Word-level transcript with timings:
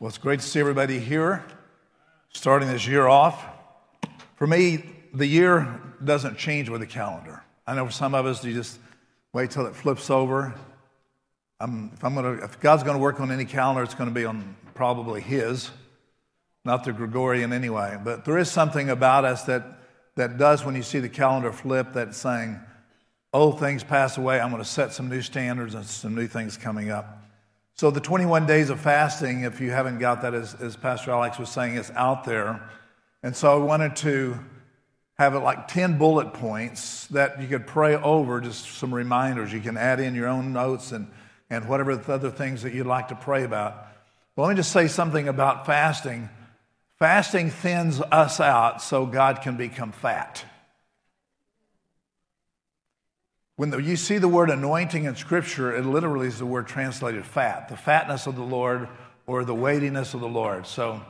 Well, 0.00 0.08
it's 0.08 0.16
great 0.16 0.40
to 0.40 0.46
see 0.46 0.58
everybody 0.58 0.98
here, 0.98 1.44
starting 2.32 2.68
this 2.68 2.86
year 2.86 3.06
off. 3.06 3.44
For 4.36 4.46
me, 4.46 4.82
the 5.12 5.26
year 5.26 5.78
doesn't 6.02 6.38
change 6.38 6.70
with 6.70 6.80
the 6.80 6.86
calendar. 6.86 7.42
I 7.66 7.74
know 7.74 7.84
for 7.84 7.92
some 7.92 8.14
of 8.14 8.24
us, 8.24 8.42
you 8.42 8.54
just 8.54 8.78
wait 9.34 9.50
till 9.50 9.66
it 9.66 9.76
flips 9.76 10.08
over. 10.08 10.54
I'm, 11.60 11.90
if, 11.92 12.02
I'm 12.02 12.14
gonna, 12.14 12.42
if 12.42 12.58
God's 12.60 12.82
going 12.82 12.96
to 12.96 13.02
work 13.02 13.20
on 13.20 13.30
any 13.30 13.44
calendar, 13.44 13.82
it's 13.82 13.92
going 13.92 14.08
to 14.08 14.14
be 14.14 14.24
on 14.24 14.56
probably 14.72 15.20
His, 15.20 15.70
not 16.64 16.84
the 16.84 16.94
Gregorian 16.94 17.52
anyway. 17.52 17.98
But 18.02 18.24
there 18.24 18.38
is 18.38 18.50
something 18.50 18.88
about 18.88 19.26
us 19.26 19.42
that, 19.42 19.64
that 20.14 20.38
does, 20.38 20.64
when 20.64 20.74
you 20.74 20.82
see 20.82 21.00
the 21.00 21.10
calendar 21.10 21.52
flip, 21.52 21.88
that's 21.92 22.16
saying, 22.16 22.58
old 23.34 23.60
things 23.60 23.84
pass 23.84 24.16
away. 24.16 24.40
I'm 24.40 24.50
going 24.50 24.62
to 24.62 24.68
set 24.68 24.94
some 24.94 25.10
new 25.10 25.20
standards 25.20 25.74
and 25.74 25.84
some 25.84 26.14
new 26.14 26.26
things 26.26 26.56
coming 26.56 26.90
up. 26.90 27.19
So, 27.80 27.90
the 27.90 27.98
21 27.98 28.44
days 28.44 28.68
of 28.68 28.78
fasting, 28.78 29.44
if 29.44 29.58
you 29.58 29.70
haven't 29.70 30.00
got 30.00 30.20
that, 30.20 30.34
as, 30.34 30.54
as 30.56 30.76
Pastor 30.76 31.12
Alex 31.12 31.38
was 31.38 31.48
saying, 31.48 31.76
is 31.76 31.90
out 31.92 32.24
there. 32.24 32.68
And 33.22 33.34
so, 33.34 33.58
I 33.58 33.64
wanted 33.64 33.96
to 33.96 34.38
have 35.16 35.34
it 35.34 35.38
like 35.38 35.66
10 35.66 35.96
bullet 35.96 36.34
points 36.34 37.06
that 37.06 37.40
you 37.40 37.48
could 37.48 37.66
pray 37.66 37.94
over, 37.96 38.42
just 38.42 38.66
some 38.72 38.92
reminders. 38.92 39.50
You 39.50 39.62
can 39.62 39.78
add 39.78 39.98
in 39.98 40.14
your 40.14 40.28
own 40.28 40.52
notes 40.52 40.92
and, 40.92 41.10
and 41.48 41.66
whatever 41.70 41.96
the 41.96 42.12
other 42.12 42.30
things 42.30 42.64
that 42.64 42.74
you'd 42.74 42.86
like 42.86 43.08
to 43.08 43.14
pray 43.14 43.44
about. 43.44 43.86
But 44.36 44.42
let 44.42 44.50
me 44.50 44.56
just 44.56 44.72
say 44.72 44.86
something 44.86 45.26
about 45.26 45.64
fasting. 45.64 46.28
Fasting 46.98 47.48
thins 47.48 48.02
us 48.12 48.40
out 48.40 48.82
so 48.82 49.06
God 49.06 49.40
can 49.40 49.56
become 49.56 49.92
fat. 49.92 50.44
When 53.60 53.84
you 53.84 53.96
see 53.96 54.16
the 54.16 54.26
word 54.26 54.48
anointing 54.48 55.04
in 55.04 55.16
Scripture, 55.16 55.76
it 55.76 55.84
literally 55.84 56.28
is 56.28 56.38
the 56.38 56.46
word 56.46 56.66
translated 56.66 57.26
fat, 57.26 57.68
the 57.68 57.76
fatness 57.76 58.26
of 58.26 58.34
the 58.34 58.42
Lord 58.42 58.88
or 59.26 59.44
the 59.44 59.54
weightiness 59.54 60.14
of 60.14 60.20
the 60.20 60.28
Lord. 60.28 60.66
So 60.66 61.02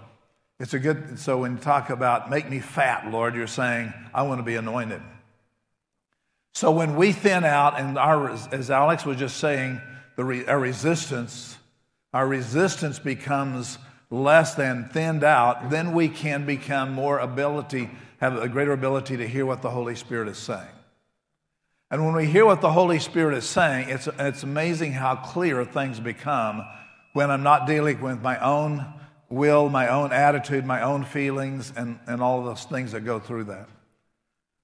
it's 0.59 0.75
a 0.75 0.81
good, 0.81 1.17
so 1.21 1.39
when 1.39 1.53
you 1.53 1.59
talk 1.59 1.91
about 1.91 2.29
make 2.29 2.51
me 2.51 2.59
fat, 2.59 3.09
Lord, 3.09 3.37
you're 3.37 3.47
saying, 3.47 3.95
I 4.13 4.23
want 4.23 4.41
to 4.41 4.43
be 4.43 4.57
anointed. 4.57 5.01
So 6.53 6.73
when 6.73 6.97
we 6.97 7.13
thin 7.13 7.45
out, 7.45 7.79
and 7.79 7.97
our, 7.97 8.31
as 8.31 8.69
Alex 8.69 9.07
was 9.07 9.17
just 9.17 9.37
saying, 9.37 9.81
the, 10.17 10.45
our 10.49 10.59
resistance, 10.59 11.57
our 12.13 12.27
resistance 12.27 12.99
becomes 12.99 13.79
less 14.11 14.57
than 14.57 14.89
thinned 14.89 15.23
out, 15.23 15.71
then 15.71 15.93
we 15.93 16.09
can 16.09 16.47
become 16.47 16.95
more 16.95 17.21
ability, 17.21 17.91
have 18.19 18.37
a 18.37 18.49
greater 18.49 18.73
ability 18.73 19.19
to 19.19 19.29
hear 19.29 19.47
what 19.47 19.63
the 19.63 19.71
Holy 19.71 19.95
Spirit 19.95 20.27
is 20.27 20.37
saying. 20.37 20.67
And 21.91 22.05
when 22.05 22.15
we 22.15 22.27
hear 22.27 22.47
what 22.47 22.61
the 22.61 22.71
Holy 22.71 22.99
Spirit 23.01 23.37
is 23.37 23.45
saying, 23.45 23.89
it's, 23.89 24.09
it's 24.19 24.43
amazing 24.43 24.93
how 24.93 25.17
clear 25.17 25.65
things 25.65 25.99
become 25.99 26.65
when 27.13 27.31
I'm 27.31 27.43
not 27.43 27.67
dealing 27.67 28.01
with 28.01 28.23
my 28.23 28.39
own 28.39 28.87
will, 29.29 29.69
my 29.69 29.89
own 29.89 30.13
attitude, 30.13 30.65
my 30.65 30.83
own 30.83 31.05
feelings, 31.05 31.73
and, 31.77 31.99
and 32.07 32.23
all 32.23 32.45
those 32.45 32.65
things 32.65 32.93
that 32.93 33.01
go 33.01 33.19
through 33.19 33.45
that. 33.45 33.69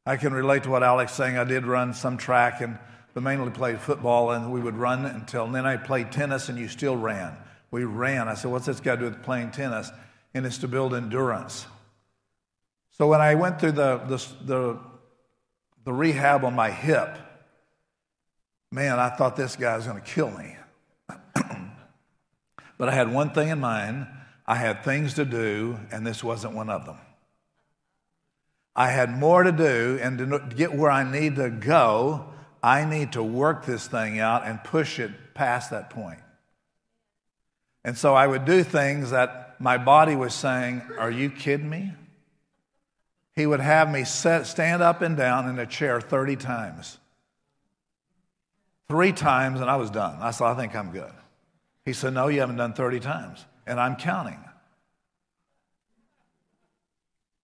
I 0.05 0.17
can 0.17 0.33
relate 0.33 0.63
to 0.65 0.71
what 0.71 0.85
Alex 0.85 1.13
saying. 1.13 1.37
I 1.37 1.45
did 1.45 1.67
run 1.67 1.95
some 1.95 2.17
track 2.17 2.61
and 2.61 2.79
but 3.17 3.23
mainly 3.23 3.51
played 3.51 3.81
football, 3.81 4.33
and 4.33 4.53
we 4.53 4.61
would 4.61 4.77
run 4.77 5.07
until 5.07 5.47
then 5.47 5.65
I 5.65 5.79
played 5.79 6.13
tennis, 6.13 6.51
and 6.51 6.59
you 6.59 6.69
still 6.69 6.99
ran. 6.99 7.35
We 7.71 7.85
ran. 7.85 8.29
I 8.29 8.35
said, 8.35 8.51
What's 8.51 8.67
this 8.67 8.79
got 8.79 8.97
to 8.97 9.01
do 9.01 9.05
with 9.07 9.23
playing 9.23 9.53
tennis? 9.53 9.91
And 10.35 10.45
it's 10.45 10.59
to 10.59 10.69
build 10.69 10.93
endurance. 10.93 11.65
So 12.91 13.07
when 13.07 13.23
I 13.23 13.35
went 13.35 13.59
through 13.59 13.73
the, 13.73 13.97
the, 14.07 14.27
the 14.45 14.79
the 15.87 15.93
rehab 15.93 16.45
on 16.45 16.53
my 16.53 16.69
hip, 16.71 17.17
man, 18.73 18.99
I 18.99 19.09
thought 19.09 19.37
this 19.37 19.55
guy 19.55 19.77
was 19.77 19.87
going 19.87 20.03
to 20.03 20.05
kill 20.05 20.31
me. 20.33 20.57
but 22.77 22.89
I 22.89 22.93
had 22.93 23.11
one 23.11 23.31
thing 23.31 23.49
in 23.49 23.61
mind 23.61 24.09
I 24.49 24.57
had 24.57 24.85
things 24.85 25.15
to 25.15 25.25
do, 25.25 25.79
and 25.91 26.07
this 26.07 26.23
wasn't 26.23 26.55
one 26.55 26.71
of 26.71 26.87
them. 26.87 26.99
I 28.77 28.91
had 28.91 29.11
more 29.11 29.43
to 29.43 29.51
do, 29.51 29.99
and 30.01 30.19
to 30.19 30.39
get 30.55 30.75
where 30.75 30.91
I 30.91 31.11
need 31.11 31.37
to 31.37 31.51
go, 31.51 32.27
I 32.63 32.85
need 32.85 33.13
to 33.13 33.23
work 33.23 33.65
this 33.65 33.89
thing 33.89 34.21
out 34.21 34.47
and 34.47 34.63
push 34.63 35.01
it 35.01 35.35
past 35.35 35.71
that 35.71 35.91
point. 35.91 36.21
And 37.85 37.97
so 37.97 38.15
I 38.15 38.27
would 38.27 38.45
do 38.45 38.63
things 38.63 39.11
that 39.11 39.61
my 39.61 39.79
body 39.79 40.15
was 40.15 40.35
saying, 40.35 40.83
Are 40.99 41.11
you 41.11 41.31
kidding 41.31 41.71
me? 41.71 41.93
He 43.37 43.45
would 43.45 43.61
have 43.61 43.93
me 43.93 44.05
set, 44.05 44.47
stand 44.47 44.83
up 44.83 45.03
and 45.03 45.17
down 45.17 45.49
in 45.49 45.59
a 45.59 45.67
chair 45.67 46.01
30 46.01 46.37
times. 46.37 46.99
Three 48.89 49.13
times, 49.13 49.61
and 49.61 49.69
I 49.69 49.77
was 49.77 49.91
done. 49.91 50.17
I 50.21 50.31
said, 50.31 50.47
I 50.47 50.55
think 50.55 50.75
I'm 50.75 50.91
good. 50.91 51.13
He 51.85 51.93
said, 51.93 52.15
No, 52.15 52.29
you 52.29 52.41
haven't 52.41 52.57
done 52.57 52.73
30 52.73 53.01
times. 53.01 53.45
And 53.67 53.79
I'm 53.79 53.97
counting. 53.97 54.39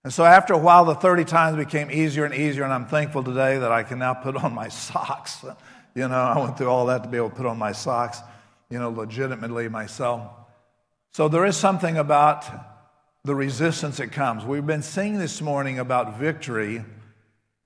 And 0.04 0.12
so 0.12 0.25
after 0.25 0.54
a 0.54 0.58
while, 0.58 0.84
the 0.84 0.94
30 0.94 1.25
times 1.25 1.56
became 1.56 1.91
easier 1.91 2.24
and 2.24 2.34
easier, 2.34 2.64
and 2.64 2.72
I'm 2.72 2.86
thankful 2.86 3.22
today 3.22 3.59
that 3.59 3.70
I 3.70 3.82
can 3.82 3.98
now 3.98 4.14
put 4.14 4.34
on 4.36 4.54
my 4.54 4.69
socks. 4.69 5.44
You 5.94 6.09
know, 6.09 6.14
I 6.14 6.38
went 6.38 6.56
through 6.56 6.69
all 6.69 6.86
that 6.86 7.03
to 7.03 7.09
be 7.09 7.19
able 7.19 7.30
to 7.30 7.36
put 7.36 7.47
on 7.47 7.59
my 7.59 7.72
socks, 7.72 8.20
you 8.70 8.78
know, 8.78 8.91
legitimately 8.91 9.69
myself. 9.69 10.22
So 11.12 11.28
there 11.28 11.44
is 11.44 11.56
something 11.56 11.98
about 11.98 12.47
the 13.25 13.34
resistance 13.37 13.99
that 13.99 14.10
comes. 14.10 14.44
We've 14.44 14.66
been 14.66 14.83
singing 14.83 15.21
this 15.21 15.41
morning 15.41 15.78
about 15.78 16.19
victory. 16.19 16.84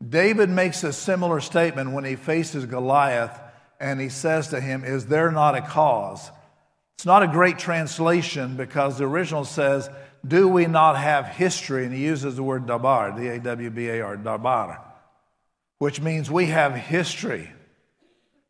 David 0.07 0.51
makes 0.51 0.85
a 0.85 0.93
similar 0.93 1.41
statement 1.41 1.93
when 1.93 2.05
he 2.05 2.15
faces 2.15 2.67
Goliath 2.67 3.41
and 3.81 3.99
he 3.99 4.11
says 4.11 4.49
to 4.49 4.61
him, 4.61 4.85
Is 4.85 5.07
there 5.07 5.31
not 5.31 5.55
a 5.55 5.63
cause? 5.63 6.31
It's 6.97 7.07
not 7.07 7.23
a 7.23 7.27
great 7.27 7.59
translation 7.59 8.57
because 8.57 8.99
the 8.99 9.05
original 9.07 9.47
says, 9.47 9.89
Do 10.27 10.47
we 10.47 10.67
not 10.67 10.99
have 10.99 11.27
history? 11.27 11.87
And 11.87 11.95
he 11.95 12.05
uses 12.05 12.37
the 12.37 12.43
word 12.43 12.67
dabar, 12.67 13.13
D 13.13 13.27
A 13.29 13.39
W 13.39 13.71
B 13.71 13.89
A 13.89 14.03
R, 14.03 14.17
dabar, 14.19 14.83
which 15.79 16.03
means 16.03 16.31
we 16.31 16.47
have 16.47 16.75
history. 16.75 17.51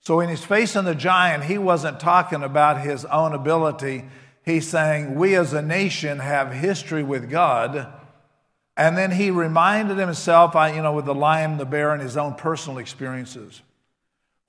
So 0.01 0.17
when 0.17 0.29
he's 0.29 0.45
facing 0.45 0.85
the 0.85 0.95
giant, 0.97 1.45
he 1.45 1.59
wasn't 1.59 2.01
talking 2.01 2.43
about 2.43 2.81
his 2.81 3.05
own 3.05 3.33
ability 3.33 4.05
he's 4.47 4.67
saying, 4.67 5.17
We 5.17 5.35
as 5.35 5.53
a 5.53 5.61
nation 5.61 6.21
have 6.21 6.53
history 6.53 7.03
with 7.03 7.29
God. 7.29 7.93
And 8.79 8.97
then 8.97 9.11
he 9.11 9.31
reminded 9.31 9.99
himself, 9.99 10.55
you 10.75 10.83
know, 10.83 10.93
with 10.93 11.07
the 11.07 11.15
lion, 11.15 11.57
the 11.57 11.65
bear, 11.65 11.93
and 11.93 12.03
his 12.03 12.17
own 12.17 12.35
personal 12.35 12.79
experiences. 12.79 13.63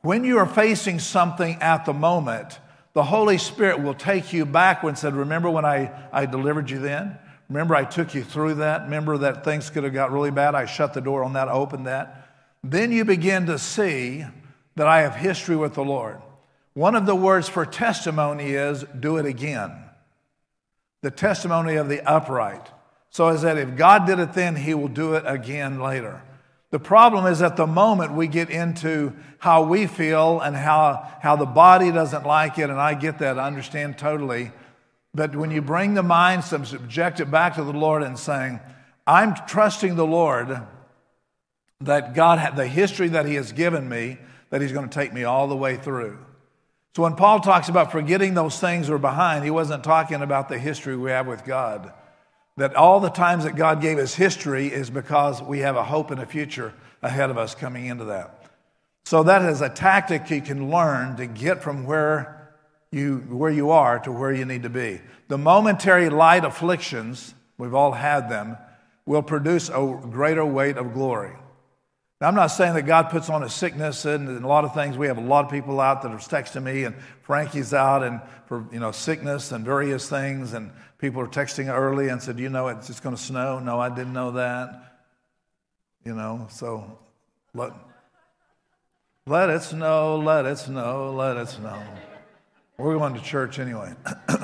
When 0.02 0.24
you 0.24 0.38
are 0.38 0.46
facing 0.46 1.00
something 1.00 1.56
at 1.62 1.86
the 1.86 1.94
moment, 1.94 2.60
the 2.94 3.04
Holy 3.04 3.38
Spirit 3.38 3.82
will 3.82 3.94
take 3.94 4.34
you 4.34 4.46
back 4.46 4.84
and 4.84 4.98
said, 4.98 5.16
Remember 5.16 5.50
when 5.50 5.66
I, 5.66 5.92
I 6.12 6.26
delivered 6.26 6.70
you 6.70 6.80
then? 6.80 7.18
Remember 7.50 7.76
I 7.76 7.86
took 7.86 8.14
you 8.14 8.24
through 8.24 8.56
that? 8.56 8.84
Remember 8.84 9.18
that 9.20 9.46
things 9.46 9.70
could 9.70 9.86
have 9.86 9.94
got 9.94 10.12
really 10.12 10.32
bad? 10.32 10.56
I 10.56 10.66
shut 10.66 10.94
the 10.94 11.02
door 11.02 11.24
on 11.24 11.34
that, 11.34 11.48
opened 11.48 11.88
that. 11.88 12.28
Then 12.64 12.92
you 12.92 13.06
begin 13.06 13.46
to 13.46 13.58
see 13.58 14.26
that 14.76 14.88
I 14.88 15.02
have 15.02 15.16
history 15.16 15.56
with 15.56 15.74
the 15.74 15.84
Lord. 15.84 16.22
One 16.74 16.96
of 16.96 17.06
the 17.06 17.16
words 17.16 17.48
for 17.48 17.66
testimony 17.66 18.52
is 18.52 18.84
do 19.00 19.18
it 19.18 19.26
again 19.26 19.87
the 21.02 21.12
testimony 21.12 21.76
of 21.76 21.90
the 21.90 22.02
upright. 22.02 22.72
So 23.10 23.30
is 23.30 23.42
that 23.42 23.58
if 23.58 23.76
God 23.76 24.06
did 24.06 24.20
it 24.20 24.34
then, 24.34 24.56
he 24.56 24.74
will 24.74 24.88
do 24.88 25.14
it 25.14 25.24
again 25.26 25.80
later. 25.80 26.22
The 26.70 26.80
problem 26.80 27.26
is 27.26 27.42
at 27.42 27.56
the 27.56 27.68
moment 27.68 28.14
we 28.14 28.28
get 28.28 28.50
into 28.50 29.14
how 29.40 29.64
we 29.64 29.88
feel 29.88 30.42
and 30.42 30.56
how, 30.56 31.08
how 31.22 31.36
the 31.36 31.46
body 31.46 31.92
doesn't 31.92 32.26
like 32.26 32.60
it, 32.60 32.70
and 32.70 32.80
I 32.80 32.94
get 32.94 33.20
that, 33.20 33.40
I 33.40 33.48
understand 33.48 33.98
totally. 33.98 34.52
But 35.14 35.36
when 35.36 35.50
you 35.50 35.62
bring 35.62 35.94
the 35.94 36.04
mind, 36.04 36.44
some 36.44 36.66
subject 36.66 37.20
it 37.22 37.32
back 37.32 37.56
to 37.56 37.64
the 37.64 37.72
Lord 37.72 38.04
and 38.04 38.20
saying, 38.20 38.60
I'm 39.06 39.34
trusting 39.48 39.96
the 39.96 40.06
Lord 40.06 40.62
that 41.80 42.14
God 42.14 42.58
the 42.58 42.68
history 42.68 43.08
that 43.10 43.26
He 43.26 43.36
has 43.36 43.54
given 43.54 43.88
me, 43.88 44.18
that 44.50 44.62
He's 44.62 44.74
going 44.74 44.90
to 44.90 44.94
take 44.94 45.14
me 45.14 45.24
all 45.24 45.48
the 45.48 45.56
way 45.56 45.78
through. 45.78 46.20
So 46.98 47.04
when 47.04 47.14
Paul 47.14 47.42
talks 47.42 47.70
about 47.70 47.92
forgetting 47.92 48.34
those 48.34 48.60
things 48.60 48.90
are 48.90 48.98
behind, 48.98 49.44
he 49.44 49.52
wasn't 49.52 49.84
talking 49.84 50.24
about 50.24 50.50
the 50.50 50.58
history 50.58 50.98
we 50.98 51.12
have 51.12 51.28
with 51.28 51.46
God. 51.46 51.94
That 52.56 52.76
all 52.76 53.00
the 53.00 53.12
times 53.12 53.44
that 53.44 53.56
God 53.56 53.82
gave 53.82 54.00
us 54.00 54.16
history 54.16 54.74
is 54.74 54.90
because 54.90 55.40
we 55.40 55.60
have 55.60 55.76
a 55.76 55.84
hope 55.84 56.10
and 56.10 56.20
a 56.20 56.26
future 56.26 56.74
ahead 57.04 57.30
of 57.30 57.38
us 57.38 57.54
coming 57.54 57.86
into 57.86 58.06
that. 58.06 58.48
So 59.06 59.22
that 59.22 59.44
is 59.44 59.62
a 59.62 59.70
tactic 59.70 60.28
you 60.32 60.42
can 60.42 60.72
learn 60.72 61.18
to 61.18 61.28
get 61.28 61.62
from 61.62 61.86
where 61.86 62.56
you, 62.90 63.18
where 63.30 63.52
you 63.52 63.70
are 63.70 64.00
to 64.00 64.12
where 64.12 64.34
you 64.34 64.46
need 64.46 64.64
to 64.64 64.70
be. 64.70 65.00
The 65.28 65.38
momentary 65.38 66.10
light 66.10 66.46
afflictions, 66.46 67.36
we've 67.60 67.76
all 67.76 67.92
had 67.92 68.28
them, 68.28 68.58
will 69.06 69.22
produce 69.22 69.70
a 69.70 70.00
greater 70.10 70.48
weight 70.48 70.78
of 70.78 70.96
glory. 70.96 71.36
Now, 72.20 72.28
I'm 72.30 72.36
not 72.36 72.48
saying 72.48 72.74
that 72.74 72.84
God 72.84 73.10
puts 73.10 73.30
on 73.30 73.44
a 73.44 73.50
sickness 73.50 74.06
and, 74.06 74.28
and, 74.28 74.44
a 74.44 74.48
lot 74.48 74.66
of 74.66 74.74
things. 74.74 74.98
We 74.98 75.06
have 75.06 75.20
a 75.20 75.22
lot 75.22 75.46
of 75.46 75.52
people 75.52 75.80
out 75.80 76.02
that 76.02 76.12
are 76.12 76.18
texting 76.18 76.64
me, 76.64 76.84
and 76.84 76.96
Frankie's 77.22 77.76
out 77.76 78.02
and 78.04 78.22
for 78.48 78.66
you 78.72 78.80
know 78.80 78.92
sickness 78.92 79.52
and 79.52 79.64
various 79.64 80.10
things, 80.10 80.54
and 80.54 80.72
people 80.98 81.22
are 81.22 81.28
texting 81.28 81.72
early 81.72 82.10
and 82.10 82.22
said, 82.22 82.40
"You 82.40 82.50
know, 82.50 82.70
it's 82.70 82.88
just 82.88 83.04
going 83.04 83.16
to 83.16 83.22
snow." 83.22 83.60
No, 83.60 83.80
I 83.80 83.90
didn't 83.90 84.14
know 84.14 84.32
that. 84.32 85.00
You 86.04 86.16
know, 86.16 86.48
so 86.50 86.98
let 87.54 87.74
let 89.28 89.52
it 89.52 89.62
snow, 89.62 90.18
let 90.18 90.46
it 90.46 90.58
snow, 90.58 91.14
let 91.14 91.38
it 91.38 91.50
snow. 91.50 91.84
We're 92.78 92.98
going 92.98 93.14
to 93.14 93.22
church 93.22 93.60
anyway. 93.60 93.94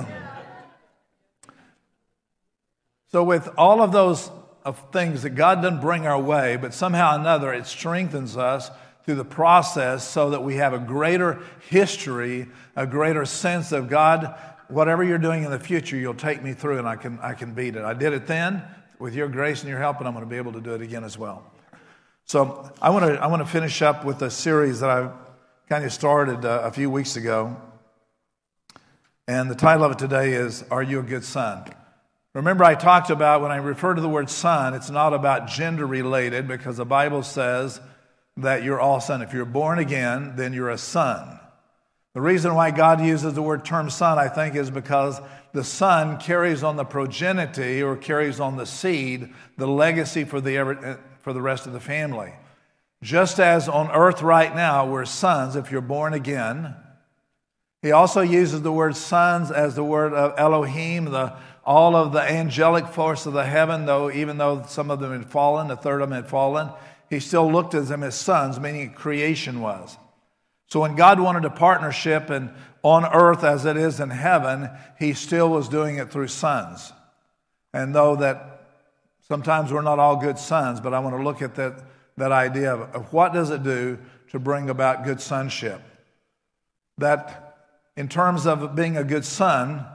So, 3.14 3.24
with 3.24 3.48
all 3.60 3.84
of 3.84 3.92
those 3.92 4.32
of 4.66 4.82
things 4.92 5.24
that 5.24 5.32
God 5.32 5.62
doesn't 5.62 5.82
bring 5.82 6.08
our 6.08 6.20
way, 6.20 6.56
but 6.56 6.74
somehow 6.74 7.20
another 7.20 7.54
it 7.54 7.66
strengthens 7.66 8.38
us 8.38 8.72
through 9.06 9.16
the 9.16 9.26
process 9.26 10.08
so 10.08 10.30
that 10.30 10.44
we 10.44 10.56
have 10.56 10.74
a 10.74 10.80
greater 10.80 11.42
history, 11.70 12.48
a 12.76 12.88
greater 12.88 13.26
sense 13.26 13.72
of 13.72 13.90
God, 13.90 14.36
whatever 14.70 15.04
you're 15.04 15.18
doing 15.18 15.44
in 15.44 15.52
the 15.52 15.60
future, 15.60 15.98
you'll 15.98 16.14
take 16.14 16.42
me 16.42 16.54
through 16.54 16.80
and 16.80 16.88
I 16.88 16.96
can, 16.96 17.20
I 17.22 17.34
can 17.34 17.54
beat 17.54 17.76
it. 17.76 17.84
I 17.84 17.94
did 17.94 18.14
it 18.14 18.28
then 18.28 18.64
with 19.00 19.14
your 19.14 19.28
grace 19.28 19.62
and 19.62 19.70
your 19.70 19.80
help, 19.80 20.00
and 20.00 20.08
I'm 20.08 20.14
going 20.14 20.26
to 20.26 20.30
be 20.30 20.38
able 20.38 20.54
to 20.54 20.62
do 20.62 20.74
it 20.74 20.82
again 20.82 21.04
as 21.04 21.18
well. 21.18 21.44
So 22.26 22.72
I 22.82 22.90
want 22.90 23.06
to, 23.06 23.22
I 23.22 23.28
want 23.28 23.42
to 23.42 23.46
finish 23.46 23.82
up 23.82 24.06
with 24.06 24.22
a 24.22 24.32
series 24.32 24.80
that 24.80 24.90
I 24.90 25.12
kind 25.68 25.84
of 25.84 25.92
started 25.92 26.46
uh, 26.46 26.62
a 26.64 26.72
few 26.72 26.90
weeks 26.90 27.18
ago. 27.18 27.58
And 29.28 29.52
the 29.52 29.56
title 29.56 29.84
of 29.84 29.92
it 29.92 30.00
today 30.00 30.34
is 30.34 30.64
Are 30.72 30.84
You 30.84 31.00
a 31.00 31.04
Good 31.04 31.26
Son? 31.26 31.66
Remember, 32.34 32.64
I 32.64 32.74
talked 32.74 33.12
about 33.12 33.42
when 33.42 33.52
I 33.52 33.58
refer 33.58 33.94
to 33.94 34.02
the 34.02 34.10
word 34.10 34.30
son, 34.30 34.74
it's 34.74 34.90
not 34.90 35.14
about 35.14 35.48
gender 35.48 35.86
related 35.86 36.48
because 36.48 36.78
the 36.78 36.86
Bible 36.86 37.22
says 37.22 37.80
that 38.38 38.64
you're 38.64 38.80
all 38.80 39.00
son. 39.00 39.22
If 39.22 39.34
you're 39.34 39.46
born 39.46 39.78
again, 39.78 40.34
then 40.36 40.54
you're 40.54 40.72
a 40.72 40.78
son. 40.78 41.40
The 42.16 42.22
reason 42.22 42.56
why 42.56 42.72
God 42.72 43.02
uses 43.02 43.34
the 43.34 43.42
word 43.42 43.66
term 43.66 43.90
son, 43.90 44.18
I 44.18 44.30
think, 44.30 44.56
is 44.56 44.72
because 44.72 45.20
the 45.52 45.64
son 45.64 46.18
carries 46.18 46.64
on 46.64 46.76
the 46.76 46.86
progeny 46.86 47.82
or 47.82 47.96
carries 47.98 48.40
on 48.40 48.58
the 48.58 48.66
seed, 48.66 49.32
the 49.58 49.68
legacy 49.68 50.24
for 50.24 50.42
the, 50.42 50.58
eh, 50.58 50.96
for 51.22 51.34
the 51.34 51.42
rest 51.42 51.68
of 51.68 51.74
the 51.74 51.80
family. 51.80 52.34
Just 53.04 53.40
as 53.40 53.68
on 53.68 53.92
earth 53.92 54.22
right 54.22 54.56
now, 54.56 54.88
we're 54.90 55.06
sons 55.06 55.56
if 55.56 55.72
you're 55.72 55.82
born 55.82 56.14
again. 56.14 56.76
He 57.82 57.92
also 57.92 58.22
uses 58.22 58.62
the 58.62 58.72
word 58.72 58.96
sons 58.96 59.52
as 59.52 59.76
the 59.76 59.84
word 59.84 60.14
of 60.14 60.34
Elohim, 60.38 61.06
the, 61.06 61.36
all 61.66 61.96
of 61.96 62.12
the 62.12 62.22
angelic 62.22 62.88
force 62.88 63.26
of 63.26 63.34
the 63.34 63.46
heaven, 63.46 63.86
though 63.86 64.12
even 64.12 64.38
though 64.38 64.64
some 64.68 64.92
of 64.92 65.00
them 65.00 65.12
had 65.12 65.30
fallen, 65.30 65.72
a 65.72 65.76
third 65.76 66.02
of 66.02 66.10
them 66.10 66.22
had 66.22 66.30
fallen, 66.30 66.70
he 67.10 67.20
still 67.20 67.52
looked 67.52 67.74
at 67.74 67.88
them 67.88 68.04
as 68.04 68.16
sons, 68.16 68.60
meaning 68.60 68.92
creation 68.94 69.62
was. 69.62 69.98
So 70.68 70.80
when 70.80 70.96
God 70.96 71.20
wanted 71.20 71.46
a 71.46 71.50
partnership 71.50 72.30
and 72.30 72.52
on 72.82 73.06
earth 73.06 73.44
as 73.44 73.66
it 73.66 73.78
is 73.78 74.00
in 74.00 74.10
heaven, 74.10 74.70
he 75.00 75.14
still 75.14 75.50
was 75.50 75.70
doing 75.70 75.98
it 75.98 76.12
through 76.12 76.28
sons. 76.28 76.92
And 77.74 77.96
though 77.96 78.16
that 78.18 78.68
sometimes 79.28 79.72
we're 79.72 79.82
not 79.82 80.00
all 80.00 80.18
good 80.18 80.38
sons, 80.38 80.82
but 80.82 80.94
I 80.94 81.00
want 81.00 81.16
to 81.16 81.24
look 81.24 81.42
at 81.42 81.56
that, 81.56 81.82
that 82.18 82.32
idea 82.32 82.74
of, 82.74 82.82
of 82.96 83.14
what 83.14 83.34
does 83.34 83.52
it 83.52 83.64
do 83.64 84.00
to 84.32 84.40
bring 84.40 84.70
about 84.70 85.06
good 85.06 85.22
sonship. 85.22 85.82
That 86.98 87.56
in 87.96 88.10
terms 88.10 88.46
of 88.46 88.76
being 88.76 88.98
a 88.98 89.04
good 89.04 89.26
son, 89.26 89.86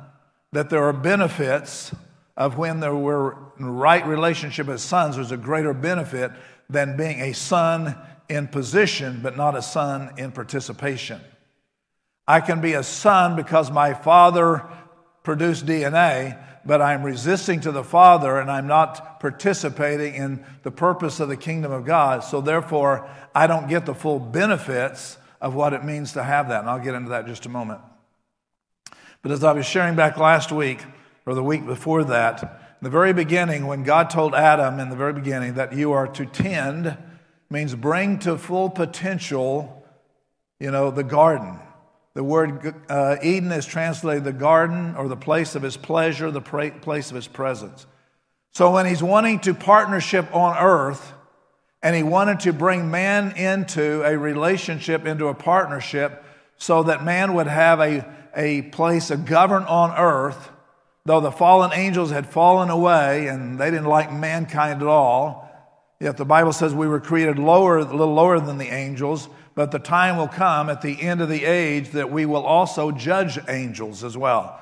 that 0.52 0.70
there 0.70 0.84
are 0.84 0.92
benefits 0.92 1.94
of 2.36 2.56
when 2.56 2.80
there 2.80 2.94
were 2.94 3.36
right 3.58 4.06
relationship 4.06 4.68
as 4.68 4.82
sons, 4.82 5.16
there's 5.16 5.32
a 5.32 5.36
greater 5.36 5.74
benefit 5.74 6.30
than 6.70 6.96
being 6.96 7.20
a 7.20 7.32
son 7.32 7.96
in 8.28 8.46
position, 8.46 9.20
but 9.22 9.36
not 9.36 9.56
a 9.56 9.62
son 9.62 10.12
in 10.16 10.30
participation. 10.30 11.20
I 12.26 12.40
can 12.40 12.60
be 12.60 12.74
a 12.74 12.82
son 12.82 13.36
because 13.36 13.70
my 13.70 13.94
father 13.94 14.68
produced 15.22 15.66
DNA, 15.66 16.38
but 16.64 16.82
I'm 16.82 17.02
resisting 17.02 17.60
to 17.60 17.72
the 17.72 17.82
Father 17.82 18.38
and 18.38 18.50
I'm 18.50 18.66
not 18.66 19.20
participating 19.20 20.14
in 20.14 20.44
the 20.62 20.70
purpose 20.70 21.20
of 21.20 21.28
the 21.28 21.36
kingdom 21.36 21.72
of 21.72 21.86
God. 21.86 22.22
So 22.22 22.40
therefore, 22.42 23.08
I 23.34 23.46
don't 23.46 23.68
get 23.68 23.86
the 23.86 23.94
full 23.94 24.18
benefits 24.18 25.16
of 25.40 25.54
what 25.54 25.72
it 25.72 25.84
means 25.84 26.12
to 26.12 26.22
have 26.22 26.48
that. 26.48 26.60
And 26.60 26.68
I'll 26.68 26.78
get 26.78 26.94
into 26.94 27.10
that 27.10 27.22
in 27.22 27.28
just 27.28 27.46
a 27.46 27.48
moment. 27.48 27.80
But 29.28 29.34
as 29.34 29.44
I 29.44 29.52
was 29.52 29.66
sharing 29.66 29.94
back 29.94 30.16
last 30.16 30.50
week, 30.50 30.82
or 31.26 31.34
the 31.34 31.44
week 31.44 31.66
before 31.66 32.02
that, 32.04 32.42
in 32.42 32.80
the 32.80 32.88
very 32.88 33.12
beginning, 33.12 33.66
when 33.66 33.82
God 33.82 34.08
told 34.08 34.34
Adam 34.34 34.80
in 34.80 34.88
the 34.88 34.96
very 34.96 35.12
beginning 35.12 35.52
that 35.56 35.74
you 35.74 35.92
are 35.92 36.06
to 36.06 36.24
tend, 36.24 36.96
means 37.50 37.74
bring 37.74 38.20
to 38.20 38.38
full 38.38 38.70
potential, 38.70 39.84
you 40.58 40.70
know, 40.70 40.90
the 40.90 41.04
garden. 41.04 41.58
The 42.14 42.24
word 42.24 42.74
uh, 42.88 43.16
Eden 43.22 43.52
is 43.52 43.66
translated 43.66 44.24
the 44.24 44.32
garden 44.32 44.94
or 44.96 45.08
the 45.08 45.16
place 45.16 45.54
of 45.54 45.60
his 45.60 45.76
pleasure, 45.76 46.30
the 46.30 46.40
pra- 46.40 46.70
place 46.70 47.10
of 47.10 47.16
his 47.16 47.28
presence. 47.28 47.86
So 48.52 48.72
when 48.72 48.86
he's 48.86 49.02
wanting 49.02 49.40
to 49.40 49.52
partnership 49.52 50.34
on 50.34 50.56
earth, 50.56 51.12
and 51.82 51.94
he 51.94 52.02
wanted 52.02 52.40
to 52.40 52.54
bring 52.54 52.90
man 52.90 53.32
into 53.32 54.02
a 54.06 54.16
relationship, 54.16 55.04
into 55.04 55.26
a 55.26 55.34
partnership, 55.34 56.24
so 56.56 56.82
that 56.84 57.04
man 57.04 57.34
would 57.34 57.46
have 57.46 57.80
a, 57.80 58.06
a 58.36 58.62
place 58.62 59.08
to 59.08 59.16
govern 59.16 59.64
on 59.64 59.90
earth, 59.96 60.50
though 61.04 61.20
the 61.20 61.32
fallen 61.32 61.72
angels 61.72 62.10
had 62.10 62.28
fallen 62.28 62.70
away 62.70 63.28
and 63.28 63.58
they 63.58 63.70
didn't 63.70 63.86
like 63.86 64.12
mankind 64.12 64.82
at 64.82 64.88
all. 64.88 65.48
Yet 66.00 66.16
the 66.16 66.24
Bible 66.24 66.52
says 66.52 66.74
we 66.74 66.86
were 66.86 67.00
created 67.00 67.38
lower, 67.38 67.78
a 67.78 67.84
little 67.84 68.14
lower 68.14 68.38
than 68.38 68.58
the 68.58 68.72
angels, 68.72 69.28
but 69.54 69.72
the 69.72 69.78
time 69.80 70.16
will 70.16 70.28
come 70.28 70.70
at 70.70 70.82
the 70.82 71.00
end 71.00 71.20
of 71.20 71.28
the 71.28 71.44
age 71.44 71.90
that 71.90 72.12
we 72.12 72.26
will 72.26 72.44
also 72.44 72.92
judge 72.92 73.38
angels 73.48 74.04
as 74.04 74.16
well. 74.16 74.60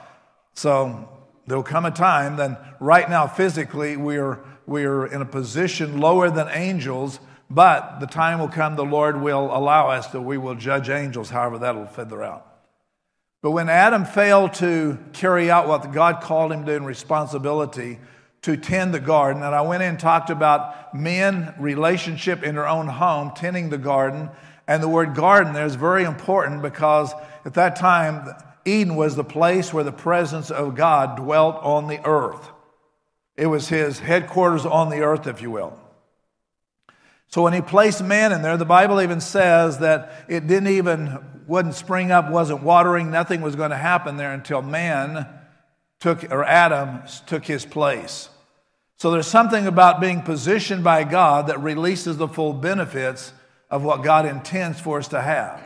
So 0.54 1.08
there 1.46 1.56
will 1.56 1.64
come 1.64 1.84
a 1.84 1.90
time 1.90 2.36
then 2.36 2.56
right 2.80 3.08
now 3.08 3.26
physically 3.26 3.96
we 3.96 4.16
are 4.16 4.40
we 4.66 4.84
are 4.84 5.06
in 5.06 5.22
a 5.22 5.26
position 5.26 6.00
lower 6.00 6.28
than 6.28 6.48
angels, 6.48 7.20
but 7.48 8.00
the 8.00 8.06
time 8.06 8.40
will 8.40 8.48
come 8.48 8.74
the 8.74 8.84
Lord 8.84 9.20
will 9.20 9.56
allow 9.56 9.88
us 9.90 10.08
that 10.08 10.22
we 10.22 10.38
will 10.38 10.56
judge 10.56 10.88
angels, 10.88 11.30
however 11.30 11.58
that'll 11.58 11.86
feather 11.86 12.22
out. 12.22 12.55
But 13.46 13.52
when 13.52 13.68
Adam 13.68 14.04
failed 14.04 14.54
to 14.54 14.98
carry 15.12 15.52
out 15.52 15.68
what 15.68 15.92
God 15.92 16.20
called 16.20 16.50
him 16.50 16.66
to 16.66 16.72
in 16.72 16.84
responsibility, 16.84 18.00
to 18.42 18.56
tend 18.56 18.92
the 18.92 18.98
garden. 18.98 19.44
And 19.44 19.54
I 19.54 19.60
went 19.60 19.84
in 19.84 19.90
and 19.90 20.00
talked 20.00 20.30
about 20.30 20.92
men, 20.96 21.54
relationship 21.56 22.42
in 22.42 22.56
their 22.56 22.66
own 22.66 22.88
home, 22.88 23.30
tending 23.36 23.70
the 23.70 23.78
garden. 23.78 24.30
And 24.66 24.82
the 24.82 24.88
word 24.88 25.14
garden 25.14 25.52
there 25.52 25.64
is 25.64 25.76
very 25.76 26.02
important 26.02 26.60
because 26.60 27.14
at 27.44 27.54
that 27.54 27.76
time, 27.76 28.34
Eden 28.64 28.96
was 28.96 29.14
the 29.14 29.22
place 29.22 29.72
where 29.72 29.84
the 29.84 29.92
presence 29.92 30.50
of 30.50 30.74
God 30.74 31.16
dwelt 31.16 31.62
on 31.62 31.86
the 31.86 32.04
earth. 32.04 32.50
It 33.36 33.46
was 33.46 33.68
his 33.68 34.00
headquarters 34.00 34.66
on 34.66 34.90
the 34.90 35.02
earth, 35.02 35.28
if 35.28 35.40
you 35.40 35.52
will. 35.52 35.78
So 37.28 37.42
when 37.42 37.52
he 37.52 37.60
placed 37.60 38.02
man 38.02 38.32
in 38.32 38.42
there, 38.42 38.56
the 38.56 38.64
Bible 38.64 39.00
even 39.00 39.20
says 39.20 39.78
that 39.78 40.24
it 40.28 40.48
didn't 40.48 40.70
even, 40.70 41.35
wouldn't 41.46 41.74
spring 41.74 42.10
up, 42.10 42.30
wasn't 42.30 42.62
watering, 42.62 43.10
nothing 43.10 43.40
was 43.40 43.56
going 43.56 43.70
to 43.70 43.76
happen 43.76 44.16
there 44.16 44.32
until 44.32 44.62
man 44.62 45.28
took, 46.00 46.30
or 46.30 46.44
Adam 46.44 47.02
took 47.26 47.44
his 47.44 47.64
place. 47.64 48.28
So 48.98 49.10
there's 49.10 49.26
something 49.26 49.66
about 49.66 50.00
being 50.00 50.22
positioned 50.22 50.82
by 50.82 51.04
God 51.04 51.48
that 51.48 51.60
releases 51.60 52.16
the 52.16 52.28
full 52.28 52.52
benefits 52.52 53.32
of 53.70 53.82
what 53.84 54.02
God 54.02 54.26
intends 54.26 54.80
for 54.80 54.98
us 54.98 55.08
to 55.08 55.20
have. 55.20 55.62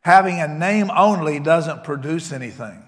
Having 0.00 0.40
a 0.40 0.48
name 0.48 0.90
only 0.90 1.38
doesn't 1.40 1.84
produce 1.84 2.32
anything. 2.32 2.82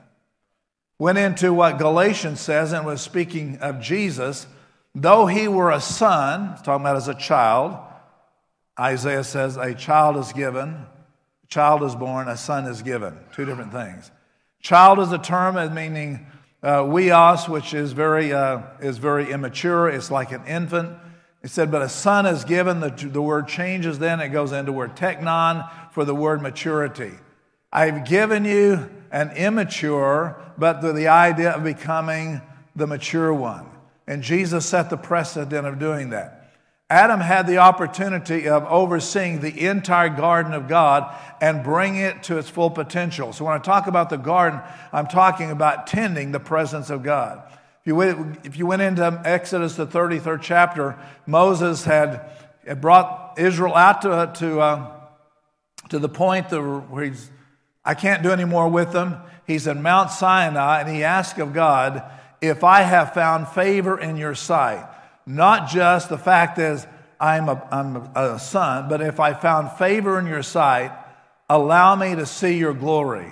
Went 0.99 1.19
into 1.19 1.53
what 1.53 1.79
Galatians 1.79 2.41
says 2.41 2.73
and 2.73 2.85
was 2.85 3.01
speaking 3.01 3.59
of 3.59 3.81
Jesus. 3.81 4.47
Though 4.95 5.27
he 5.27 5.47
were 5.47 5.71
a 5.71 5.81
son, 5.81 6.57
talking 6.65 6.85
about 6.85 6.97
as 6.97 7.09
a 7.09 7.15
child, 7.15 7.79
Isaiah 8.79 9.25
says, 9.25 9.57
a 9.57 9.75
child 9.75 10.17
is 10.17 10.33
given, 10.33 10.87
child 11.49 11.83
is 11.83 11.95
born, 11.95 12.29
a 12.29 12.37
son 12.37 12.67
is 12.67 12.83
given. 12.83 13.17
Two 13.35 13.45
different 13.45 13.73
things. 13.73 14.11
Child 14.61 14.99
is 15.01 15.13
a 15.13 15.19
term 15.19 15.75
meaning 15.75 16.27
uh, 16.63 16.83
weos, 16.83 17.49
which 17.49 17.75
is 17.75 17.93
very, 17.93 18.33
uh, 18.33 18.63
is 18.81 18.99
very 18.99 19.31
immature. 19.31 19.89
It's 19.89 20.11
like 20.11 20.33
an 20.33 20.45
infant. 20.47 20.97
It 21.43 21.51
said, 21.51 21.71
but 21.71 21.83
a 21.83 21.89
son 21.89 22.27
is 22.27 22.45
given. 22.45 22.81
The, 22.81 22.91
the 22.91 23.23
word 23.23 23.47
changes 23.47 23.99
then. 23.99 24.21
It 24.21 24.31
goes 24.31 24.53
into 24.53 24.73
word 24.73 24.97
teknon 24.97 25.71
for 25.93 26.05
the 26.05 26.15
word 26.15 26.43
maturity. 26.43 27.13
I've 27.73 28.05
given 28.05 28.45
you 28.45 28.91
an 29.11 29.31
immature, 29.31 30.43
but 30.59 30.81
the, 30.81 30.93
the 30.93 31.09
idea 31.09 31.53
of 31.53 31.63
becoming 31.63 32.41
the 32.75 32.87
mature 32.87 33.33
one. 33.33 33.67
And 34.07 34.23
Jesus 34.23 34.67
set 34.67 34.91
the 34.91 34.97
precedent 34.97 35.67
of 35.67 35.79
doing 35.79 36.11
that. 36.11 36.38
Adam 36.91 37.21
had 37.21 37.47
the 37.47 37.59
opportunity 37.59 38.49
of 38.49 38.65
overseeing 38.65 39.41
the 39.41 39.67
entire 39.67 40.09
garden 40.09 40.55
of 40.55 40.69
God 40.69 41.15
and 41.39 41.63
bring 41.63 41.97
it 41.97 42.23
to 42.25 42.39
its 42.39 42.49
full 42.49 42.71
potential. 42.71 43.35
So 43.35 43.45
when 43.45 43.55
I 43.55 43.59
talk 43.59 43.87
about 43.87 44.09
the 44.09 44.17
garden, 44.17 44.61
I'm 44.91 45.07
talking 45.07 45.51
about 45.51 45.87
tending 45.87 46.33
the 46.33 46.41
presence 46.41 46.89
of 46.89 47.03
God. 47.03 47.43
If 47.83 47.87
you 47.87 47.95
went, 47.95 48.39
if 48.45 48.57
you 48.57 48.67
went 48.67 48.81
into 48.81 49.21
Exodus, 49.25 49.77
the 49.77 49.87
33rd 49.87 50.41
chapter, 50.41 50.99
Moses 51.27 51.85
had, 51.85 52.31
had 52.67 52.81
brought 52.81 53.35
Israel 53.39 53.75
out 53.75 54.01
to, 54.03 54.33
to, 54.37 54.61
uh, 54.61 54.93
to 55.91 55.99
the 55.99 56.09
point 56.09 56.51
where 56.51 57.05
he's, 57.05 57.31
I 57.85 57.93
can't 57.93 58.23
do 58.23 58.31
any 58.31 58.47
more 58.47 58.67
with 58.67 58.93
them. 58.93 59.19
He's 59.47 59.67
in 59.67 59.83
Mount 59.83 60.11
Sinai 60.11 60.81
and 60.81 60.89
he 60.89 61.05
asked 61.05 61.39
of 61.39 61.53
God, 61.53 62.03
if 62.41 62.65
I 62.65 62.81
have 62.81 63.13
found 63.13 63.49
favor 63.49 64.01
in 64.01 64.17
your 64.17 64.35
sight. 64.35 64.88
Not 65.29 65.69
just 65.69 66.09
the 66.09 66.17
fact 66.17 66.59
is 66.59 66.87
I'm 67.21 67.51
a, 67.51 67.69
I'm 67.71 67.97
a 68.17 68.39
son, 68.39 68.89
but 68.89 69.03
if 69.03 69.21
I 69.21 69.35
found 69.35 69.71
favor 69.73 70.19
in 70.19 70.27
your 70.27 70.43
sight, 70.43 70.91
allow 71.51 71.95
me 71.97 72.15
to 72.15 72.25
see 72.25 72.57
your 72.57 72.73
glory. 72.73 73.31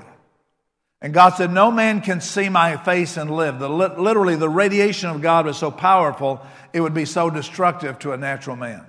And 1.00 1.14
God 1.14 1.30
said, 1.30 1.50
No 1.50 1.70
man 1.70 2.02
can 2.02 2.20
see 2.20 2.50
my 2.50 2.76
face 2.76 3.16
and 3.16 3.30
live. 3.30 3.58
The, 3.58 3.68
literally, 3.70 4.36
the 4.36 4.48
radiation 4.48 5.08
of 5.08 5.22
God 5.22 5.46
was 5.46 5.56
so 5.56 5.70
powerful, 5.70 6.44
it 6.74 6.82
would 6.82 6.92
be 6.92 7.06
so 7.06 7.30
destructive 7.30 7.98
to 8.00 8.12
a 8.12 8.18
natural 8.18 8.56
man. 8.56 8.84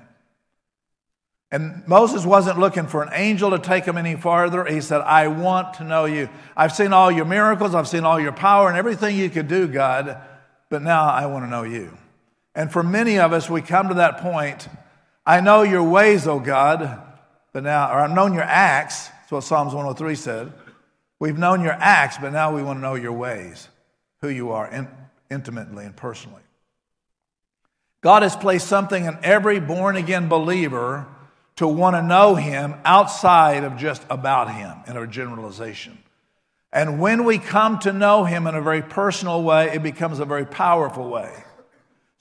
And 1.49 1.87
Moses 1.87 2.25
wasn't 2.25 2.59
looking 2.59 2.87
for 2.87 3.03
an 3.03 3.09
angel 3.13 3.51
to 3.51 3.59
take 3.59 3.85
him 3.85 3.97
any 3.97 4.17
farther. 4.17 4.65
He 4.65 4.81
said, 4.81 4.99
I 4.99 5.29
want 5.29 5.75
to 5.75 5.85
know 5.85 6.03
you. 6.03 6.27
I've 6.57 6.73
seen 6.73 6.91
all 6.91 7.09
your 7.09 7.23
miracles, 7.23 7.73
I've 7.73 7.87
seen 7.87 8.03
all 8.03 8.19
your 8.19 8.33
power 8.33 8.67
and 8.67 8.77
everything 8.77 9.15
you 9.15 9.29
could 9.29 9.47
do, 9.47 9.65
God, 9.69 10.17
but 10.69 10.81
now 10.81 11.05
I 11.05 11.27
want 11.27 11.45
to 11.45 11.49
know 11.49 11.63
you. 11.63 11.97
And 12.57 12.71
for 12.71 12.81
many 12.81 13.19
of 13.19 13.33
us, 13.33 13.51
we 13.51 13.61
come 13.61 13.89
to 13.89 13.93
that 13.93 14.17
point. 14.17 14.67
I 15.27 15.41
know 15.41 15.61
your 15.61 15.83
ways, 15.83 16.25
O 16.25 16.39
God, 16.39 17.03
but 17.53 17.61
now, 17.61 17.91
or 17.91 17.99
I've 17.99 18.15
known 18.15 18.33
your 18.33 18.41
acts. 18.41 19.09
That's 19.09 19.31
what 19.31 19.43
Psalms 19.43 19.75
103 19.75 20.15
said. 20.15 20.51
We've 21.19 21.37
known 21.37 21.61
your 21.61 21.73
acts, 21.73 22.17
but 22.17 22.33
now 22.33 22.55
we 22.55 22.63
want 22.63 22.77
to 22.77 22.81
know 22.81 22.95
your 22.95 23.13
ways, 23.13 23.67
who 24.21 24.29
you 24.29 24.53
are 24.53 24.67
in, 24.67 24.87
intimately 25.29 25.85
and 25.85 25.95
personally. 25.95 26.41
God 28.01 28.23
has 28.23 28.35
placed 28.35 28.67
something 28.67 29.05
in 29.05 29.19
every 29.21 29.59
born 29.59 29.95
again 29.95 30.27
believer 30.27 31.05
to 31.57 31.67
want 31.67 31.95
to 31.95 32.01
know 32.01 32.33
Him 32.33 32.73
outside 32.83 33.65
of 33.65 33.77
just 33.77 34.03
about 34.09 34.51
Him 34.51 34.75
in 34.87 34.97
a 34.97 35.05
generalization. 35.05 35.99
And 36.73 36.99
when 36.99 37.23
we 37.23 37.37
come 37.37 37.77
to 37.79 37.93
know 37.93 38.23
Him 38.23 38.47
in 38.47 38.55
a 38.55 38.61
very 38.63 38.81
personal 38.81 39.43
way, 39.43 39.69
it 39.75 39.83
becomes 39.83 40.17
a 40.17 40.25
very 40.25 40.45
powerful 40.45 41.07
way. 41.07 41.31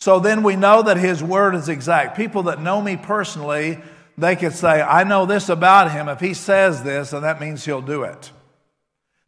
So 0.01 0.21
then 0.21 0.43
we 0.43 0.57
know 0.57 0.83
that 0.83 0.97
His 0.97 1.23
Word 1.23 1.55
is 1.55 1.69
exact. 1.69 2.17
People 2.17 2.45
that 2.45 2.61
know 2.61 2.81
me 2.81 2.97
personally, 2.97 3.81
they 4.19 4.37
could 4.37 4.55
say, 4.55 4.83
I 4.83 5.05
know 5.05 5.27
this 5.27 5.49
about 5.49 5.91
Him. 5.91 6.09
If 6.09 6.21
He 6.21 6.35
says 6.35 6.83
this, 6.83 7.11
then 7.11 7.23
that 7.23 7.41
means 7.41 7.65
He'll 7.65 7.83
do 7.83 8.03
it. 8.03 8.31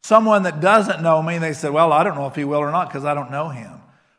Someone 0.08 0.44
that 0.44 0.60
doesn't 0.60 1.02
know 1.02 1.22
me, 1.22 1.36
they 1.36 1.52
say, 1.52 1.68
Well, 1.68 1.92
I 1.92 2.02
don't 2.02 2.16
know 2.16 2.26
if 2.26 2.34
he 2.34 2.44
will 2.44 2.60
or 2.60 2.70
not 2.70 2.88
because 2.88 3.04
I 3.04 3.12
don't 3.12 3.30
know 3.30 3.50
him. 3.50 3.72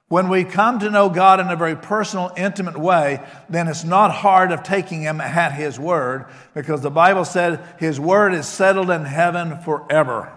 When 0.08 0.30
we 0.30 0.44
come 0.44 0.80
to 0.80 0.90
know 0.90 1.10
God 1.10 1.40
in 1.40 1.48
a 1.48 1.56
very 1.56 1.76
personal, 1.76 2.32
intimate 2.38 2.78
way, 2.78 3.20
then 3.50 3.68
it's 3.68 3.84
not 3.84 4.12
hard 4.12 4.52
of 4.52 4.64
taking 4.64 5.02
him 5.02 5.22
at 5.22 5.54
his 5.54 5.80
word 5.80 6.26
because 6.54 6.82
the 6.82 6.92
Bible 6.92 7.26
said 7.26 7.64
his 7.80 8.00
word 8.00 8.34
is 8.34 8.48
settled 8.48 8.90
in 8.90 9.06
heaven 9.06 9.62
forever. 9.62 10.32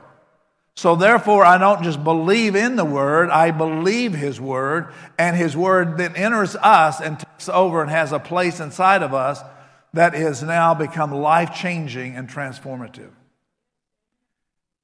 So 0.74 0.96
therefore, 0.96 1.44
I 1.44 1.58
don't 1.58 1.82
just 1.82 2.02
believe 2.02 2.56
in 2.56 2.76
the 2.76 2.84
word, 2.84 3.28
I 3.30 3.50
believe 3.50 4.14
his 4.14 4.40
word, 4.40 4.92
and 5.18 5.36
his 5.36 5.56
word 5.56 5.98
then 5.98 6.16
enters 6.16 6.56
us 6.56 7.00
and 7.00 7.18
takes 7.18 7.48
over 7.48 7.82
and 7.82 7.90
has 7.90 8.12
a 8.12 8.18
place 8.18 8.58
inside 8.58 9.02
of 9.02 9.12
us 9.12 9.40
that 9.92 10.14
is 10.14 10.42
now 10.42 10.72
become 10.72 11.12
life 11.12 11.54
changing 11.54 12.16
and 12.16 12.28
transformative. 12.28 13.10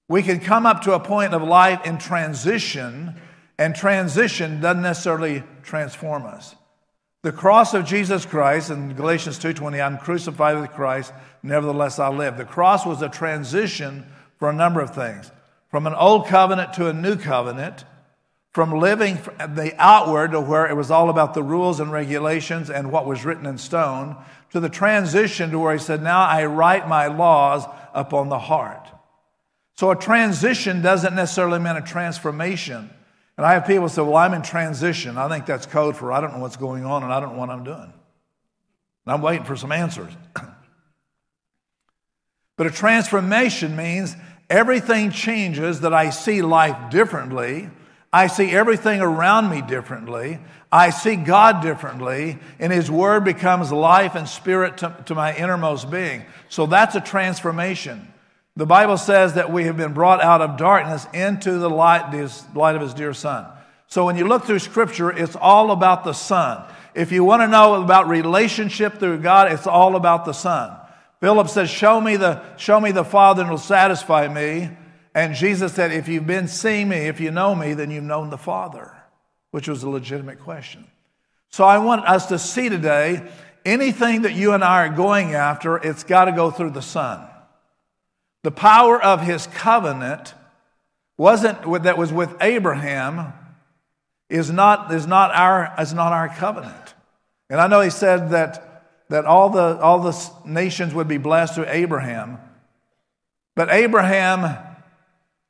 We 0.08 0.22
can 0.22 0.40
come 0.40 0.66
up 0.66 0.82
to 0.82 0.92
a 0.92 1.00
point 1.00 1.32
of 1.34 1.42
life 1.42 1.84
in 1.86 1.98
transition, 1.98 3.14
and 3.58 3.74
transition 3.74 4.60
doesn't 4.60 4.82
necessarily 4.82 5.42
transform 5.62 6.24
us. 6.24 6.54
The 7.22 7.32
cross 7.32 7.74
of 7.74 7.84
Jesus 7.84 8.24
Christ 8.24 8.70
in 8.70 8.94
Galatians 8.94 9.38
2:20, 9.38 9.80
I'm 9.80 9.98
crucified 9.98 10.60
with 10.60 10.70
Christ, 10.72 11.12
nevertheless 11.42 11.98
I 11.98 12.08
live. 12.08 12.36
The 12.36 12.44
cross 12.44 12.86
was 12.86 13.02
a 13.02 13.08
transition 13.08 14.06
for 14.38 14.50
a 14.50 14.54
number 14.54 14.80
of 14.80 14.94
things. 14.94 15.30
From 15.68 15.86
an 15.86 15.94
old 15.94 16.26
covenant 16.26 16.74
to 16.74 16.88
a 16.88 16.92
new 16.92 17.16
covenant, 17.16 17.84
from 18.52 18.72
living 18.72 19.16
the 19.38 19.74
outward 19.78 20.32
to 20.32 20.40
where 20.40 20.66
it 20.66 20.74
was 20.74 20.90
all 20.90 21.10
about 21.10 21.34
the 21.34 21.42
rules 21.42 21.80
and 21.80 21.92
regulations 21.92 22.70
and 22.70 22.90
what 22.90 23.06
was 23.06 23.24
written 23.24 23.46
in 23.46 23.58
stone, 23.58 24.16
to 24.50 24.60
the 24.60 24.68
transition 24.68 25.50
to 25.50 25.58
where 25.58 25.74
he 25.74 25.78
said, 25.78 26.02
Now 26.02 26.20
I 26.20 26.46
write 26.46 26.88
my 26.88 27.06
laws 27.06 27.64
upon 27.92 28.30
the 28.30 28.38
heart. 28.38 28.88
So 29.76 29.90
a 29.90 29.96
transition 29.96 30.82
doesn't 30.82 31.14
necessarily 31.14 31.58
mean 31.58 31.76
a 31.76 31.82
transformation. 31.82 32.90
And 33.36 33.46
I 33.46 33.52
have 33.52 33.66
people 33.66 33.88
say, 33.88 34.02
Well, 34.02 34.16
I'm 34.16 34.34
in 34.34 34.42
transition. 34.42 35.18
I 35.18 35.28
think 35.28 35.46
that's 35.46 35.66
code 35.66 35.96
for 35.96 36.10
I 36.10 36.20
don't 36.20 36.32
know 36.32 36.40
what's 36.40 36.56
going 36.56 36.84
on 36.84 37.04
and 37.04 37.12
I 37.12 37.20
don't 37.20 37.34
know 37.34 37.38
what 37.38 37.50
I'm 37.50 37.64
doing. 37.64 37.92
And 39.08 39.14
I'm 39.14 39.22
waiting 39.22 39.44
for 39.44 39.56
some 39.56 39.70
answers. 39.70 40.12
but 42.56 42.66
a 42.66 42.70
transformation 42.70 43.76
means 43.76 44.16
everything 44.50 45.10
changes, 45.10 45.80
that 45.80 45.94
I 45.94 46.10
see 46.10 46.42
life 46.42 46.90
differently. 46.90 47.70
I 48.12 48.26
see 48.26 48.50
everything 48.50 49.00
around 49.00 49.50
me 49.50 49.62
differently. 49.62 50.38
I 50.70 50.90
see 50.90 51.16
God 51.16 51.62
differently, 51.62 52.38
and 52.58 52.72
His 52.72 52.90
Word 52.90 53.24
becomes 53.24 53.72
life 53.72 54.14
and 54.14 54.28
spirit 54.28 54.78
to, 54.78 54.94
to 55.06 55.14
my 55.14 55.34
innermost 55.34 55.90
being. 55.90 56.24
So 56.50 56.66
that's 56.66 56.94
a 56.94 57.00
transformation. 57.00 58.06
The 58.56 58.66
Bible 58.66 58.98
says 58.98 59.34
that 59.34 59.52
we 59.52 59.64
have 59.64 59.76
been 59.76 59.94
brought 59.94 60.22
out 60.22 60.42
of 60.42 60.56
darkness 60.58 61.06
into 61.14 61.58
the 61.58 61.70
light, 61.70 62.10
the 62.10 62.58
light 62.58 62.74
of 62.74 62.82
his 62.82 62.92
dear 62.92 63.14
son. 63.14 63.46
So 63.86 64.04
when 64.04 64.16
you 64.16 64.26
look 64.26 64.44
through 64.44 64.58
scripture, 64.58 65.10
it's 65.10 65.36
all 65.36 65.70
about 65.70 66.04
the 66.04 66.12
son. 66.12 66.64
If 66.94 67.12
you 67.12 67.24
want 67.24 67.40
to 67.42 67.48
know 67.48 67.82
about 67.82 68.08
relationship 68.08 68.98
through 68.98 69.20
God, 69.20 69.52
it's 69.52 69.66
all 69.66 69.96
about 69.96 70.24
the 70.26 70.32
son. 70.32 70.77
Philip 71.20 71.48
says, 71.48 71.68
show 71.68 72.00
me 72.00 72.16
the, 72.16 72.42
show 72.56 72.80
me 72.80 72.92
the 72.92 73.04
father 73.04 73.42
and 73.42 73.48
it'll 73.48 73.58
satisfy 73.58 74.28
me. 74.28 74.70
And 75.14 75.34
Jesus 75.34 75.72
said, 75.72 75.92
if 75.92 76.06
you've 76.06 76.26
been 76.26 76.46
seeing 76.46 76.88
me, 76.88 77.08
if 77.08 77.20
you 77.20 77.30
know 77.30 77.54
me, 77.54 77.74
then 77.74 77.90
you've 77.90 78.04
known 78.04 78.30
the 78.30 78.38
father, 78.38 78.96
which 79.50 79.66
was 79.66 79.82
a 79.82 79.90
legitimate 79.90 80.40
question. 80.40 80.86
So 81.50 81.64
I 81.64 81.78
want 81.78 82.06
us 82.06 82.26
to 82.26 82.38
see 82.38 82.68
today, 82.68 83.28
anything 83.64 84.22
that 84.22 84.34
you 84.34 84.52
and 84.52 84.62
I 84.62 84.86
are 84.86 84.94
going 84.94 85.34
after, 85.34 85.76
it's 85.76 86.04
got 86.04 86.26
to 86.26 86.32
go 86.32 86.50
through 86.50 86.70
the 86.70 86.82
son. 86.82 87.26
The 88.44 88.50
power 88.52 89.02
of 89.02 89.22
his 89.22 89.48
covenant 89.48 90.34
wasn't 91.16 91.66
with, 91.66 91.82
that 91.82 91.98
was 91.98 92.12
with 92.12 92.36
Abraham 92.40 93.32
is 94.30 94.52
not, 94.52 94.92
is 94.94 95.06
not, 95.06 95.34
our, 95.34 95.74
is 95.80 95.92
not 95.92 96.12
our 96.12 96.28
covenant. 96.28 96.94
And 97.50 97.60
I 97.60 97.66
know 97.66 97.80
he 97.80 97.90
said 97.90 98.30
that, 98.30 98.67
that 99.08 99.24
all, 99.24 99.50
the, 99.50 99.78
all 99.78 100.00
the 100.00 100.30
nations 100.44 100.94
would 100.94 101.08
be 101.08 101.18
blessed 101.18 101.54
through 101.54 101.66
Abraham. 101.68 102.38
But 103.54 103.70
Abraham, 103.70 104.56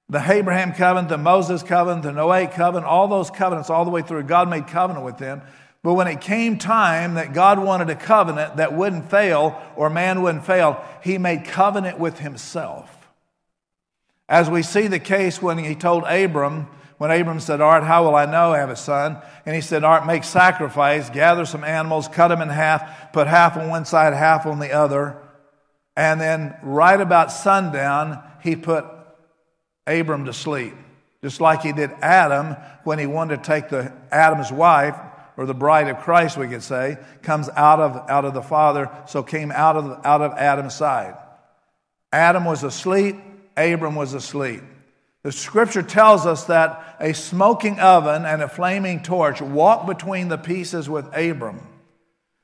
the 0.08 0.32
Abraham 0.32 0.72
covenant, 0.72 1.08
the 1.08 1.18
Moses 1.18 1.62
covenant, 1.62 2.04
the 2.04 2.12
Noah 2.12 2.46
covenant, 2.46 2.86
all 2.86 3.08
those 3.08 3.30
covenants 3.30 3.68
all 3.68 3.84
the 3.84 3.90
way 3.90 4.02
through, 4.02 4.22
God 4.24 4.48
made 4.48 4.66
covenant 4.68 5.04
with 5.04 5.18
them. 5.18 5.42
But 5.82 5.94
when 5.94 6.08
it 6.08 6.20
came 6.20 6.58
time 6.58 7.14
that 7.14 7.32
God 7.32 7.58
wanted 7.58 7.90
a 7.90 7.94
covenant 7.94 8.56
that 8.56 8.72
wouldn't 8.72 9.10
fail 9.10 9.60
or 9.76 9.90
man 9.90 10.22
wouldn't 10.22 10.44
fail, 10.44 10.84
he 11.02 11.18
made 11.18 11.44
covenant 11.44 11.98
with 11.98 12.18
himself. 12.18 13.08
As 14.28 14.50
we 14.50 14.62
see 14.62 14.88
the 14.88 14.98
case 14.98 15.40
when 15.40 15.58
he 15.58 15.74
told 15.74 16.04
Abram, 16.04 16.68
when 16.98 17.12
Abram 17.12 17.38
said, 17.38 17.60
Art, 17.60 17.84
how 17.84 18.04
will 18.04 18.16
I 18.16 18.26
know 18.26 18.52
I 18.52 18.58
have 18.58 18.70
a 18.70 18.76
son? 18.76 19.22
And 19.46 19.54
he 19.54 19.60
said, 19.60 19.84
Art, 19.84 20.04
make 20.04 20.24
sacrifice, 20.24 21.08
gather 21.10 21.46
some 21.46 21.62
animals, 21.62 22.08
cut 22.08 22.28
them 22.28 22.42
in 22.42 22.48
half, 22.48 23.12
put 23.12 23.28
half 23.28 23.56
on 23.56 23.68
one 23.68 23.84
side, 23.84 24.12
half 24.14 24.46
on 24.46 24.58
the 24.58 24.72
other. 24.72 25.16
And 25.96 26.20
then, 26.20 26.56
right 26.62 27.00
about 27.00 27.30
sundown, 27.30 28.22
he 28.42 28.56
put 28.56 28.84
Abram 29.86 30.24
to 30.26 30.32
sleep, 30.32 30.74
just 31.22 31.40
like 31.40 31.62
he 31.62 31.72
did 31.72 31.92
Adam 32.02 32.56
when 32.82 32.98
he 32.98 33.06
wanted 33.06 33.42
to 33.42 33.48
take 33.48 33.68
the 33.68 33.92
Adam's 34.10 34.52
wife 34.52 34.96
or 35.36 35.46
the 35.46 35.54
bride 35.54 35.88
of 35.88 35.98
Christ, 36.00 36.36
we 36.36 36.48
could 36.48 36.64
say, 36.64 36.98
comes 37.22 37.48
out 37.50 37.78
of, 37.78 38.10
out 38.10 38.24
of 38.24 38.34
the 38.34 38.42
Father, 38.42 38.90
so 39.06 39.22
came 39.22 39.52
out 39.52 39.76
of, 39.76 40.04
out 40.04 40.20
of 40.20 40.32
Adam's 40.32 40.74
side. 40.74 41.16
Adam 42.12 42.44
was 42.44 42.64
asleep, 42.64 43.16
Abram 43.56 43.94
was 43.94 44.14
asleep. 44.14 44.62
The 45.28 45.32
scripture 45.32 45.82
tells 45.82 46.24
us 46.24 46.44
that 46.44 46.96
a 46.98 47.12
smoking 47.12 47.78
oven 47.80 48.24
and 48.24 48.40
a 48.40 48.48
flaming 48.48 49.02
torch 49.02 49.42
walked 49.42 49.86
between 49.86 50.28
the 50.28 50.38
pieces 50.38 50.88
with 50.88 51.04
Abram. 51.14 51.60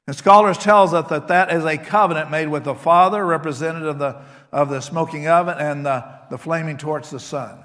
And 0.06 0.14
scholars 0.14 0.58
tells 0.58 0.92
us 0.92 1.08
that 1.08 1.28
that 1.28 1.50
is 1.50 1.64
a 1.64 1.78
covenant 1.78 2.30
made 2.30 2.48
with 2.48 2.64
the 2.64 2.74
Father, 2.74 3.24
representative 3.24 3.88
of 3.88 3.98
the, 3.98 4.20
of 4.52 4.68
the 4.68 4.82
smoking 4.82 5.26
oven, 5.26 5.56
and 5.56 5.86
the, 5.86 6.04
the 6.28 6.36
flaming 6.36 6.76
torch, 6.76 7.08
the 7.08 7.18
Son. 7.18 7.58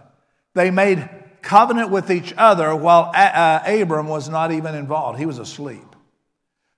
They 0.55 0.71
made 0.71 1.09
covenant 1.41 1.89
with 1.89 2.11
each 2.11 2.33
other 2.37 2.73
while 2.73 3.11
uh, 3.13 3.61
Abram 3.65 4.07
was 4.07 4.29
not 4.29 4.53
even 4.53 4.73
involved. 4.73 5.19
He 5.19 5.25
was 5.25 5.37
asleep. 5.37 5.97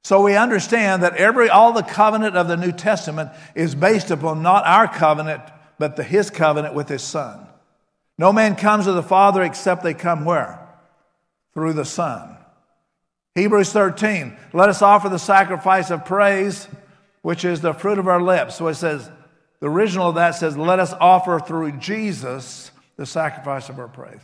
So 0.03 0.24
we 0.24 0.36
understand 0.36 1.03
that 1.03 1.15
every, 1.15 1.48
all 1.48 1.74
the 1.74 1.83
covenant 1.83 2.36
of 2.36 2.48
the 2.48 2.57
New 2.57 2.71
Testament 2.71 3.29
is 3.53 3.75
based 3.75 4.10
upon 4.10 4.41
not 4.41 4.65
our 4.65 4.88
covenant, 4.88 5.43
but 5.77 5.95
the, 5.95 6.03
his 6.03 6.31
covenant 6.31 6.74
with 6.74 6.89
his 6.89 7.03
son. 7.03 7.48
No 8.18 8.32
man 8.32 8.56
comes 8.56 8.86
to 8.86 8.91
the 8.91 9.03
Father 9.03 9.41
except 9.44 9.84
they 9.84 9.94
come 9.94 10.25
where? 10.25 10.60
Through 11.53 11.74
the 11.74 11.86
Son. 11.86 12.38
Hebrews 13.36 13.72
13, 13.72 14.36
let 14.53 14.70
us 14.70 14.82
offer 14.82 15.08
the 15.10 15.18
sacrifice 15.18 15.89
of 15.89 16.06
praise, 16.06 16.68
which 17.22 17.46
is 17.46 17.62
the 17.62 17.74
fruit 17.74 17.98
of 17.98 18.08
our 18.08 18.22
lips. 18.22 18.56
So 18.58 18.68
it 18.68 18.75
says, 18.75 19.10
the 19.60 19.70
original 19.70 20.10
of 20.10 20.15
that 20.15 20.32
says, 20.32 20.58
let 20.58 20.80
us 20.80 20.94
offer 21.00 21.39
through 21.39 21.74
Jesus 21.74 22.72
the 22.98 23.06
sacrifice 23.06 23.70
of 23.70 23.80
our 23.80 23.88
praise. 23.88 24.20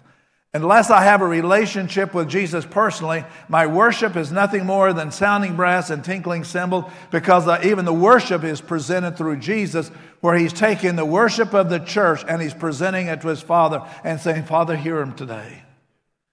Unless 0.58 0.90
I 0.90 1.04
have 1.04 1.22
a 1.22 1.28
relationship 1.28 2.16
with 2.16 2.28
Jesus 2.28 2.66
personally, 2.66 3.24
my 3.48 3.68
worship 3.68 4.16
is 4.16 4.32
nothing 4.32 4.66
more 4.66 4.92
than 4.92 5.12
sounding 5.12 5.56
brass 5.56 5.92
and 5.92 6.04
tinkling 6.04 6.44
cymbals 6.44 6.86
because 7.12 7.48
uh, 7.48 7.62
even 7.64 7.86
the 7.86 7.94
worship 7.94 8.44
is 8.44 8.60
presented 8.60 9.18
through 9.18 9.38
Jesus, 9.38 9.90
where 10.20 10.36
he's 10.36 10.52
taking 10.52 10.96
the 10.96 11.06
worship 11.06 11.54
of 11.54 11.70
the 11.70 11.78
church 11.78 12.26
and 12.28 12.42
he's 12.42 12.56
presenting 12.56 13.06
it 13.06 13.22
to 13.22 13.28
his 13.28 13.40
Father 13.40 13.88
and 14.04 14.20
saying, 14.20 14.46
Father, 14.46 14.76
hear 14.76 15.00
him 15.00 15.14
today. 15.14 15.62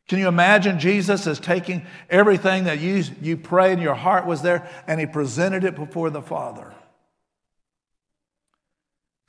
Can 0.08 0.18
you 0.18 0.28
imagine 0.28 0.78
Jesus 0.78 1.26
as 1.26 1.38
taking 1.38 1.84
everything 2.08 2.64
that 2.64 2.80
you, 2.80 3.04
you 3.20 3.36
prayed 3.36 3.74
and 3.74 3.82
your 3.82 3.94
heart 3.94 4.24
was 4.24 4.40
there 4.40 4.66
and 4.86 4.98
he 4.98 5.04
presented 5.04 5.64
it 5.64 5.76
before 5.76 6.08
the 6.08 6.22
Father? 6.22 6.72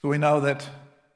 So 0.01 0.07
we 0.07 0.19
know 0.19 0.39
that 0.39 0.65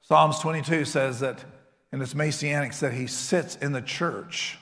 Psalms 0.01 0.39
22 0.39 0.83
says 0.83 1.21
that 1.21 1.45
and 1.91 2.01
it's 2.01 2.15
messianic 2.15 2.73
that 2.75 2.93
he 2.93 3.07
sits 3.07 3.55
in 3.55 3.71
the 3.71 3.81
church. 3.81 4.57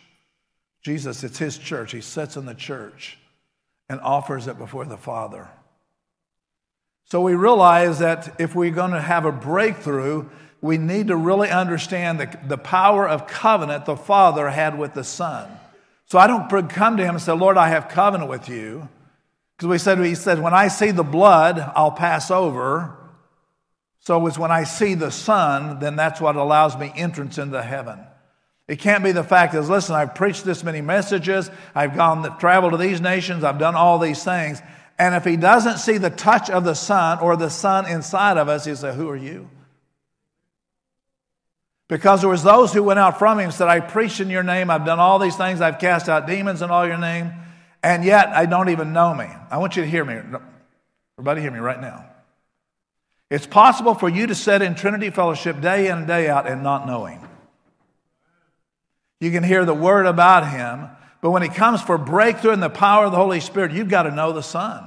Jesus, 0.82 1.24
it's 1.24 1.38
his 1.38 1.58
church. 1.58 1.92
He 1.92 2.02
sits 2.02 2.38
in 2.38 2.46
the 2.46 2.54
church 2.54 3.18
and 3.90 4.00
offers 4.02 4.48
it 4.48 4.58
before 4.58 4.86
the 4.86 4.98
Father. 4.98 5.48
So 7.06 7.22
we 7.22 7.36
realize 7.36 8.00
that 8.00 8.40
if 8.40 8.56
we're 8.56 8.72
going 8.72 8.92
to 8.92 9.02
have 9.02 9.26
a 9.26 9.32
breakthrough, 9.32 10.30
we 10.62 10.78
need 10.78 11.08
to 11.08 11.16
really 11.16 11.50
understand 11.50 12.20
the, 12.20 12.40
the 12.48 12.58
power 12.58 13.08
of 13.08 13.28
covenant 13.28 13.86
the 13.86 13.96
Father 13.96 14.50
had 14.50 14.78
with 14.78 14.94
the 14.94 15.04
Son. 15.04 15.50
So 16.06 16.18
I 16.18 16.28
don't 16.28 16.50
come 16.70 16.98
to 16.98 17.04
him 17.04 17.16
and 17.16 17.22
say, 17.22 17.34
Lord, 17.34 17.58
I 17.58 17.70
have 17.70 17.90
covenant 17.90 18.30
with 18.30 18.50
you. 18.50 18.88
Because 19.58 19.70
we 19.70 19.78
said, 19.78 20.00
he 20.00 20.16
said, 20.16 20.40
when 20.40 20.54
I 20.54 20.68
see 20.68 20.92
the 20.92 21.04
blood, 21.04 21.60
I'll 21.76 21.92
pass 21.92 22.30
over. 22.30 22.96
So 24.08 24.26
it's 24.26 24.40
when 24.40 24.52
I 24.52 24.64
see 24.64 24.94
the 24.94 25.12
son, 25.12 25.80
then 25.80 25.98
that's 25.98 26.22
what 26.22 26.38
allows 26.38 26.78
me 26.78 26.94
entrance 26.96 27.38
into 27.38 27.62
heaven. 27.62 28.00
It 28.66 28.80
can't 28.80 29.04
be 29.04 29.12
the 29.12 29.22
fact 29.22 29.52
that, 29.52 29.64
listen, 29.64 29.96
I've 29.96 30.16
preached 30.16 30.46
this 30.46 30.64
many 30.64 30.80
messages, 30.80 31.52
I've 31.76 31.94
gone 31.94 32.40
traveled 32.40 32.72
to 32.72 32.78
these 32.78 33.02
nations, 33.02 33.44
I've 33.44 33.60
done 33.60 33.76
all 33.76 34.00
these 34.00 34.24
things. 34.24 34.62
And 34.98 35.14
if 35.14 35.26
he 35.26 35.36
doesn't 35.36 35.80
see 35.80 35.98
the 35.98 36.10
touch 36.10 36.50
of 36.50 36.64
the 36.64 36.74
son 36.74 37.20
or 37.20 37.36
the 37.36 37.50
son 37.50 37.86
inside 37.86 38.38
of 38.38 38.48
us, 38.48 38.64
he 38.64 38.74
say, 38.76 38.96
Who 38.96 39.10
are 39.10 39.18
you? 39.18 39.50
Because 41.90 42.22
there 42.22 42.30
was 42.30 42.44
those 42.44 42.72
who 42.72 42.84
went 42.84 43.00
out 43.00 43.20
from 43.20 43.40
him 43.40 43.48
and 43.48 43.54
said, 43.54 43.68
I 43.68 43.82
preached 43.82 44.22
in 44.22 44.30
your 44.30 44.42
name, 44.42 44.70
I've 44.70 44.86
done 44.86 45.00
all 45.00 45.20
these 45.20 45.36
things, 45.36 45.60
I've 45.60 45.80
cast 45.80 46.08
out 46.08 46.28
demons 46.28 46.62
in 46.62 46.72
all 46.72 46.88
your 46.88 46.98
name, 46.98 47.34
and 47.84 48.06
yet 48.06 48.30
I 48.30 48.46
don't 48.46 48.70
even 48.70 48.94
know 48.94 49.14
me. 49.14 49.28
I 49.52 49.58
want 49.58 49.76
you 49.76 49.84
to 49.84 49.90
hear 49.90 50.06
me. 50.06 50.22
Everybody 51.18 51.42
hear 51.42 51.52
me 51.52 51.60
right 51.60 51.82
now. 51.82 52.06
It's 53.30 53.48
possible 53.48 53.94
for 53.94 54.08
you 54.08 54.28
to 54.28 54.36
sit 54.36 54.62
in 54.62 54.76
Trinity 54.76 55.10
Fellowship 55.10 55.60
day 55.60 55.88
in 55.88 56.00
and 56.00 56.08
day 56.08 56.30
out 56.30 56.48
and 56.48 56.64
not 56.64 56.88
know 56.88 57.06
Him. 57.06 57.22
You 59.20 59.32
can 59.32 59.44
hear 59.44 59.66
the 59.66 59.74
word 59.74 60.06
about 60.06 60.50
Him, 60.50 60.90
but 61.22 61.32
when 61.32 61.44
it 61.44 61.54
comes 61.54 61.82
for 61.82 61.98
breakthrough 61.98 62.52
in 62.52 62.60
the 62.60 62.70
power 62.70 63.06
of 63.06 63.12
the 63.12 63.18
Holy 63.18 63.40
Spirit, 63.40 63.72
you've 63.72 63.90
got 63.90 64.04
to 64.04 64.12
know 64.12 64.32
the 64.32 64.44
Son. 64.44 64.86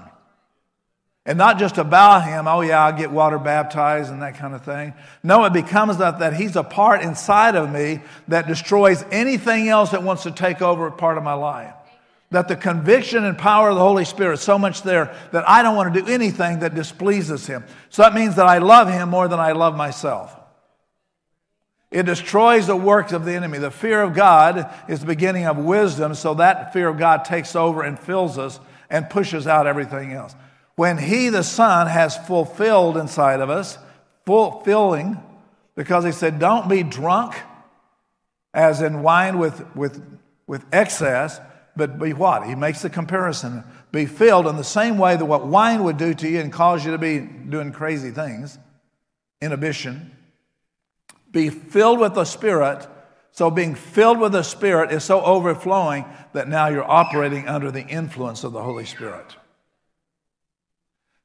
And 1.26 1.36
not 1.36 1.58
just 1.58 1.76
about 1.76 2.24
Him, 2.24 2.48
oh 2.48 2.62
yeah, 2.62 2.82
I'll 2.82 2.96
get 2.96 3.10
water 3.10 3.38
baptized 3.38 4.10
and 4.10 4.22
that 4.22 4.36
kind 4.36 4.54
of 4.54 4.64
thing. 4.64 4.94
No, 5.22 5.44
it 5.44 5.52
becomes 5.52 5.98
that, 5.98 6.20
that 6.20 6.32
He's 6.32 6.56
a 6.56 6.62
part 6.62 7.02
inside 7.02 7.56
of 7.56 7.70
me 7.70 8.00
that 8.28 8.46
destroys 8.46 9.04
anything 9.10 9.68
else 9.68 9.90
that 9.90 10.02
wants 10.02 10.22
to 10.22 10.30
take 10.30 10.62
over 10.62 10.86
a 10.86 10.92
part 10.92 11.18
of 11.18 11.24
my 11.24 11.34
life 11.34 11.74
that 12.30 12.46
the 12.46 12.56
conviction 12.56 13.24
and 13.24 13.36
power 13.36 13.70
of 13.70 13.74
the 13.74 13.80
Holy 13.80 14.04
Spirit 14.04 14.34
is 14.34 14.40
so 14.40 14.58
much 14.58 14.82
there 14.82 15.14
that 15.32 15.48
I 15.48 15.62
don't 15.62 15.74
want 15.74 15.92
to 15.92 16.00
do 16.00 16.08
anything 16.08 16.60
that 16.60 16.74
displeases 16.74 17.46
Him. 17.46 17.64
So 17.88 18.02
that 18.02 18.14
means 18.14 18.36
that 18.36 18.46
I 18.46 18.58
love 18.58 18.88
Him 18.88 19.08
more 19.08 19.26
than 19.26 19.40
I 19.40 19.52
love 19.52 19.76
myself. 19.76 20.36
It 21.90 22.06
destroys 22.06 22.68
the 22.68 22.76
works 22.76 23.12
of 23.12 23.24
the 23.24 23.32
enemy. 23.32 23.58
The 23.58 23.72
fear 23.72 24.00
of 24.02 24.14
God 24.14 24.72
is 24.88 25.00
the 25.00 25.06
beginning 25.06 25.46
of 25.46 25.58
wisdom, 25.58 26.14
so 26.14 26.34
that 26.34 26.72
fear 26.72 26.88
of 26.88 26.98
God 26.98 27.24
takes 27.24 27.56
over 27.56 27.82
and 27.82 27.98
fills 27.98 28.38
us 28.38 28.60
and 28.88 29.10
pushes 29.10 29.48
out 29.48 29.66
everything 29.66 30.12
else. 30.12 30.36
When 30.76 30.98
He, 30.98 31.30
the 31.30 31.42
Son, 31.42 31.88
has 31.88 32.16
fulfilled 32.16 32.96
inside 32.96 33.40
of 33.40 33.50
us, 33.50 33.76
fulfilling, 34.24 35.20
because 35.74 36.04
He 36.04 36.12
said, 36.12 36.38
Don't 36.38 36.68
be 36.68 36.84
drunk, 36.84 37.34
as 38.54 38.82
in 38.82 39.02
wine 39.02 39.40
with, 39.40 39.64
with, 39.74 40.00
with 40.46 40.64
excess 40.72 41.40
but 41.80 41.98
be 41.98 42.12
what? 42.12 42.46
He 42.46 42.54
makes 42.54 42.82
the 42.82 42.90
comparison. 42.90 43.64
Be 43.90 44.04
filled 44.04 44.46
in 44.46 44.56
the 44.56 44.62
same 44.64 44.98
way 44.98 45.16
that 45.16 45.24
what 45.24 45.46
wine 45.46 45.82
would 45.84 45.96
do 45.96 46.12
to 46.12 46.28
you 46.28 46.38
and 46.38 46.52
cause 46.52 46.84
you 46.84 46.92
to 46.92 46.98
be 46.98 47.20
doing 47.20 47.72
crazy 47.72 48.10
things, 48.10 48.58
inhibition. 49.40 50.14
Be 51.30 51.48
filled 51.48 51.98
with 51.98 52.12
the 52.12 52.26
Spirit. 52.26 52.86
So, 53.32 53.50
being 53.50 53.74
filled 53.74 54.20
with 54.20 54.32
the 54.32 54.42
Spirit 54.42 54.92
is 54.92 55.04
so 55.04 55.22
overflowing 55.22 56.04
that 56.34 56.48
now 56.48 56.68
you're 56.68 56.88
operating 56.88 57.48
under 57.48 57.70
the 57.70 57.86
influence 57.86 58.44
of 58.44 58.52
the 58.52 58.62
Holy 58.62 58.84
Spirit. 58.84 59.36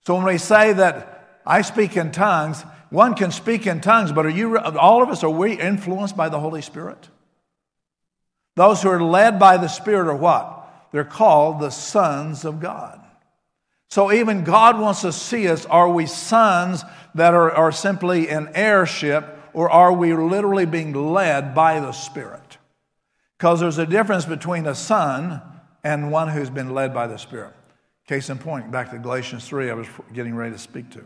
So, 0.05 0.15
when 0.15 0.23
we 0.23 0.37
say 0.37 0.71
that 0.71 1.41
I 1.45 1.63
speak 1.63 1.97
in 1.97 2.13
tongues, 2.13 2.61
one 2.91 3.15
can 3.15 3.31
speak 3.31 3.67
in 3.67 3.81
tongues, 3.81 4.13
but 4.13 4.25
are 4.25 4.29
you, 4.29 4.57
all 4.57 5.03
of 5.03 5.09
us, 5.09 5.21
are 5.21 5.29
we 5.29 5.59
influenced 5.59 6.15
by 6.15 6.29
the 6.29 6.39
Holy 6.39 6.61
Spirit? 6.61 7.09
Those 8.55 8.81
who 8.81 8.89
are 8.89 9.03
led 9.03 9.39
by 9.39 9.57
the 9.57 9.67
Spirit 9.67 10.07
are 10.07 10.15
what? 10.15 10.87
They're 10.91 11.03
called 11.03 11.59
the 11.59 11.71
sons 11.71 12.45
of 12.45 12.59
God. 12.59 13.01
So 13.89 14.11
even 14.11 14.43
God 14.43 14.79
wants 14.79 15.01
to 15.01 15.11
see 15.11 15.47
us 15.47 15.65
are 15.65 15.89
we 15.89 16.05
sons 16.05 16.83
that 17.15 17.33
are, 17.33 17.51
are 17.51 17.71
simply 17.71 18.29
an 18.29 18.49
heirship, 18.55 19.25
or 19.53 19.69
are 19.69 19.93
we 19.93 20.13
literally 20.13 20.65
being 20.65 20.93
led 20.93 21.55
by 21.55 21.79
the 21.79 21.91
Spirit? 21.91 22.57
Because 23.37 23.59
there's 23.59 23.77
a 23.77 23.85
difference 23.85 24.25
between 24.25 24.65
a 24.65 24.75
son 24.75 25.41
and 25.83 26.11
one 26.11 26.29
who's 26.29 26.49
been 26.49 26.73
led 26.73 26.93
by 26.93 27.07
the 27.07 27.17
Spirit. 27.17 27.53
Case 28.07 28.29
in 28.29 28.37
point, 28.37 28.71
back 28.71 28.91
to 28.91 28.97
Galatians 28.97 29.47
3, 29.47 29.69
I 29.69 29.73
was 29.73 29.87
getting 30.13 30.35
ready 30.35 30.51
to 30.51 30.59
speak 30.59 30.91
to. 30.91 31.03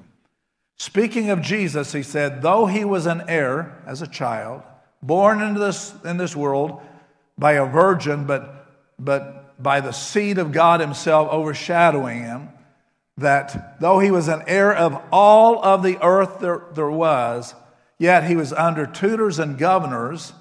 Speaking 0.78 1.30
of 1.30 1.42
Jesus, 1.42 1.92
he 1.92 2.04
said, 2.04 2.42
though 2.42 2.66
he 2.66 2.86
was 2.86 3.06
an 3.06 3.24
heir 3.28 3.82
as 3.86 4.02
a 4.02 4.08
child, 4.08 4.64
born 5.02 5.42
into 5.42 5.60
this, 5.60 5.94
in 6.06 6.18
this 6.18 6.36
world, 6.36 6.82
by 7.40 7.54
a 7.54 7.66
virgin, 7.66 8.26
but, 8.26 8.68
but 9.00 9.62
by 9.62 9.80
the 9.80 9.94
seed 9.94 10.38
of 10.38 10.52
God 10.52 10.82
Himself 10.82 11.30
overshadowing 11.30 12.22
him, 12.22 12.50
that 13.18 13.80
though 13.80 14.00
he 14.00 14.12
was 14.12 14.28
an 14.28 14.44
heir 14.48 14.76
of 14.76 15.02
all 15.12 15.64
of 15.64 15.84
the 15.84 15.98
earth 16.04 16.40
there, 16.40 16.64
there 16.74 16.92
was, 16.92 17.56
yet 17.98 18.26
he 18.26 18.36
was 18.36 18.54
under 18.54 18.86
tutors 18.86 19.40
and 19.40 19.58
governors. 19.58 20.34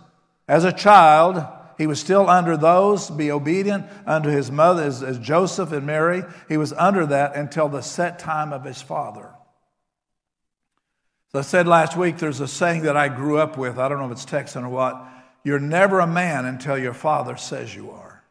As 0.46 0.64
a 0.64 0.72
child, 0.72 1.44
he 1.76 1.86
was 1.86 2.00
still 2.00 2.28
under 2.28 2.56
those, 2.56 3.10
be 3.10 3.30
obedient 3.30 3.86
unto 4.06 4.28
his 4.28 4.50
mother, 4.50 4.82
as, 4.82 5.02
as 5.02 5.18
Joseph 5.18 5.72
and 5.72 5.86
Mary. 5.86 6.24
He 6.48 6.56
was 6.56 6.72
under 6.72 7.06
that 7.06 7.36
until 7.36 7.68
the 7.68 7.82
set 7.82 8.18
time 8.18 8.52
of 8.52 8.64
his 8.64 8.82
father. 8.82 9.30
So 11.30 11.40
I 11.40 11.42
said 11.42 11.68
last 11.68 11.96
week, 11.96 12.18
there's 12.18 12.40
a 12.40 12.48
saying 12.48 12.82
that 12.82 12.96
I 12.96 13.08
grew 13.08 13.38
up 13.38 13.58
with. 13.58 13.78
I 13.78 13.88
don't 13.88 13.98
know 13.98 14.06
if 14.06 14.12
it's 14.12 14.24
Texan 14.24 14.64
or 14.64 14.70
what. 14.70 15.06
You're 15.48 15.58
never 15.58 16.00
a 16.00 16.06
man 16.06 16.44
until 16.44 16.76
your 16.76 16.92
father 16.92 17.38
says 17.38 17.74
you 17.74 17.90
are. 17.90 18.22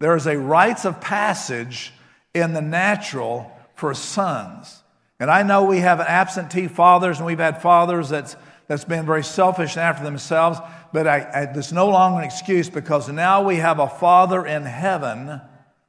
There 0.00 0.14
is 0.14 0.26
a 0.26 0.38
rites 0.38 0.84
of 0.84 1.00
passage 1.00 1.94
in 2.34 2.52
the 2.52 2.60
natural 2.60 3.50
for 3.74 3.94
sons. 3.94 4.82
And 5.18 5.30
I 5.30 5.44
know 5.44 5.64
we 5.64 5.78
have 5.78 5.98
absentee 5.98 6.68
fathers 6.68 7.16
and 7.16 7.26
we've 7.26 7.38
had 7.38 7.62
fathers 7.62 8.10
that's, 8.10 8.36
that's 8.66 8.84
been 8.84 9.06
very 9.06 9.24
selfish 9.24 9.76
and 9.76 9.80
after 9.80 10.04
themselves, 10.04 10.58
but 10.92 11.06
I, 11.06 11.20
I, 11.20 11.40
it's 11.54 11.72
no 11.72 11.88
longer 11.88 12.18
an 12.18 12.26
excuse 12.26 12.68
because 12.68 13.08
now 13.08 13.42
we 13.42 13.56
have 13.56 13.78
a 13.78 13.88
father 13.88 14.44
in 14.44 14.64
heaven 14.64 15.40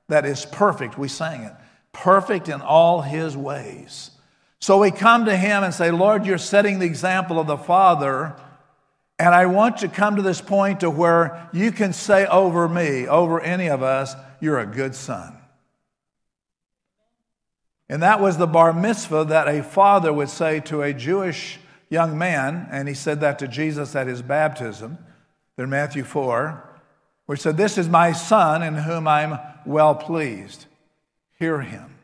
that 0.08 0.26
is 0.26 0.46
perfect. 0.46 0.98
We 0.98 1.10
sang 1.10 1.42
it 1.42 1.54
perfect 1.92 2.48
in 2.48 2.62
all 2.62 3.02
his 3.02 3.36
ways. 3.36 4.12
So 4.62 4.80
we 4.80 4.92
come 4.92 5.26
to 5.26 5.36
him 5.36 5.62
and 5.62 5.74
say, 5.74 5.92
Lord, 5.92 6.26
you're 6.26 6.38
setting 6.38 6.80
the 6.80 6.86
example 6.86 7.38
of 7.38 7.48
the 7.48 7.58
father 7.58 8.38
and 9.24 9.34
I 9.34 9.46
want 9.46 9.78
to 9.78 9.88
come 9.88 10.18
to 10.18 10.22
this 10.22 10.42
point 10.42 10.82
to 10.82 10.90
where 10.90 11.48
you 11.54 11.72
can 11.72 11.94
say 11.94 12.26
over 12.26 12.68
me, 12.68 13.08
over 13.08 13.40
any 13.40 13.70
of 13.70 13.82
us, 13.82 14.16
you're 14.42 14.60
a 14.60 14.66
good 14.66 14.94
son. 14.94 15.38
And 17.88 18.04
that 18.04 18.20
was 18.20 18.38
the 18.38 18.48
bar 18.48 18.74
mitzvah 18.74 19.24
that 19.30 19.48
a 19.48 19.64
father 19.64 20.12
would 20.12 20.28
say 20.28 20.60
to 20.62 20.82
a 20.82 20.94
Jewish 20.94 21.58
young 21.90 22.18
man, 22.18 22.68
and 22.70 22.90
he 22.90 22.94
said 22.94 23.22
that 23.22 23.40
to 23.40 23.48
Jesus 23.48 23.96
at 23.96 24.08
his 24.08 24.22
baptism, 24.22 24.98
in 25.58 25.70
Matthew 25.70 26.04
4, 26.04 26.82
which 27.26 27.40
said, 27.40 27.56
This 27.56 27.78
is 27.78 27.88
my 27.88 28.12
son 28.12 28.62
in 28.62 28.76
whom 28.76 29.08
I'm 29.08 29.40
well 29.66 29.96
pleased. 29.96 30.66
Hear 31.40 31.62
him. 31.62 31.96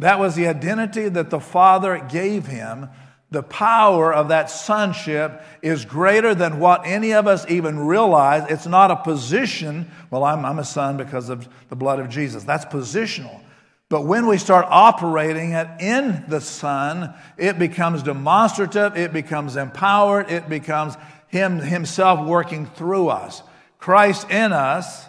That 0.00 0.18
was 0.18 0.34
the 0.34 0.48
identity 0.48 1.08
that 1.08 1.30
the 1.30 1.40
father 1.40 1.98
gave 1.98 2.44
him 2.44 2.90
the 3.32 3.42
power 3.42 4.12
of 4.12 4.28
that 4.28 4.50
sonship 4.50 5.42
is 5.62 5.84
greater 5.84 6.34
than 6.34 6.60
what 6.60 6.82
any 6.84 7.12
of 7.12 7.26
us 7.26 7.44
even 7.48 7.78
realize. 7.78 8.44
It's 8.50 8.66
not 8.66 8.90
a 8.90 8.96
position, 8.96 9.90
well, 10.10 10.24
I'm, 10.24 10.44
I'm 10.44 10.58
a 10.58 10.64
son 10.64 10.96
because 10.98 11.28
of 11.28 11.48
the 11.68 11.76
blood 11.76 11.98
of 11.98 12.08
Jesus. 12.08 12.44
That's 12.44 12.66
positional. 12.66 13.40
But 13.88 14.06
when 14.06 14.26
we 14.26 14.38
start 14.38 14.66
operating 14.70 15.52
it 15.52 15.68
in 15.78 16.24
the 16.26 16.40
Son, 16.40 17.12
it 17.36 17.58
becomes 17.58 18.02
demonstrative, 18.02 18.96
it 18.96 19.12
becomes 19.12 19.56
empowered, 19.56 20.30
it 20.30 20.48
becomes 20.48 20.96
Him 21.28 21.58
Himself 21.58 22.26
working 22.26 22.64
through 22.64 23.08
us. 23.08 23.42
Christ 23.76 24.30
in 24.30 24.50
us, 24.50 25.06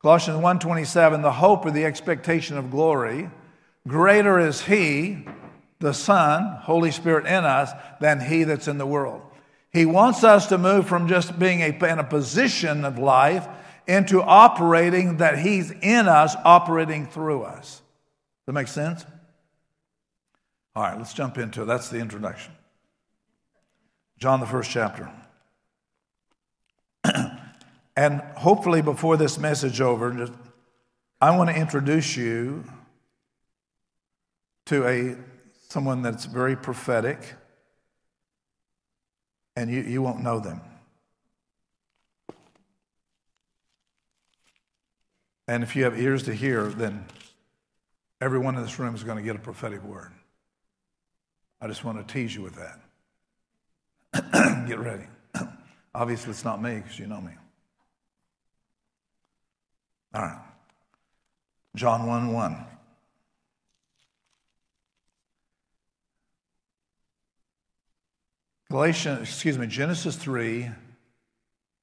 Colossians 0.00 0.38
1:27, 0.42 1.20
the 1.20 1.30
hope 1.30 1.66
or 1.66 1.72
the 1.72 1.84
expectation 1.84 2.56
of 2.56 2.70
glory. 2.70 3.28
Greater 3.86 4.38
is 4.38 4.62
He, 4.62 5.26
the 5.80 5.94
Son, 5.94 6.58
Holy 6.62 6.90
Spirit 6.90 7.26
in 7.26 7.44
us, 7.44 7.70
than 8.00 8.20
He 8.20 8.44
that's 8.44 8.68
in 8.68 8.78
the 8.78 8.86
world. 8.86 9.22
He 9.72 9.86
wants 9.86 10.24
us 10.24 10.46
to 10.48 10.58
move 10.58 10.86
from 10.86 11.08
just 11.08 11.38
being 11.38 11.62
a, 11.62 11.68
in 11.68 11.98
a 11.98 12.04
position 12.04 12.84
of 12.84 12.98
life 12.98 13.48
into 13.86 14.22
operating 14.22 15.16
that 15.16 15.38
He's 15.38 15.70
in 15.70 16.06
us, 16.06 16.36
operating 16.44 17.06
through 17.06 17.42
us. 17.42 17.76
Does 17.76 17.82
that 18.46 18.52
make 18.52 18.68
sense? 18.68 19.04
All 20.76 20.82
right, 20.82 20.96
let's 20.96 21.14
jump 21.14 21.38
into 21.38 21.62
it. 21.62 21.66
That's 21.66 21.88
the 21.88 21.98
introduction. 21.98 22.52
John, 24.18 24.40
the 24.40 24.46
first 24.46 24.70
chapter. 24.70 25.10
and 27.96 28.20
hopefully, 28.36 28.82
before 28.82 29.16
this 29.16 29.38
message 29.38 29.80
over, 29.80 30.12
just, 30.12 30.32
I 31.20 31.36
want 31.36 31.48
to 31.48 31.56
introduce 31.56 32.16
you 32.16 32.64
to 34.66 34.86
a 34.86 35.16
someone 35.70 36.02
that's 36.02 36.24
very 36.24 36.56
prophetic, 36.56 37.34
and 39.54 39.70
you, 39.70 39.80
you 39.82 40.02
won't 40.02 40.20
know 40.20 40.40
them. 40.40 40.60
And 45.46 45.62
if 45.62 45.76
you 45.76 45.84
have 45.84 45.98
ears 45.98 46.24
to 46.24 46.34
hear, 46.34 46.64
then 46.64 47.04
everyone 48.20 48.56
in 48.56 48.62
this 48.62 48.78
room 48.78 48.94
is 48.94 49.04
going 49.04 49.16
to 49.16 49.22
get 49.22 49.36
a 49.36 49.38
prophetic 49.38 49.82
word. 49.84 50.12
I 51.60 51.68
just 51.68 51.84
want 51.84 52.06
to 52.06 52.12
tease 52.12 52.34
you 52.34 52.42
with 52.42 52.56
that. 52.56 52.80
get 54.68 54.78
ready. 54.78 55.04
Obviously, 55.94 56.30
it's 56.30 56.44
not 56.44 56.60
me 56.60 56.76
because 56.76 56.98
you 56.98 57.06
know 57.06 57.20
me. 57.20 57.32
All 60.14 60.22
right. 60.22 60.40
John 61.76 62.06
1 62.06 62.32
1. 62.32 62.66
Galatians, 68.70 69.22
excuse 69.22 69.58
me, 69.58 69.66
Genesis 69.66 70.14
3, 70.14 70.70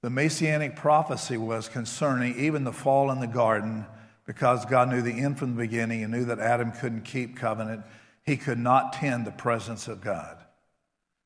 the 0.02 0.10
messianic 0.10 0.78
prophecy 0.78 1.36
was 1.36 1.68
concerning 1.68 2.40
even 2.40 2.64
the 2.64 2.72
fall 2.72 3.12
in 3.12 3.20
the 3.20 3.28
garden 3.28 3.86
because 4.26 4.64
God 4.64 4.90
knew 4.90 5.02
the 5.02 5.20
end 5.20 5.38
from 5.38 5.54
the 5.54 5.62
beginning 5.64 6.02
and 6.02 6.14
knew 6.14 6.24
that 6.24 6.40
Adam 6.40 6.72
couldn't 6.72 7.02
keep 7.02 7.36
covenant. 7.36 7.84
He 8.24 8.38
could 8.38 8.58
not 8.58 8.94
tend 8.94 9.28
the 9.28 9.32
presence 9.32 9.90
of 9.90 10.00
God. 10.00 10.38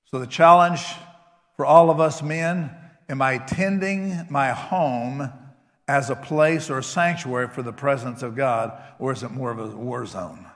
So 0.05 0.17
the 0.17 0.25
challenge 0.25 0.83
for 1.55 1.63
all 1.63 1.91
of 1.91 1.99
us 1.99 2.23
men 2.23 2.71
am 3.07 3.21
I 3.21 3.37
tending 3.37 4.25
my 4.31 4.53
home 4.53 5.31
as 5.87 6.09
a 6.09 6.15
place 6.15 6.71
or 6.71 6.79
a 6.79 6.83
sanctuary 6.83 7.49
for 7.49 7.61
the 7.61 7.71
presence 7.71 8.23
of 8.23 8.35
God, 8.35 8.81
or 8.97 9.11
is 9.11 9.21
it 9.21 9.29
more 9.29 9.51
of 9.51 9.59
a 9.59 9.67
war 9.67 10.07
zone? 10.07 10.47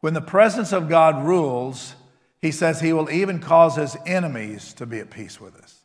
When 0.00 0.14
the 0.14 0.20
presence 0.20 0.72
of 0.72 0.88
God 0.88 1.24
rules, 1.24 1.94
he 2.40 2.50
says 2.50 2.80
he 2.80 2.92
will 2.92 3.10
even 3.10 3.38
cause 3.38 3.76
his 3.76 3.96
enemies 4.06 4.74
to 4.74 4.86
be 4.86 4.98
at 4.98 5.10
peace 5.10 5.40
with 5.40 5.56
us. 5.56 5.82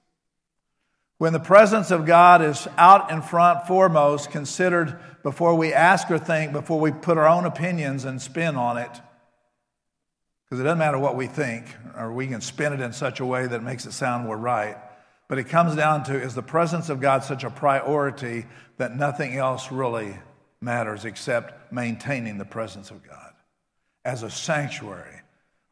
When 1.18 1.34
the 1.34 1.40
presence 1.40 1.92
of 1.92 2.06
God 2.06 2.42
is 2.42 2.68
out 2.78 3.12
in 3.12 3.22
front, 3.22 3.68
foremost, 3.68 4.32
considered 4.32 5.00
before 5.22 5.56
we 5.56 5.72
ask 5.72 6.10
or 6.10 6.18
think, 6.18 6.52
before 6.52 6.80
we 6.80 6.92
put 6.92 7.18
our 7.18 7.28
own 7.28 7.46
opinions 7.46 8.06
and 8.06 8.22
spin 8.22 8.56
on 8.56 8.78
it, 8.78 8.90
because 10.46 10.60
it 10.60 10.64
doesn't 10.64 10.80
matter 10.80 11.00
what 11.00 11.16
we 11.16 11.28
think, 11.28 11.66
or 11.96 12.12
we 12.12 12.28
can 12.28 12.42
spin 12.42 12.74
it 12.74 12.82
in 12.82 12.92
such 12.92 13.20
a 13.20 13.26
way 13.26 13.48
that 13.48 13.64
makes 13.64 13.86
it 13.86 13.94
sound 13.94 14.28
we're 14.28 14.36
right. 14.36 14.78
But 15.28 15.38
it 15.38 15.48
comes 15.48 15.76
down 15.76 16.04
to 16.06 16.20
is 16.20 16.36
the 16.36 16.42
presence 16.42 16.90
of 16.90 17.00
God 17.00 17.24
such 17.24 17.44
a 17.44 17.50
priority 17.50 18.46
that 18.78 18.98
nothing 18.98 19.36
else 19.36 19.72
really 19.72 20.18
matters 20.60 21.06
except 21.06 21.72
maintaining 21.72 22.38
the 22.38 22.46
presence 22.46 22.92
of 22.92 23.08
God 23.08 23.34
as 24.04 24.24
a 24.24 24.30
sanctuary 24.30 25.21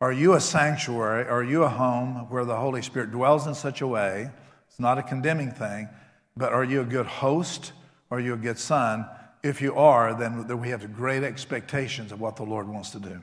are 0.01 0.11
you 0.13 0.33
a 0.33 0.39
sanctuary? 0.39 1.27
Are 1.27 1.43
you 1.43 1.63
a 1.63 1.69
home 1.69 2.29
where 2.29 2.45
the 2.45 2.55
Holy 2.55 2.81
Spirit 2.81 3.11
dwells 3.11 3.47
in 3.47 3.53
such 3.53 3.81
a 3.81 3.87
way? 3.87 4.29
It's 4.67 4.79
not 4.79 4.97
a 4.97 5.03
condemning 5.03 5.51
thing, 5.51 5.89
but 6.37 6.53
are 6.53 6.63
you 6.63 6.81
a 6.81 6.85
good 6.85 7.05
host? 7.05 7.73
Are 8.11 8.19
you 8.19 8.33
a 8.33 8.37
good 8.37 8.57
son? 8.57 9.05
If 9.43 9.61
you 9.61 9.75
are, 9.75 10.13
then 10.13 10.47
we 10.59 10.69
have 10.69 10.95
great 10.95 11.23
expectations 11.23 12.11
of 12.11 12.21
what 12.21 12.35
the 12.35 12.43
Lord 12.43 12.67
wants 12.67 12.91
to 12.91 12.99
do. 12.99 13.21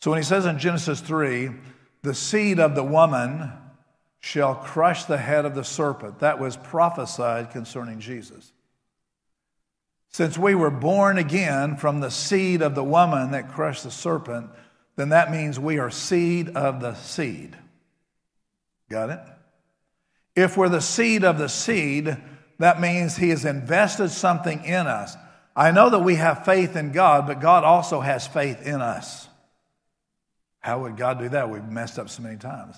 So 0.00 0.10
when 0.10 0.18
he 0.18 0.24
says 0.24 0.46
in 0.46 0.58
Genesis 0.58 1.00
3, 1.00 1.50
the 2.02 2.14
seed 2.14 2.58
of 2.58 2.74
the 2.74 2.84
woman 2.84 3.52
shall 4.20 4.54
crush 4.54 5.04
the 5.04 5.18
head 5.18 5.44
of 5.44 5.54
the 5.54 5.64
serpent, 5.64 6.20
that 6.20 6.38
was 6.38 6.56
prophesied 6.56 7.50
concerning 7.50 8.00
Jesus. 8.00 8.52
Since 10.08 10.36
we 10.36 10.54
were 10.54 10.70
born 10.70 11.18
again 11.18 11.76
from 11.76 12.00
the 12.00 12.10
seed 12.10 12.62
of 12.62 12.74
the 12.74 12.84
woman 12.84 13.30
that 13.30 13.52
crushed 13.52 13.84
the 13.84 13.90
serpent, 13.90 14.50
then 14.96 15.10
that 15.10 15.30
means 15.30 15.58
we 15.58 15.78
are 15.78 15.90
seed 15.90 16.50
of 16.50 16.80
the 16.80 16.94
seed. 16.94 17.56
Got 18.88 19.10
it? 19.10 19.20
If 20.36 20.56
we're 20.56 20.68
the 20.68 20.80
seed 20.80 21.24
of 21.24 21.38
the 21.38 21.48
seed, 21.48 22.16
that 22.58 22.80
means 22.80 23.16
He 23.16 23.30
has 23.30 23.44
invested 23.44 24.10
something 24.10 24.64
in 24.64 24.86
us. 24.86 25.16
I 25.56 25.70
know 25.70 25.90
that 25.90 26.00
we 26.00 26.16
have 26.16 26.44
faith 26.44 26.76
in 26.76 26.92
God, 26.92 27.26
but 27.26 27.40
God 27.40 27.64
also 27.64 28.00
has 28.00 28.26
faith 28.26 28.66
in 28.66 28.80
us. 28.80 29.28
How 30.60 30.80
would 30.80 30.96
God 30.96 31.18
do 31.18 31.28
that? 31.30 31.50
We've 31.50 31.64
messed 31.64 31.98
up 31.98 32.08
so 32.08 32.22
many 32.22 32.36
times. 32.36 32.76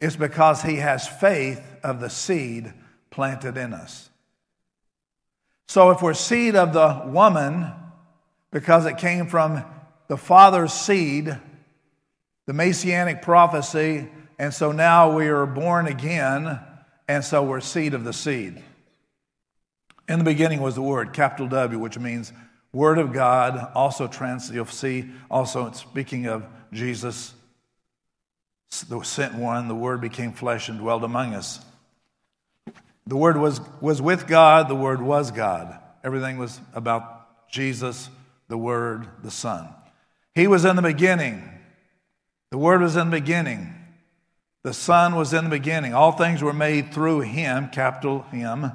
It's 0.00 0.16
because 0.16 0.62
He 0.62 0.76
has 0.76 1.08
faith 1.08 1.62
of 1.82 2.00
the 2.00 2.10
seed 2.10 2.72
planted 3.10 3.56
in 3.56 3.72
us. 3.72 4.10
So 5.66 5.90
if 5.90 6.02
we're 6.02 6.14
seed 6.14 6.54
of 6.54 6.72
the 6.72 7.02
woman, 7.06 7.72
because 8.50 8.86
it 8.86 8.98
came 8.98 9.26
from 9.26 9.64
the 10.08 10.16
Father's 10.16 10.72
seed, 10.72 11.36
the 12.46 12.52
Messianic 12.52 13.22
prophecy, 13.22 14.08
and 14.38 14.52
so 14.52 14.72
now 14.72 15.16
we 15.16 15.28
are 15.28 15.46
born 15.46 15.86
again, 15.86 16.60
and 17.08 17.24
so 17.24 17.42
we're 17.42 17.60
seed 17.60 17.94
of 17.94 18.04
the 18.04 18.12
seed. 18.12 18.62
In 20.08 20.18
the 20.18 20.24
beginning 20.24 20.60
was 20.60 20.74
the 20.74 20.82
Word, 20.82 21.12
capital 21.12 21.48
W, 21.48 21.78
which 21.78 21.98
means 21.98 22.32
Word 22.72 22.98
of 22.98 23.12
God. 23.12 23.72
Also, 23.74 24.06
trans, 24.06 24.50
you'll 24.50 24.66
see, 24.66 25.10
also 25.30 25.72
speaking 25.72 26.26
of 26.26 26.44
Jesus, 26.72 27.34
the 28.88 29.02
sent 29.02 29.34
one, 29.34 29.68
the 29.68 29.74
Word 29.74 30.00
became 30.00 30.32
flesh 30.32 30.68
and 30.68 30.78
dwelled 30.78 31.02
among 31.02 31.34
us. 31.34 31.60
The 33.06 33.16
Word 33.16 33.36
was, 33.36 33.60
was 33.80 34.02
with 34.02 34.26
God, 34.26 34.68
the 34.68 34.74
Word 34.74 35.00
was 35.00 35.30
God. 35.30 35.78
Everything 36.04 36.38
was 36.38 36.60
about 36.74 37.48
Jesus, 37.50 38.10
the 38.48 38.58
Word, 38.58 39.08
the 39.22 39.30
Son. 39.30 39.68
He 40.36 40.46
was 40.46 40.66
in 40.66 40.76
the 40.76 40.82
beginning. 40.82 41.42
The 42.50 42.58
Word 42.58 42.82
was 42.82 42.94
in 42.94 43.08
the 43.10 43.20
beginning. 43.20 43.74
The 44.64 44.74
Son 44.74 45.16
was 45.16 45.32
in 45.32 45.44
the 45.44 45.50
beginning. 45.50 45.94
All 45.94 46.12
things 46.12 46.42
were 46.42 46.52
made 46.52 46.92
through 46.92 47.20
Him, 47.20 47.70
capital 47.70 48.20
Him. 48.30 48.70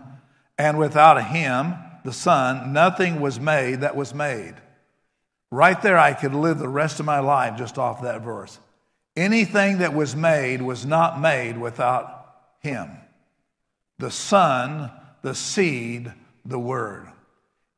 And 0.58 0.80
without 0.80 1.24
Him, 1.24 1.76
the 2.04 2.14
Son, 2.14 2.74
nothing 2.74 3.22
was 3.22 3.40
made 3.40 3.82
that 3.82 3.96
was 3.96 4.12
made. 4.12 4.56
Right 5.52 5.80
there, 5.84 6.00
I 6.00 6.14
could 6.14 6.34
live 6.34 6.58
the 6.58 6.68
rest 6.68 7.00
of 7.00 7.06
my 7.06 7.20
life 7.20 7.60
just 7.60 7.78
off 7.78 8.02
that 8.02 8.22
verse. 8.22 8.58
Anything 9.16 9.78
that 9.80 9.94
was 9.94 10.16
made 10.16 10.64
was 10.64 10.84
not 10.84 11.22
made 11.22 11.60
without 11.60 12.38
Him. 12.62 12.90
The 14.00 14.10
Son, 14.10 14.90
the 15.22 15.36
seed, 15.36 16.12
the 16.44 16.60
Word. 16.60 17.08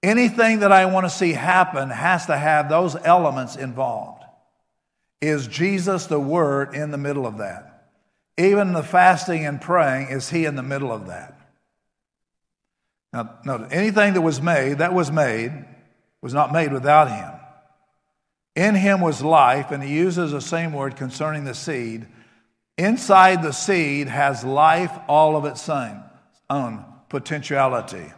Anything 0.03 0.59
that 0.59 0.73
I 0.73 0.85
want 0.85 1.05
to 1.05 1.09
see 1.09 1.31
happen 1.31 1.89
has 1.89 2.25
to 2.25 2.37
have 2.37 2.67
those 2.67 2.97
elements 3.05 3.55
involved. 3.55 4.21
Is 5.21 5.47
Jesus 5.47 6.07
the 6.07 6.19
Word 6.19 6.75
in 6.75 6.91
the 6.91 6.97
middle 6.97 7.25
of 7.25 7.37
that? 7.37 7.87
Even 8.37 8.73
the 8.73 8.83
fasting 8.83 9.45
and 9.45 9.61
praying, 9.61 10.09
is 10.09 10.29
He 10.29 10.43
in 10.43 10.57
the 10.57 10.63
middle 10.63 10.91
of 10.91 11.07
that? 11.07 11.39
Now, 13.13 13.39
note, 13.45 13.69
anything 13.71 14.15
that 14.15 14.21
was 14.21 14.41
made, 14.41 14.79
that 14.79 14.93
was 14.93 15.09
made, 15.09 15.53
was 16.21 16.33
not 16.33 16.51
made 16.51 16.73
without 16.73 17.09
Him. 17.09 17.31
In 18.55 18.75
Him 18.75 18.99
was 18.99 19.21
life, 19.21 19.71
and 19.71 19.81
He 19.81 19.93
uses 19.93 20.33
the 20.33 20.41
same 20.41 20.73
word 20.73 20.97
concerning 20.97 21.45
the 21.45 21.55
seed. 21.55 22.07
Inside 22.77 23.41
the 23.41 23.53
seed 23.53 24.09
has 24.09 24.43
life 24.43 24.91
all 25.07 25.37
of 25.37 25.45
its 25.45 25.69
own 26.49 26.83
potentiality 27.07 28.11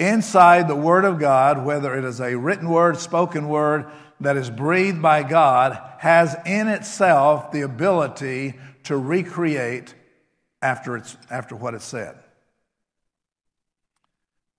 inside 0.00 0.66
the 0.66 0.74
Word 0.74 1.04
of 1.04 1.18
God, 1.18 1.64
whether 1.64 1.94
it 1.94 2.04
is 2.04 2.20
a 2.20 2.36
written 2.36 2.68
word, 2.68 2.98
spoken 2.98 3.48
word 3.48 3.86
that 4.20 4.36
is 4.36 4.50
breathed 4.50 5.00
by 5.00 5.22
God, 5.22 5.80
has 5.98 6.36
in 6.44 6.68
itself 6.68 7.52
the 7.52 7.60
ability 7.60 8.54
to 8.84 8.96
recreate 8.96 9.94
after, 10.62 10.96
it's, 10.96 11.16
after 11.30 11.54
what 11.54 11.74
it 11.74 11.82
said. 11.82 12.18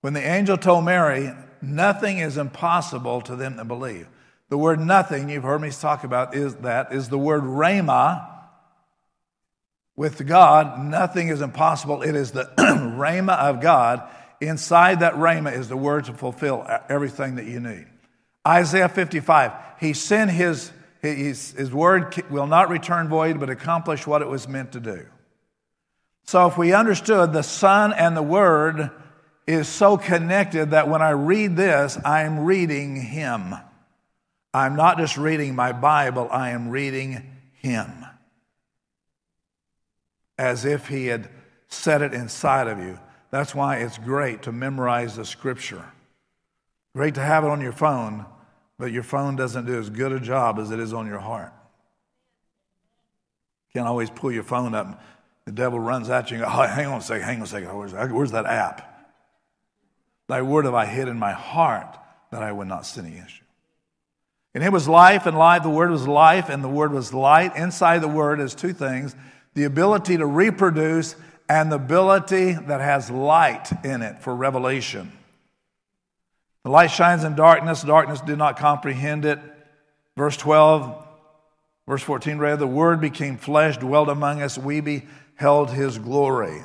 When 0.00 0.14
the 0.14 0.26
angel 0.26 0.56
told 0.56 0.84
Mary, 0.84 1.32
nothing 1.60 2.18
is 2.18 2.36
impossible 2.36 3.20
to 3.22 3.36
them 3.36 3.56
that 3.56 3.68
believe. 3.68 4.08
The 4.48 4.58
word 4.58 4.80
nothing, 4.80 5.28
you've 5.28 5.44
heard 5.44 5.60
me 5.60 5.70
talk 5.70 6.04
about, 6.04 6.34
is 6.34 6.56
that, 6.56 6.92
is 6.92 7.08
the 7.08 7.18
word 7.18 7.42
rhema. 7.42 8.28
With 9.94 10.26
God, 10.26 10.78
nothing 10.84 11.28
is 11.28 11.40
impossible. 11.40 12.02
It 12.02 12.14
is 12.14 12.32
the 12.32 12.44
rhema 12.58 13.38
of 13.38 13.60
God. 13.60 14.08
Inside 14.42 15.00
that 15.00 15.14
rhema 15.14 15.56
is 15.56 15.68
the 15.68 15.76
word 15.76 16.06
to 16.06 16.12
fulfill 16.12 16.66
everything 16.88 17.36
that 17.36 17.46
you 17.46 17.60
need. 17.60 17.86
Isaiah 18.46 18.88
55, 18.88 19.52
he 19.78 19.92
sent 19.92 20.32
his, 20.32 20.72
his, 21.00 21.52
his 21.52 21.70
word 21.70 22.24
will 22.28 22.48
not 22.48 22.68
return 22.68 23.08
void, 23.08 23.38
but 23.38 23.50
accomplish 23.50 24.04
what 24.04 24.20
it 24.20 24.26
was 24.26 24.48
meant 24.48 24.72
to 24.72 24.80
do. 24.80 25.06
So 26.24 26.48
if 26.48 26.58
we 26.58 26.72
understood 26.72 27.32
the 27.32 27.42
Son 27.42 27.92
and 27.92 28.16
the 28.16 28.22
Word 28.22 28.90
is 29.46 29.68
so 29.68 29.96
connected 29.96 30.72
that 30.72 30.88
when 30.88 31.02
I 31.02 31.10
read 31.10 31.54
this, 31.56 31.96
I'm 32.04 32.40
reading 32.40 32.96
Him. 32.96 33.54
I'm 34.52 34.74
not 34.74 34.98
just 34.98 35.16
reading 35.16 35.54
my 35.54 35.70
Bible, 35.70 36.28
I 36.32 36.50
am 36.50 36.68
reading 36.68 37.30
Him. 37.52 38.04
As 40.36 40.64
if 40.64 40.88
He 40.88 41.06
had 41.06 41.28
set 41.68 42.02
it 42.02 42.12
inside 42.12 42.66
of 42.66 42.80
you. 42.80 42.98
That's 43.32 43.54
why 43.54 43.78
it's 43.78 43.98
great 43.98 44.42
to 44.42 44.52
memorize 44.52 45.16
the 45.16 45.24
Scripture. 45.24 45.84
Great 46.94 47.14
to 47.14 47.22
have 47.22 47.44
it 47.44 47.48
on 47.48 47.62
your 47.62 47.72
phone, 47.72 48.26
but 48.78 48.92
your 48.92 49.02
phone 49.02 49.36
doesn't 49.36 49.64
do 49.64 49.78
as 49.78 49.88
good 49.88 50.12
a 50.12 50.20
job 50.20 50.58
as 50.58 50.70
it 50.70 50.78
is 50.78 50.92
on 50.92 51.06
your 51.06 51.18
heart. 51.18 51.52
You 53.68 53.80
can't 53.80 53.88
always 53.88 54.10
pull 54.10 54.30
your 54.30 54.42
phone 54.42 54.74
up. 54.74 55.02
The 55.46 55.52
devil 55.52 55.80
runs 55.80 56.10
at 56.10 56.30
you 56.30 56.36
and 56.36 56.44
go, 56.44 56.52
oh, 56.52 56.66
hang 56.66 56.86
on 56.86 56.98
a 56.98 57.02
second, 57.02 57.24
hang 57.24 57.36
on 57.38 57.44
a 57.44 57.46
second. 57.46 57.74
Where's 57.74 57.92
that, 57.92 58.12
where's 58.12 58.32
that 58.32 58.44
app? 58.44 58.88
Thy 60.28 60.42
word 60.42 60.66
have 60.66 60.74
I 60.74 60.84
hid 60.84 61.08
in 61.08 61.18
my 61.18 61.32
heart 61.32 61.98
that 62.30 62.42
I 62.42 62.52
would 62.52 62.68
not 62.68 62.86
sin 62.86 63.06
against 63.06 63.38
you. 63.38 63.46
And 64.54 64.62
it 64.62 64.70
was 64.70 64.86
life 64.86 65.24
and 65.24 65.38
life. 65.38 65.62
The 65.62 65.70
word 65.70 65.90
was 65.90 66.06
life 66.06 66.50
and 66.50 66.62
the 66.62 66.68
word 66.68 66.92
was 66.92 67.14
light. 67.14 67.56
Inside 67.56 68.00
the 68.00 68.08
word 68.08 68.40
is 68.40 68.54
two 68.54 68.74
things 68.74 69.16
the 69.54 69.64
ability 69.64 70.18
to 70.18 70.26
reproduce 70.26 71.14
and 71.48 71.70
the 71.70 71.76
ability 71.76 72.52
that 72.52 72.80
has 72.80 73.10
light 73.10 73.70
in 73.84 74.02
it 74.02 74.20
for 74.20 74.34
revelation. 74.34 75.12
The 76.64 76.70
light 76.70 76.90
shines 76.90 77.24
in 77.24 77.34
darkness, 77.34 77.82
darkness 77.82 78.20
did 78.20 78.38
not 78.38 78.56
comprehend 78.56 79.24
it. 79.24 79.40
Verse 80.16 80.36
12, 80.36 81.06
verse 81.88 82.02
14 82.02 82.38
read, 82.38 82.58
The 82.58 82.66
word 82.66 83.00
became 83.00 83.36
flesh, 83.36 83.76
dwelt 83.78 84.08
among 84.08 84.42
us, 84.42 84.56
we 84.56 84.80
beheld 84.80 85.70
his 85.70 85.98
glory. 85.98 86.62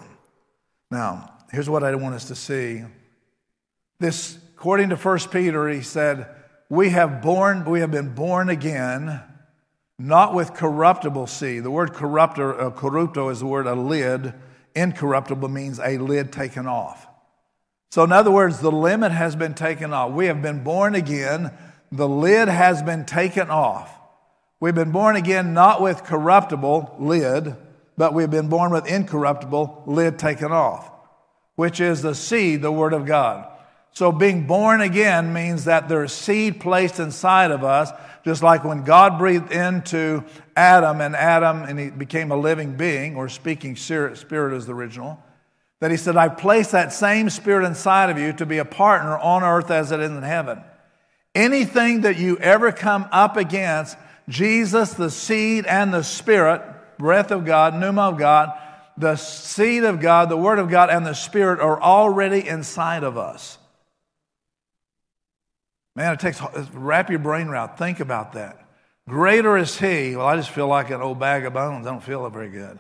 Now, 0.92 1.34
here's 1.52 1.70
what 1.70 1.84
I 1.84 1.96
want 1.96 2.16
us 2.16 2.26
to 2.26 2.36
see. 2.36 2.84
This, 4.00 4.38
according 4.56 4.90
to 4.90 4.96
1 4.96 5.20
Peter, 5.32 5.68
he 5.68 5.82
said, 5.82 6.28
We 6.70 6.90
have 6.90 7.22
born, 7.22 7.66
we 7.66 7.80
have 7.80 7.92
been 7.92 8.14
born 8.14 8.50
again, 8.50 9.22
not 9.98 10.36
with 10.36 10.54
corruptible 10.54 11.26
seed. 11.26 11.64
The 11.64 11.72
word 11.72 11.94
corruptor, 11.94 12.60
uh, 12.60 12.70
corrupto 12.70 13.32
is 13.32 13.40
the 13.40 13.48
word 13.48 13.66
a 13.66 13.74
lid. 13.74 14.34
Incorruptible 14.78 15.50
means 15.50 15.80
a 15.80 15.98
lid 15.98 16.32
taken 16.32 16.68
off. 16.68 17.08
So, 17.90 18.04
in 18.04 18.12
other 18.12 18.30
words, 18.30 18.60
the 18.60 18.72
limit 18.72 19.12
has 19.12 19.36
been 19.36 19.56
taken 19.56 19.92
off. 19.92 20.12
We 20.12 20.28
have 20.28 20.44
been 20.44 20.64
born 20.64 20.94
again. 20.94 21.52
The 21.92 22.08
lid 22.08 22.48
has 22.48 22.84
been 22.84 23.04
taken 23.04 23.50
off. 23.50 23.90
We've 24.60 24.76
been 24.76 24.92
born 24.92 25.16
again 25.16 25.56
not 25.56 25.82
with 25.82 26.04
corruptible 26.04 26.98
lid, 27.00 27.56
but 27.98 28.14
we've 28.14 28.30
been 28.30 28.50
born 28.50 28.72
with 28.72 28.86
incorruptible 28.86 29.86
lid 29.88 30.20
taken 30.20 30.52
off, 30.52 30.92
which 31.56 31.80
is 31.80 32.04
the 32.04 32.14
seed, 32.14 32.62
the 32.62 32.72
Word 32.72 32.94
of 32.94 33.06
God. 33.06 33.50
So, 33.98 34.12
being 34.12 34.46
born 34.46 34.82
again 34.82 35.34
means 35.34 35.66
that 35.66 35.90
there's 35.90 36.14
seed 36.14 36.60
placed 36.60 37.00
inside 37.00 37.50
of 37.50 37.64
us, 37.64 37.90
just 38.24 38.44
like 38.44 38.64
when 38.64 38.84
God 38.84 39.18
breathed 39.18 39.52
into 39.52 40.24
Adam 40.56 41.02
and 41.02 41.16
Adam 41.16 41.64
and 41.64 41.80
he 41.80 41.90
became 41.90 42.32
a 42.32 42.38
living 42.38 42.78
being, 42.78 43.16
or 43.16 43.28
speaking 43.28 43.76
spirit, 43.76 44.20
spirit 44.20 44.56
is 44.56 44.68
the 44.68 44.76
original. 44.76 45.20
That 45.80 45.90
he 45.90 45.98
said, 45.98 46.16
I 46.16 46.30
place 46.30 46.70
that 46.70 46.94
same 46.94 47.32
spirit 47.32 47.66
inside 47.66 48.12
of 48.12 48.20
you 48.20 48.34
to 48.34 48.46
be 48.46 48.60
a 48.60 48.66
partner 48.66 49.18
on 49.18 49.42
earth 49.42 49.72
as 49.72 49.92
it 49.92 50.00
is 50.00 50.12
in 50.12 50.22
heaven. 50.22 50.62
Anything 51.34 52.02
that 52.02 52.20
you 52.20 52.38
ever 52.38 52.72
come 52.72 53.08
up 53.12 53.36
against, 53.36 53.98
Jesus, 54.30 54.94
the 54.94 55.10
seed, 55.10 55.66
and 55.66 55.92
the 55.92 56.04
spirit, 56.04 56.62
breath 57.00 57.32
of 57.32 57.46
God, 57.46 57.74
pneuma 57.74 58.10
of 58.10 58.20
God, 58.20 58.56
the 58.96 59.16
seed 59.16 59.84
of 59.84 60.00
God, 60.00 60.30
the 60.30 60.38
word 60.38 60.60
of 60.60 60.70
God, 60.70 60.92
and 60.92 61.04
the 61.04 61.16
spirit 61.16 61.60
are 61.60 61.82
already 61.82 62.48
inside 62.48 63.04
of 63.04 63.18
us. 63.18 63.58
Man, 65.98 66.14
it 66.14 66.20
takes, 66.20 66.40
wrap 66.74 67.10
your 67.10 67.18
brain 67.18 67.48
around, 67.48 67.76
think 67.76 68.00
about 68.00 68.34
that. 68.34 68.64
Greater 69.10 69.58
is 69.58 69.80
He. 69.80 70.16
Well, 70.16 70.28
I 70.28 70.36
just 70.36 70.52
feel 70.52 70.68
like 70.68 70.92
an 70.92 71.02
old 71.02 71.20
bag 71.20 71.44
of 71.44 71.54
bones. 71.54 71.88
I 71.88 71.90
don't 71.90 72.04
feel 72.04 72.30
very 72.30 72.50
good. 72.50 72.78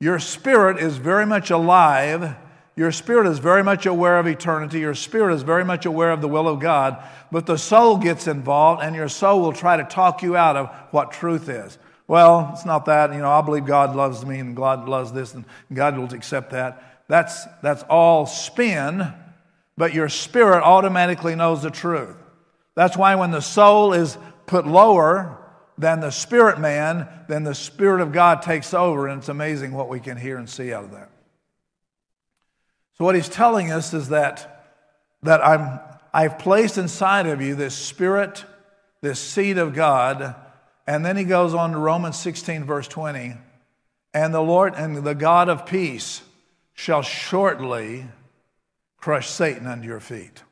Your 0.00 0.18
spirit 0.18 0.78
is 0.78 0.96
very 0.96 1.24
much 1.24 1.52
alive. 1.52 2.34
Your 2.74 2.90
spirit 2.90 3.28
is 3.28 3.38
very 3.38 3.62
much 3.62 3.86
aware 3.86 4.18
of 4.18 4.26
eternity. 4.26 4.80
Your 4.80 4.96
spirit 4.96 5.32
is 5.34 5.42
very 5.42 5.64
much 5.64 5.86
aware 5.86 6.10
of 6.10 6.20
the 6.20 6.26
will 6.26 6.48
of 6.48 6.58
God. 6.58 7.00
But 7.30 7.46
the 7.46 7.56
soul 7.56 7.96
gets 7.96 8.26
involved, 8.26 8.82
and 8.82 8.96
your 8.96 9.08
soul 9.08 9.40
will 9.40 9.52
try 9.52 9.76
to 9.76 9.84
talk 9.84 10.20
you 10.24 10.36
out 10.36 10.56
of 10.56 10.68
what 10.90 11.12
truth 11.12 11.48
is. 11.48 11.78
Well, 12.08 12.50
it's 12.54 12.66
not 12.66 12.86
that. 12.86 13.12
You 13.12 13.20
know, 13.20 13.30
I 13.30 13.42
believe 13.42 13.66
God 13.66 13.94
loves 13.94 14.26
me, 14.26 14.40
and 14.40 14.56
God 14.56 14.88
loves 14.88 15.12
this, 15.12 15.32
and 15.32 15.44
God 15.72 15.96
will 15.96 16.12
accept 16.12 16.50
that. 16.50 17.04
That's, 17.06 17.44
that's 17.62 17.84
all 17.84 18.26
spin, 18.26 19.12
but 19.76 19.94
your 19.94 20.08
spirit 20.08 20.64
automatically 20.64 21.36
knows 21.36 21.62
the 21.62 21.70
truth. 21.70 22.16
That's 22.74 22.96
why 22.96 23.14
when 23.14 23.30
the 23.30 23.40
soul 23.40 23.92
is 23.92 24.16
put 24.46 24.66
lower, 24.66 25.42
than 25.78 26.00
the 26.00 26.10
spirit 26.10 26.58
man, 26.60 27.08
then 27.28 27.44
the 27.44 27.54
Spirit 27.54 28.00
of 28.00 28.12
God 28.12 28.42
takes 28.42 28.74
over, 28.74 29.08
and 29.08 29.18
it's 29.18 29.28
amazing 29.28 29.72
what 29.72 29.88
we 29.88 30.00
can 30.00 30.16
hear 30.16 30.36
and 30.36 30.48
see 30.48 30.72
out 30.72 30.84
of 30.84 30.92
that. 30.92 31.10
So, 32.94 33.04
what 33.04 33.14
he's 33.14 33.28
telling 33.28 33.72
us 33.72 33.94
is 33.94 34.10
that, 34.10 34.76
that 35.22 35.44
I'm, 35.44 35.80
I've 36.12 36.38
placed 36.38 36.78
inside 36.78 37.26
of 37.26 37.40
you 37.40 37.54
this 37.54 37.74
Spirit, 37.74 38.44
this 39.00 39.18
seed 39.18 39.58
of 39.58 39.74
God, 39.74 40.34
and 40.86 41.04
then 41.04 41.16
he 41.16 41.24
goes 41.24 41.54
on 41.54 41.72
to 41.72 41.78
Romans 41.78 42.18
16, 42.18 42.64
verse 42.64 42.88
20, 42.88 43.34
and 44.14 44.34
the 44.34 44.40
Lord 44.40 44.74
and 44.76 44.96
the 44.96 45.14
God 45.14 45.48
of 45.48 45.64
peace 45.64 46.22
shall 46.74 47.02
shortly 47.02 48.06
crush 48.98 49.28
Satan 49.28 49.66
under 49.66 49.86
your 49.86 50.00
feet. 50.00 50.42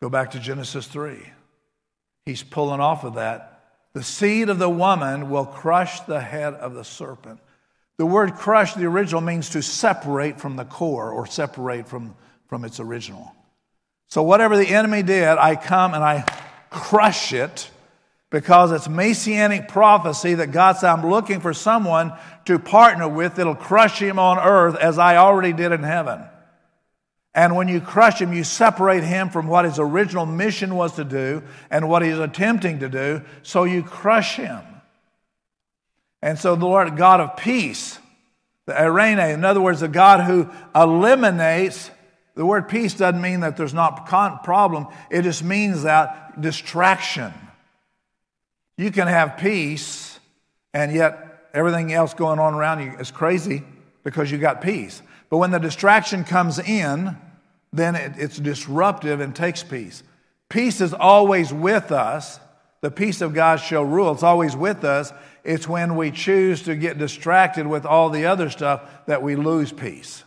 Go 0.00 0.08
back 0.08 0.32
to 0.32 0.40
Genesis 0.40 0.86
3. 0.86 1.18
He's 2.26 2.42
pulling 2.42 2.80
off 2.80 3.04
of 3.04 3.14
that. 3.14 3.62
The 3.92 4.02
seed 4.02 4.48
of 4.48 4.58
the 4.58 4.68
woman 4.68 5.30
will 5.30 5.46
crush 5.46 6.00
the 6.00 6.20
head 6.20 6.54
of 6.54 6.74
the 6.74 6.84
serpent. 6.84 7.40
The 7.96 8.06
word 8.06 8.34
crush, 8.34 8.74
the 8.74 8.86
original, 8.86 9.20
means 9.20 9.50
to 9.50 9.62
separate 9.62 10.40
from 10.40 10.56
the 10.56 10.64
core 10.64 11.10
or 11.10 11.26
separate 11.26 11.86
from, 11.86 12.16
from 12.48 12.64
its 12.64 12.80
original. 12.80 13.32
So, 14.08 14.22
whatever 14.22 14.56
the 14.56 14.66
enemy 14.66 15.02
did, 15.02 15.28
I 15.28 15.54
come 15.54 15.94
and 15.94 16.02
I 16.02 16.24
crush 16.70 17.32
it 17.32 17.70
because 18.30 18.72
it's 18.72 18.88
messianic 18.88 19.68
prophecy 19.68 20.34
that 20.34 20.50
God 20.50 20.72
said, 20.72 20.90
I'm 20.90 21.08
looking 21.08 21.40
for 21.40 21.54
someone 21.54 22.12
to 22.46 22.58
partner 22.58 23.08
with 23.08 23.36
that'll 23.36 23.54
crush 23.54 24.00
him 24.00 24.18
on 24.18 24.38
earth 24.38 24.74
as 24.76 24.98
I 24.98 25.18
already 25.18 25.52
did 25.52 25.70
in 25.70 25.84
heaven. 25.84 26.20
And 27.34 27.56
when 27.56 27.66
you 27.66 27.80
crush 27.80 28.20
him, 28.20 28.32
you 28.32 28.44
separate 28.44 29.02
him 29.02 29.28
from 29.28 29.48
what 29.48 29.64
his 29.64 29.78
original 29.78 30.24
mission 30.24 30.76
was 30.76 30.94
to 30.96 31.04
do 31.04 31.42
and 31.68 31.88
what 31.88 32.02
he's 32.02 32.18
attempting 32.18 32.78
to 32.80 32.88
do, 32.88 33.22
so 33.42 33.64
you 33.64 33.82
crush 33.82 34.36
him. 34.36 34.60
And 36.22 36.38
so 36.38 36.54
the 36.54 36.64
Lord, 36.64 36.96
God 36.96 37.20
of 37.20 37.36
peace, 37.36 37.98
the 38.66 38.72
Eirene, 38.72 39.34
in 39.34 39.44
other 39.44 39.60
words, 39.60 39.80
the 39.80 39.88
God 39.88 40.20
who 40.20 40.48
eliminates, 40.74 41.90
the 42.34 42.46
word 42.46 42.68
peace 42.68 42.94
doesn't 42.94 43.20
mean 43.20 43.40
that 43.40 43.56
there's 43.56 43.74
not 43.74 44.06
problem, 44.06 44.86
it 45.10 45.22
just 45.22 45.42
means 45.42 45.82
that 45.82 46.40
distraction. 46.40 47.32
You 48.78 48.90
can 48.90 49.06
have 49.06 49.38
peace, 49.38 50.18
and 50.72 50.92
yet 50.92 51.48
everything 51.52 51.92
else 51.92 52.14
going 52.14 52.38
on 52.38 52.54
around 52.54 52.80
you 52.80 52.92
is 52.98 53.10
crazy 53.10 53.62
because 54.02 54.30
you 54.30 54.38
got 54.38 54.62
peace. 54.62 55.02
But 55.30 55.38
when 55.38 55.50
the 55.50 55.58
distraction 55.58 56.24
comes 56.24 56.58
in, 56.58 57.16
then 57.72 57.94
it, 57.96 58.12
it's 58.16 58.38
disruptive 58.38 59.20
and 59.20 59.34
takes 59.34 59.62
peace. 59.62 60.02
Peace 60.48 60.80
is 60.80 60.94
always 60.94 61.52
with 61.52 61.90
us. 61.90 62.38
The 62.80 62.90
peace 62.90 63.20
of 63.20 63.34
God 63.34 63.56
shall 63.56 63.84
rule. 63.84 64.12
It's 64.12 64.22
always 64.22 64.54
with 64.54 64.84
us. 64.84 65.12
It's 65.42 65.68
when 65.68 65.96
we 65.96 66.10
choose 66.10 66.62
to 66.62 66.76
get 66.76 66.98
distracted 66.98 67.66
with 67.66 67.84
all 67.84 68.10
the 68.10 68.26
other 68.26 68.50
stuff 68.50 68.82
that 69.06 69.22
we 69.22 69.36
lose 69.36 69.72
peace. 69.72 70.22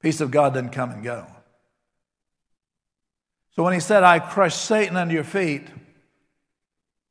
Peace 0.00 0.20
of 0.20 0.30
God 0.30 0.54
doesn't 0.54 0.70
come 0.70 0.90
and 0.90 1.02
go. 1.02 1.26
So 3.54 3.62
when 3.62 3.74
he 3.74 3.80
said, 3.80 4.02
I 4.02 4.18
crush 4.18 4.54
Satan 4.54 4.96
under 4.96 5.14
your 5.14 5.24
feet, 5.24 5.66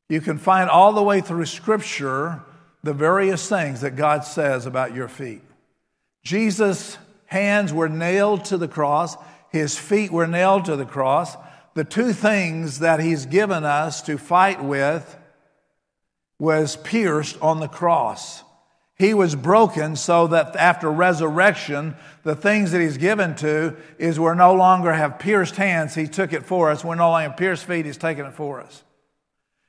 you 0.10 0.22
can 0.22 0.38
find 0.38 0.70
all 0.70 0.92
the 0.94 1.04
way 1.04 1.22
through 1.22 1.46
Scripture 1.46 2.42
the 2.84 2.94
various 2.94 3.48
things 3.48 3.82
that 3.82 3.96
God 3.96 4.26
says 4.26 4.66
about 4.66 4.96
your 4.96 5.08
feet. 5.08 5.42
Jesus' 6.24 6.98
hands 7.26 7.74
were 7.74 7.90
nailed 7.90 8.46
to 8.46 8.58
the 8.58 8.68
cross, 8.68 9.16
his 9.50 9.78
feet 9.78 10.12
were 10.12 10.28
nailed 10.28 10.66
to 10.66 10.76
the 10.76 10.86
cross. 10.86 11.36
The 11.74 11.84
two 11.84 12.14
things 12.14 12.80
that 12.80 13.00
he's 13.00 13.26
given 13.26 13.64
us 13.64 14.02
to 14.04 14.18
fight 14.18 14.64
with 14.64 15.18
was 16.40 16.76
pierced 16.78 17.40
on 17.42 17.60
the 17.60 17.68
cross. 17.68 18.44
He 18.96 19.14
was 19.14 19.36
broken 19.36 19.96
so 19.96 20.28
that 20.28 20.56
after 20.56 20.92
resurrection, 20.92 21.96
the 22.24 22.36
things 22.36 22.72
that 22.72 22.82
he's 22.82 22.98
given 22.98 23.36
to 23.38 23.76
is 23.98 24.20
we're 24.20 24.36
no 24.36 24.54
longer 24.54 24.94
have 24.94 25.18
pierced 25.18 25.56
hands. 25.56 25.96
He 25.96 26.08
took 26.08 26.34
it 26.34 26.46
for 26.46 26.70
us. 26.70 26.86
We're 26.86 26.96
no 26.96 27.10
longer 27.10 27.34
pierced 27.36 27.66
feet. 27.66 27.86
He's 27.86 27.98
taken 27.98 28.26
it 28.28 28.34
for 28.34 28.62
us. 28.62 28.84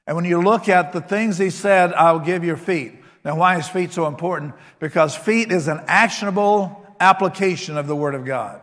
And 0.07 0.17
when 0.17 0.27
you 0.27 0.43
look 0.43 0.69
at 0.69 0.93
the 0.93 1.01
things 1.01 1.39
he 1.39 1.51
said, 1.51 1.95
I'll 1.95 2.19
give 2.19 2.45
your 2.45 2.57
feet. 2.57 2.93
Now, 3.25 3.37
why 3.37 3.59
is 3.59 3.69
feet 3.69 3.93
so 3.93 4.07
important? 4.07 4.55
Because 4.79 5.15
feet 5.15 5.53
is 5.53 5.69
an 5.69 5.81
actionable 5.87 6.85
application 6.99 7.77
of 7.77 7.87
the 7.87 7.97
Word 7.97 8.15
of 8.15 8.25
God. 8.25 8.61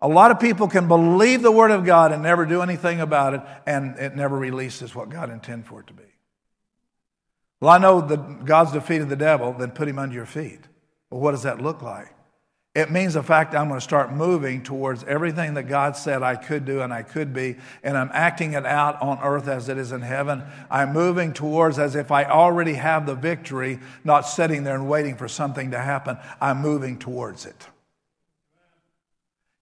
A 0.00 0.08
lot 0.08 0.30
of 0.30 0.38
people 0.38 0.68
can 0.68 0.86
believe 0.86 1.40
the 1.40 1.50
Word 1.50 1.70
of 1.70 1.86
God 1.86 2.12
and 2.12 2.22
never 2.22 2.44
do 2.44 2.60
anything 2.60 3.00
about 3.00 3.34
it, 3.34 3.40
and 3.66 3.98
it 3.98 4.14
never 4.14 4.36
releases 4.36 4.94
what 4.94 5.08
God 5.08 5.30
intended 5.30 5.66
for 5.66 5.80
it 5.80 5.86
to 5.86 5.94
be. 5.94 6.02
Well, 7.60 7.70
I 7.70 7.78
know 7.78 8.02
that 8.02 8.44
God's 8.44 8.72
defeated 8.72 9.08
the 9.08 9.16
devil, 9.16 9.54
then 9.54 9.70
put 9.70 9.88
him 9.88 9.98
under 9.98 10.14
your 10.14 10.26
feet. 10.26 10.60
Well, 11.08 11.22
what 11.22 11.30
does 11.30 11.44
that 11.44 11.62
look 11.62 11.80
like? 11.80 12.13
It 12.74 12.90
means 12.90 13.14
the 13.14 13.22
fact 13.22 13.54
I'm 13.54 13.68
going 13.68 13.78
to 13.78 13.84
start 13.84 14.12
moving 14.12 14.60
towards 14.60 15.04
everything 15.04 15.54
that 15.54 15.64
God 15.64 15.96
said 15.96 16.24
I 16.24 16.34
could 16.34 16.64
do 16.64 16.80
and 16.80 16.92
I 16.92 17.02
could 17.02 17.32
be, 17.32 17.54
and 17.84 17.96
I'm 17.96 18.10
acting 18.12 18.54
it 18.54 18.66
out 18.66 19.00
on 19.00 19.20
earth 19.22 19.46
as 19.46 19.68
it 19.68 19.78
is 19.78 19.92
in 19.92 20.00
heaven. 20.00 20.42
I'm 20.68 20.92
moving 20.92 21.32
towards 21.32 21.78
as 21.78 21.94
if 21.94 22.10
I 22.10 22.24
already 22.24 22.74
have 22.74 23.06
the 23.06 23.14
victory, 23.14 23.78
not 24.02 24.22
sitting 24.22 24.64
there 24.64 24.74
and 24.74 24.88
waiting 24.88 25.14
for 25.14 25.28
something 25.28 25.70
to 25.70 25.78
happen. 25.78 26.18
I'm 26.40 26.62
moving 26.62 26.98
towards 26.98 27.46
it. 27.46 27.68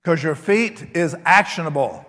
Because 0.03 0.23
your 0.23 0.35
feet 0.35 0.83
is 0.95 1.15
actionable. 1.27 2.07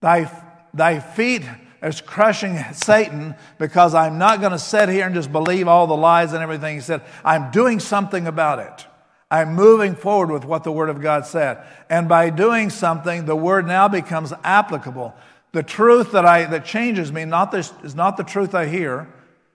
Thy, 0.00 0.32
thy 0.72 1.00
feet 1.00 1.42
is 1.82 2.00
crushing 2.00 2.58
Satan 2.72 3.34
because 3.58 3.94
I'm 3.94 4.16
not 4.16 4.40
going 4.40 4.52
to 4.52 4.58
sit 4.58 4.88
here 4.88 5.04
and 5.04 5.14
just 5.14 5.30
believe 5.30 5.68
all 5.68 5.86
the 5.86 5.96
lies 5.96 6.32
and 6.32 6.42
everything 6.42 6.76
he 6.76 6.80
said. 6.80 7.02
I'm 7.22 7.50
doing 7.50 7.78
something 7.78 8.26
about 8.26 8.58
it. 8.58 8.86
I'm 9.32 9.54
moving 9.54 9.94
forward 9.94 10.30
with 10.30 10.44
what 10.44 10.62
the 10.62 10.70
Word 10.70 10.90
of 10.90 11.00
God 11.00 11.24
said. 11.24 11.64
And 11.88 12.06
by 12.06 12.28
doing 12.28 12.68
something, 12.68 13.24
the 13.24 13.34
Word 13.34 13.66
now 13.66 13.88
becomes 13.88 14.30
applicable. 14.44 15.14
The 15.52 15.62
truth 15.62 16.12
that, 16.12 16.26
I, 16.26 16.44
that 16.44 16.66
changes 16.66 17.10
me 17.10 17.24
not 17.24 17.50
this, 17.50 17.72
is 17.82 17.94
not 17.94 18.18
the 18.18 18.24
truth 18.24 18.54
I 18.54 18.66
hear. 18.66 19.08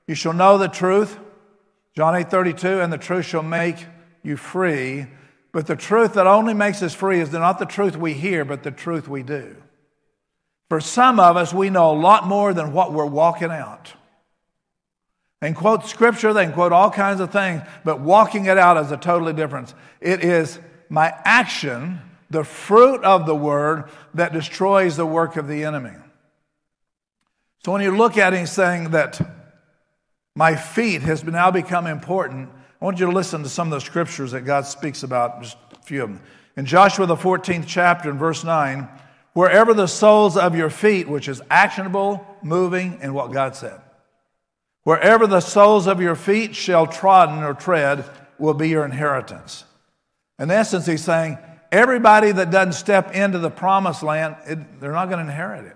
You 0.07 0.15
shall 0.15 0.33
know 0.33 0.57
the 0.57 0.67
truth, 0.67 1.19
John 1.95 2.15
8 2.15 2.27
32, 2.27 2.81
and 2.81 2.91
the 2.91 2.97
truth 2.97 3.27
shall 3.27 3.43
make 3.43 3.85
you 4.23 4.35
free. 4.35 5.05
But 5.51 5.67
the 5.67 5.75
truth 5.75 6.15
that 6.15 6.25
only 6.25 6.55
makes 6.55 6.81
us 6.81 6.95
free 6.95 7.19
is 7.19 7.31
not 7.31 7.59
the 7.59 7.65
truth 7.67 7.95
we 7.95 8.13
hear, 8.13 8.45
but 8.45 8.63
the 8.63 8.71
truth 8.71 9.07
we 9.07 9.21
do. 9.21 9.57
For 10.69 10.81
some 10.81 11.19
of 11.19 11.37
us, 11.37 11.53
we 11.53 11.69
know 11.69 11.91
a 11.91 11.93
lot 11.93 12.25
more 12.25 12.51
than 12.51 12.73
what 12.73 12.93
we're 12.93 13.05
walking 13.05 13.51
out. 13.51 13.93
Can 15.41 15.53
quote 15.53 15.85
scripture, 15.85 16.33
they 16.33 16.45
can 16.45 16.53
quote 16.53 16.71
all 16.71 16.89
kinds 16.89 17.19
of 17.19 17.31
things, 17.31 17.61
but 17.83 17.99
walking 17.99 18.45
it 18.45 18.57
out 18.57 18.77
is 18.77 18.91
a 18.91 18.97
totally 18.97 19.33
different. 19.33 19.73
It 20.01 20.23
is 20.23 20.59
my 20.89 21.13
action, 21.25 22.01
the 22.29 22.43
fruit 22.43 23.03
of 23.03 23.27
the 23.27 23.35
word, 23.35 23.85
that 24.15 24.33
destroys 24.33 24.97
the 24.97 25.05
work 25.05 25.37
of 25.37 25.47
the 25.47 25.63
enemy. 25.63 25.95
So 27.63 27.71
when 27.71 27.81
you 27.81 27.95
look 27.95 28.17
at 28.17 28.33
it, 28.33 28.39
he's 28.39 28.51
saying 28.51 28.91
that 28.91 29.21
my 30.35 30.55
feet 30.55 31.01
has 31.03 31.23
now 31.23 31.51
become 31.51 31.85
important. 31.85 32.49
I 32.81 32.85
want 32.85 32.99
you 32.99 33.05
to 33.05 33.11
listen 33.11 33.43
to 33.43 33.49
some 33.49 33.71
of 33.71 33.79
the 33.79 33.85
scriptures 33.85 34.31
that 34.31 34.41
God 34.41 34.65
speaks 34.65 35.03
about, 35.03 35.41
just 35.43 35.57
a 35.73 35.81
few 35.83 36.03
of 36.03 36.09
them. 36.09 36.21
In 36.55 36.65
Joshua, 36.65 37.05
the 37.05 37.15
14th 37.15 37.65
chapter, 37.67 38.09
in 38.09 38.17
verse 38.17 38.43
9, 38.43 38.87
wherever 39.33 39.73
the 39.75 39.87
soles 39.87 40.35
of 40.35 40.55
your 40.55 40.71
feet, 40.71 41.07
which 41.07 41.27
is 41.27 41.41
actionable, 41.49 42.25
moving, 42.41 42.97
and 43.01 43.13
what 43.13 43.31
God 43.31 43.55
said. 43.55 43.79
Wherever 44.87 45.27
the 45.27 45.41
soles 45.41 45.85
of 45.85 45.99
your 45.99 46.15
feet 46.15 46.55
shall 46.55 46.87
trodden 46.87 47.43
or 47.43 47.53
tread 47.53 48.05
will 48.39 48.53
be 48.53 48.69
your 48.69 48.85
inheritance. 48.85 49.65
In 50.39 50.49
essence, 50.49 50.85
he's 50.85 51.03
saying 51.03 51.37
everybody 51.73 52.31
that 52.31 52.51
doesn't 52.51 52.71
step 52.71 53.13
into 53.13 53.37
the 53.37 53.49
promised 53.49 54.01
land, 54.01 54.37
it, 54.45 54.79
they're 54.79 54.93
not 54.93 55.09
going 55.09 55.17
to 55.17 55.29
inherit 55.29 55.65
it. 55.65 55.75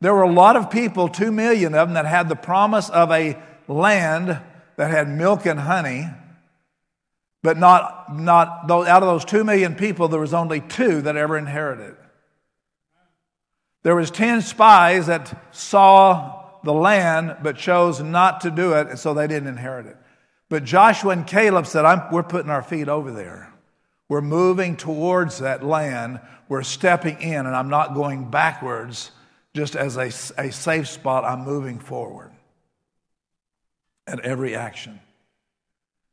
There 0.00 0.14
were 0.14 0.22
a 0.22 0.30
lot 0.30 0.54
of 0.54 0.70
people, 0.70 1.08
two 1.08 1.32
million 1.32 1.74
of 1.74 1.88
them, 1.88 1.94
that 1.94 2.06
had 2.06 2.28
the 2.28 2.36
promise 2.36 2.90
of 2.90 3.10
a 3.10 3.36
land 3.66 4.40
that 4.76 4.88
had 4.88 5.08
milk 5.08 5.46
and 5.46 5.58
honey, 5.58 6.06
but 7.42 7.58
not, 7.58 8.16
not 8.16 8.70
out 8.70 9.02
of 9.02 9.08
those 9.08 9.24
two 9.24 9.42
million 9.42 9.74
people, 9.74 10.06
there 10.06 10.20
was 10.20 10.32
only 10.32 10.60
two 10.60 11.02
that 11.02 11.16
ever 11.16 11.36
inherited. 11.36 11.96
There 13.82 13.96
was 13.96 14.12
ten 14.12 14.42
spies 14.42 15.08
that 15.08 15.44
saw 15.52 16.43
the 16.64 16.72
land, 16.72 17.36
but 17.42 17.56
chose 17.56 18.00
not 18.00 18.40
to 18.42 18.50
do 18.50 18.72
it, 18.72 18.88
and 18.88 18.98
so 18.98 19.14
they 19.14 19.26
didn't 19.26 19.48
inherit 19.48 19.86
it. 19.86 19.96
But 20.48 20.64
Joshua 20.64 21.10
and 21.10 21.26
Caleb 21.26 21.66
said, 21.66 21.84
We're 22.12 22.22
putting 22.22 22.50
our 22.50 22.62
feet 22.62 22.88
over 22.88 23.12
there. 23.12 23.52
We're 24.08 24.20
moving 24.20 24.76
towards 24.76 25.38
that 25.38 25.64
land. 25.64 26.20
We're 26.48 26.62
stepping 26.62 27.20
in, 27.20 27.46
and 27.46 27.56
I'm 27.56 27.70
not 27.70 27.94
going 27.94 28.30
backwards 28.30 29.10
just 29.54 29.76
as 29.76 29.96
a, 29.96 30.08
a 30.38 30.52
safe 30.52 30.88
spot. 30.88 31.24
I'm 31.24 31.44
moving 31.44 31.78
forward 31.78 32.32
at 34.06 34.20
every 34.20 34.54
action. 34.54 35.00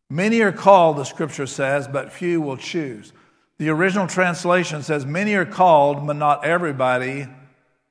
Many 0.09 0.41
are 0.41 0.51
called, 0.51 0.97
the 0.97 1.03
scripture 1.03 1.47
says, 1.47 1.87
but 1.87 2.11
few 2.11 2.41
will 2.41 2.57
choose. 2.57 3.13
The 3.57 3.69
original 3.69 4.07
translation 4.07 4.83
says, 4.83 5.05
Many 5.05 5.35
are 5.35 5.45
called, 5.45 6.07
but 6.07 6.15
not 6.15 6.43
everybody 6.43 7.27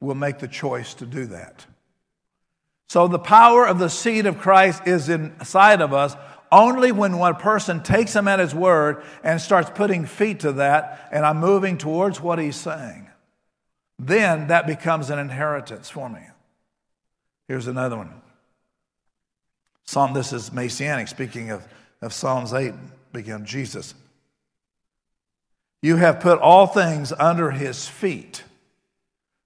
will 0.00 0.14
make 0.14 0.38
the 0.38 0.48
choice 0.48 0.94
to 0.94 1.06
do 1.06 1.26
that. 1.26 1.64
So 2.90 3.06
the 3.06 3.20
power 3.20 3.64
of 3.64 3.78
the 3.78 3.88
seed 3.88 4.26
of 4.26 4.38
Christ 4.38 4.82
is 4.84 5.08
inside 5.08 5.80
of 5.80 5.94
us 5.94 6.16
only 6.50 6.90
when 6.90 7.18
one 7.18 7.36
person 7.36 7.84
takes 7.84 8.16
him 8.16 8.26
at 8.26 8.40
his 8.40 8.52
word 8.52 9.04
and 9.22 9.40
starts 9.40 9.70
putting 9.72 10.06
feet 10.06 10.40
to 10.40 10.50
that, 10.54 11.08
and 11.12 11.24
I'm 11.24 11.38
moving 11.38 11.78
towards 11.78 12.20
what 12.20 12.40
he's 12.40 12.56
saying. 12.56 13.08
Then 13.96 14.48
that 14.48 14.66
becomes 14.66 15.08
an 15.08 15.20
inheritance 15.20 15.88
for 15.88 16.08
me. 16.08 16.18
Here's 17.46 17.68
another 17.68 17.96
one. 17.96 18.10
Psalm, 19.84 20.12
this 20.12 20.32
is 20.32 20.52
Messianic, 20.52 21.06
speaking 21.06 21.50
of, 21.52 21.64
of 22.02 22.12
Psalms 22.12 22.52
8, 22.52 22.74
begin 23.12 23.46
Jesus. 23.46 23.94
You 25.80 25.94
have 25.94 26.18
put 26.18 26.40
all 26.40 26.66
things 26.66 27.12
under 27.12 27.52
his 27.52 27.86
feet. 27.86 28.42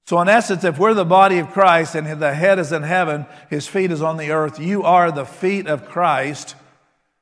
So, 0.07 0.21
in 0.21 0.29
essence, 0.29 0.65
if 0.65 0.79
we're 0.79 0.93
the 0.93 1.05
body 1.05 1.39
of 1.39 1.51
Christ 1.51 1.95
and 1.95 2.21
the 2.21 2.35
head 2.35 2.59
is 2.59 2.73
in 2.73 2.83
heaven, 2.83 3.25
his 3.49 3.67
feet 3.67 3.91
is 3.91 4.03
on 4.03 4.19
the 4.19 4.33
earth, 4.33 4.61
you 4.61 4.83
are 4.83 5.11
the 5.11 5.25
feet 5.25 5.67
of 5.67 5.87
Christ 5.87 6.57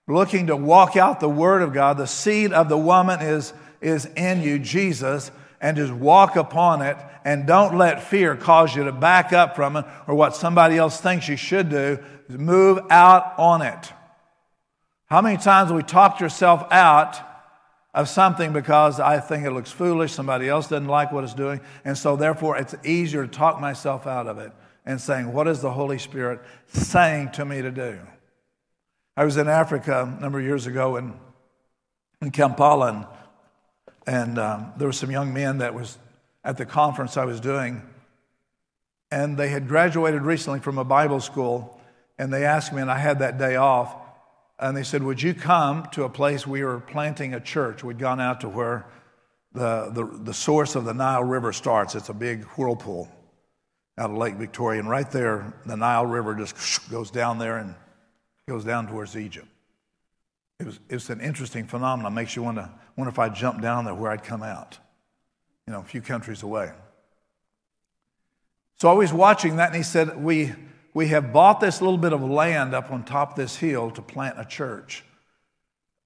looking 0.09 0.49
to 0.49 0.57
walk 0.57 0.97
out 0.97 1.21
the 1.21 1.29
word 1.29 1.63
of 1.63 1.73
God. 1.73 1.97
The 1.97 2.07
seed 2.07 2.53
of 2.53 2.69
the 2.69 2.77
woman 2.77 3.21
is, 3.21 3.53
is 3.81 4.07
in 4.17 4.43
you, 4.43 4.59
Jesus, 4.59 5.31
and 5.61 5.77
just 5.77 5.93
walk 5.93 6.35
upon 6.35 6.83
it 6.83 6.97
and 7.25 7.47
don't 7.47 7.79
let 7.79 8.03
fear 8.03 8.35
cause 8.35 8.75
you 8.75 8.83
to 8.85 8.93
back 8.93 9.33
up 9.33 9.55
from 9.55 9.77
it 9.77 9.85
or 10.09 10.17
what 10.17 10.35
somebody 10.35 10.77
else 10.77 11.01
thinks 11.01 11.29
you 11.29 11.37
should 11.37 11.71
do. 11.71 12.01
Move 12.29 12.81
out 12.91 13.35
on 13.39 13.63
it. 13.63 13.93
How 15.07 15.21
many 15.21 15.37
times 15.37 15.69
have 15.69 15.77
we 15.77 15.85
talked 15.85 16.21
yourself 16.21 16.67
out 16.73 17.21
of 17.95 18.09
something 18.09 18.53
because 18.53 19.01
I 19.01 19.21
think 19.21 19.45
it 19.45 19.51
looks 19.51 19.71
foolish, 19.71 20.13
somebody 20.13 20.49
else 20.49 20.69
doesn't 20.69 20.89
like 20.89 21.13
what 21.13 21.25
it's 21.25 21.35
doing, 21.35 21.61
and 21.85 21.97
so 21.97 22.17
therefore 22.17 22.57
it's 22.57 22.75
easier 22.85 23.27
to 23.27 23.31
talk 23.31 23.61
myself 23.61 24.07
out 24.07 24.27
of 24.27 24.39
it 24.39 24.53
and 24.87 25.01
saying, 25.01 25.33
What 25.33 25.47
is 25.47 25.61
the 25.61 25.71
Holy 25.71 25.99
Spirit 25.99 26.41
saying 26.69 27.33
to 27.33 27.45
me 27.45 27.63
to 27.63 27.71
do? 27.71 27.99
I 29.17 29.25
was 29.25 29.37
in 29.37 29.47
Africa 29.47 30.15
a 30.17 30.21
number 30.21 30.39
of 30.39 30.45
years 30.45 30.67
ago 30.67 30.97
in, 30.97 31.13
in 32.23 32.31
Kampala, 32.31 32.89
and, 32.89 33.07
and 34.07 34.39
um, 34.39 34.73
there 34.79 34.89
were 34.89 34.93
some 34.93 35.11
young 35.11 35.35
men 35.35 35.59
that 35.59 35.75
was 35.75 35.99
at 36.45 36.57
the 36.57 36.65
conference 36.65 37.17
I 37.17 37.27
was 37.27 37.41
doing, 37.41 37.83
and 39.11 39.37
they 39.37 39.51
had 39.51 39.69
graduated 39.69 40.23
recently 40.23 40.61
from 40.61 40.79
a 40.79 40.85
Bible 40.85 41.21
school, 41.21 41.79
and 42.19 42.33
they 42.33 42.47
asked 42.47 42.73
me, 42.73 42.81
and 42.81 42.91
I 42.91 42.97
had 42.97 43.19
that 43.19 43.37
day 43.37 43.57
off, 43.57 43.95
and 44.63 44.77
they 44.77 44.85
said, 44.85 45.03
Would 45.03 45.21
you 45.21 45.35
come 45.35 45.87
to 45.93 46.05
a 46.05 46.09
place 46.09 46.47
we 46.47 46.63
were 46.63 46.81
planting 46.81 47.35
a 47.35 47.41
church? 47.41 47.83
We'd 47.83 47.99
gone 47.99 48.21
out 48.21 48.41
to 48.43 48.49
where 48.49 48.87
the, 49.53 49.91
the, 49.93 50.05
the 50.05 50.35
source 50.35 50.77
of 50.77 50.85
the 50.85 50.95
Nile 50.95 51.25
River 51.25 51.53
starts. 51.53 51.95
It's 51.95 52.09
a 52.09 52.15
big 52.15 52.45
whirlpool 52.57 53.11
out 53.99 54.11
of 54.11 54.17
Lake 54.17 54.37
Victoria. 54.37 54.81
And 54.81 54.89
right 54.89 55.11
there, 55.11 55.53
the 55.67 55.77
Nile 55.77 56.07
River 56.07 56.35
just 56.35 56.89
goes 56.91 57.11
down 57.11 57.39
there 57.39 57.59
and 57.59 57.75
goes 58.49 58.65
down 58.65 58.87
towards 58.87 59.17
Egypt. 59.17 59.49
It 60.61 60.67
was, 60.67 60.81
it's 60.89 61.11
an 61.11 61.21
interesting 61.21 61.67
phenomenon. 61.67 62.15
Makes 62.15 62.37
you 62.37 62.45
wonder, 62.45 62.71
wonder 62.97 63.11
if 63.11 63.19
I'd 63.19 63.35
jump 63.35 63.61
down 63.61 63.85
there 63.85 63.95
where 63.95 64.13
I'd 64.13 64.23
come 64.23 64.43
out, 64.43 64.79
you 65.67 65.73
know, 65.73 65.81
a 65.81 65.85
few 65.85 66.01
countries 66.01 66.43
away. 66.43 66.71
So 68.77 68.89
I 68.89 68.93
was 68.93 69.13
watching 69.13 69.57
that, 69.57 69.69
and 69.69 69.77
he 69.77 69.83
said, 69.83 70.23
We 70.23 70.53
we 70.95 71.09
have 71.09 71.33
bought 71.33 71.61
this 71.61 71.81
little 71.81 71.99
bit 71.99 72.13
of 72.13 72.23
land 72.23 72.75
up 72.75 72.91
on 72.91 73.05
top 73.05 73.31
of 73.31 73.37
this 73.37 73.57
hill 73.57 73.91
to 73.93 74.03
plant 74.03 74.39
a 74.39 74.45
church. 74.45 75.05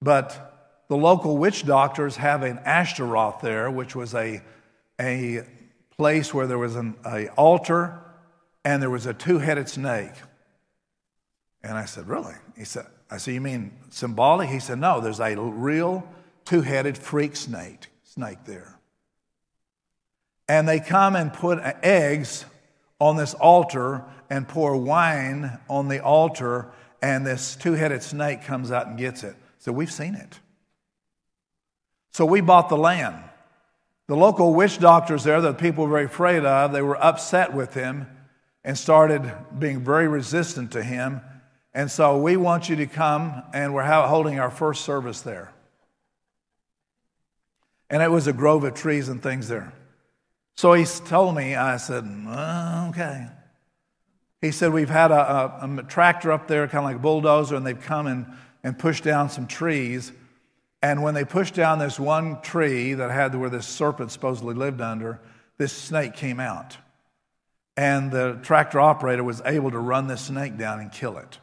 But 0.01 0.83
the 0.87 0.97
local 0.97 1.37
witch 1.37 1.65
doctors 1.65 2.15
have 2.17 2.43
an 2.43 2.59
Ashtaroth 2.59 3.41
there, 3.41 3.69
which 3.69 3.95
was 3.95 4.13
a, 4.13 4.41
a 4.99 5.43
place 5.97 6.33
where 6.33 6.47
there 6.47 6.57
was 6.57 6.75
an 6.75 6.95
altar 7.35 7.99
and 8.63 8.81
there 8.81 8.89
was 8.89 9.05
a 9.05 9.13
two 9.13 9.39
headed 9.39 9.67
snake. 9.67 10.13
And 11.63 11.77
I 11.77 11.85
said, 11.85 12.07
Really? 12.07 12.35
He 12.57 12.63
said, 12.63 12.85
I 13.11 13.17
said, 13.17 13.33
You 13.33 13.41
mean 13.41 13.73
symbolic? 13.89 14.49
He 14.49 14.59
said, 14.59 14.79
No, 14.79 15.01
there's 15.01 15.19
a 15.19 15.35
real 15.35 16.07
two 16.45 16.61
headed 16.61 16.97
freak 16.97 17.35
snake, 17.35 17.87
snake 18.03 18.45
there. 18.45 18.79
And 20.47 20.67
they 20.67 20.79
come 20.79 21.17
and 21.17 21.33
put 21.33 21.59
eggs 21.83 22.45
on 22.99 23.17
this 23.17 23.33
altar 23.33 24.05
and 24.29 24.47
pour 24.47 24.75
wine 24.75 25.59
on 25.69 25.87
the 25.87 26.03
altar, 26.03 26.71
and 27.01 27.25
this 27.25 27.55
two 27.55 27.73
headed 27.73 28.03
snake 28.03 28.43
comes 28.43 28.71
out 28.71 28.87
and 28.87 28.97
gets 28.97 29.23
it. 29.23 29.35
So 29.59 29.71
we've 29.71 29.91
seen 29.91 30.15
it. 30.15 30.39
So 32.11 32.25
we 32.25 32.41
bought 32.41 32.69
the 32.69 32.77
land. 32.77 33.23
The 34.07 34.15
local 34.15 34.53
witch 34.53 34.79
doctors 34.79 35.23
there 35.23 35.41
that 35.41 35.57
people 35.57 35.85
were 35.85 35.91
very 35.91 36.05
afraid 36.05 36.45
of, 36.45 36.71
they 36.71 36.81
were 36.81 37.01
upset 37.03 37.53
with 37.53 37.73
him 37.73 38.07
and 38.63 38.77
started 38.77 39.31
being 39.57 39.83
very 39.83 40.07
resistant 40.07 40.71
to 40.71 40.83
him. 40.83 41.21
And 41.73 41.91
so 41.91 42.17
we 42.19 42.37
want 42.37 42.69
you 42.69 42.77
to 42.77 42.87
come, 42.87 43.43
and 43.53 43.73
we're 43.73 43.83
holding 43.83 44.39
our 44.39 44.49
first 44.49 44.83
service 44.83 45.21
there. 45.21 45.53
And 47.89 48.01
it 48.01 48.09
was 48.09 48.27
a 48.27 48.33
grove 48.33 48.63
of 48.63 48.73
trees 48.73 49.09
and 49.09 49.21
things 49.21 49.47
there. 49.47 49.71
So 50.55 50.73
he 50.73 50.85
told 50.85 51.35
me, 51.35 51.55
I 51.55 51.77
said, 51.77 52.03
okay. 52.89 53.27
He 54.41 54.51
said, 54.51 54.71
We've 54.71 54.89
had 54.89 55.11
a, 55.11 55.61
a, 55.61 55.75
a 55.79 55.83
tractor 55.83 56.31
up 56.31 56.47
there, 56.47 56.67
kind 56.67 56.79
of 56.79 56.83
like 56.85 56.95
a 56.97 56.99
bulldozer, 56.99 57.55
and 57.55 57.65
they've 57.65 57.79
come 57.79 58.07
and, 58.07 58.25
and 58.63 58.77
pushed 58.77 59.03
down 59.03 59.29
some 59.29 59.47
trees. 59.47 60.11
And 60.81 61.01
when 61.01 61.13
they 61.13 61.25
pushed 61.25 61.55
down 61.55 61.79
this 61.79 61.99
one 61.99 62.41
tree 62.41 62.93
that 62.93 63.09
had 63.09 63.33
where 63.35 63.49
this 63.49 63.67
serpent 63.67 64.11
supposedly 64.11 64.53
lived 64.53 64.79
under, 64.79 65.19
this 65.57 65.73
snake 65.73 66.13
came 66.13 66.39
out. 66.39 66.77
And 67.75 68.11
the 68.11 68.39
tractor 68.43 68.79
operator 68.79 69.23
was 69.23 69.41
able 69.45 69.71
to 69.71 69.79
run 69.79 70.07
this 70.07 70.21
snake 70.21 70.57
down 70.57 70.79
and 70.79 70.91
kill 70.91 71.17
it. 71.17 71.39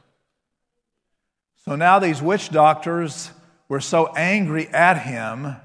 So 1.64 1.76
now 1.76 1.98
these 1.98 2.20
witch 2.20 2.50
doctors 2.50 3.30
were 3.68 3.80
so 3.80 4.12
angry 4.14 4.68
at 4.68 4.98
him 4.98 5.56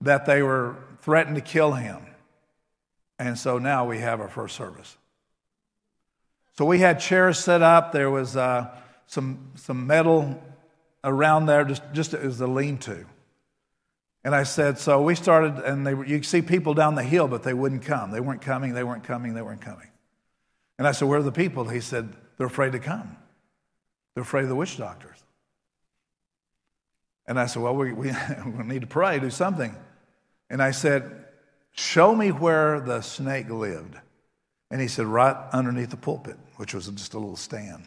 that 0.00 0.26
they 0.26 0.42
were 0.42 0.76
threatened 1.00 1.36
to 1.36 1.42
kill 1.42 1.72
him. 1.72 1.98
And 3.18 3.38
so 3.38 3.58
now 3.58 3.86
we 3.86 3.98
have 3.98 4.20
our 4.20 4.28
first 4.28 4.54
service. 4.54 4.96
So 6.58 6.64
we 6.64 6.80
had 6.80 6.98
chairs 6.98 7.38
set 7.38 7.62
up. 7.62 7.92
There 7.92 8.10
was 8.10 8.36
uh, 8.36 8.76
some, 9.06 9.52
some 9.54 9.86
metal 9.86 10.42
around 11.04 11.46
there, 11.46 11.62
just, 11.62 11.84
just 11.92 12.14
as 12.14 12.40
a 12.40 12.48
lean 12.48 12.78
to. 12.78 13.06
And 14.24 14.34
I 14.34 14.42
said, 14.42 14.76
so 14.76 15.00
we 15.00 15.14
started, 15.14 15.58
and 15.58 15.86
they, 15.86 15.92
you 15.92 16.20
see 16.24 16.42
people 16.42 16.74
down 16.74 16.96
the 16.96 17.04
hill, 17.04 17.28
but 17.28 17.44
they 17.44 17.54
wouldn't 17.54 17.82
come. 17.82 18.10
They 18.10 18.18
weren't 18.18 18.42
coming, 18.42 18.74
they 18.74 18.82
weren't 18.82 19.04
coming, 19.04 19.34
they 19.34 19.40
weren't 19.40 19.60
coming. 19.60 19.86
And 20.80 20.88
I 20.88 20.90
said, 20.90 21.06
where 21.06 21.20
are 21.20 21.22
the 21.22 21.30
people? 21.30 21.68
He 21.68 21.78
said, 21.78 22.12
they're 22.38 22.48
afraid 22.48 22.72
to 22.72 22.80
come. 22.80 23.16
They're 24.14 24.22
afraid 24.22 24.42
of 24.42 24.48
the 24.48 24.56
witch 24.56 24.78
doctors. 24.78 25.22
And 27.28 27.38
I 27.38 27.46
said, 27.46 27.62
well, 27.62 27.76
we, 27.76 27.92
we, 27.92 28.10
we 28.46 28.64
need 28.64 28.80
to 28.80 28.88
pray, 28.88 29.20
do 29.20 29.30
something. 29.30 29.76
And 30.50 30.60
I 30.60 30.72
said, 30.72 31.24
show 31.70 32.16
me 32.16 32.32
where 32.32 32.80
the 32.80 33.00
snake 33.00 33.48
lived. 33.48 33.94
And 34.72 34.80
he 34.80 34.88
said, 34.88 35.06
right 35.06 35.36
underneath 35.52 35.90
the 35.90 35.96
pulpit, 35.96 36.36
which 36.58 36.74
was 36.74 36.88
just 36.88 37.14
a 37.14 37.18
little 37.18 37.36
stand. 37.36 37.84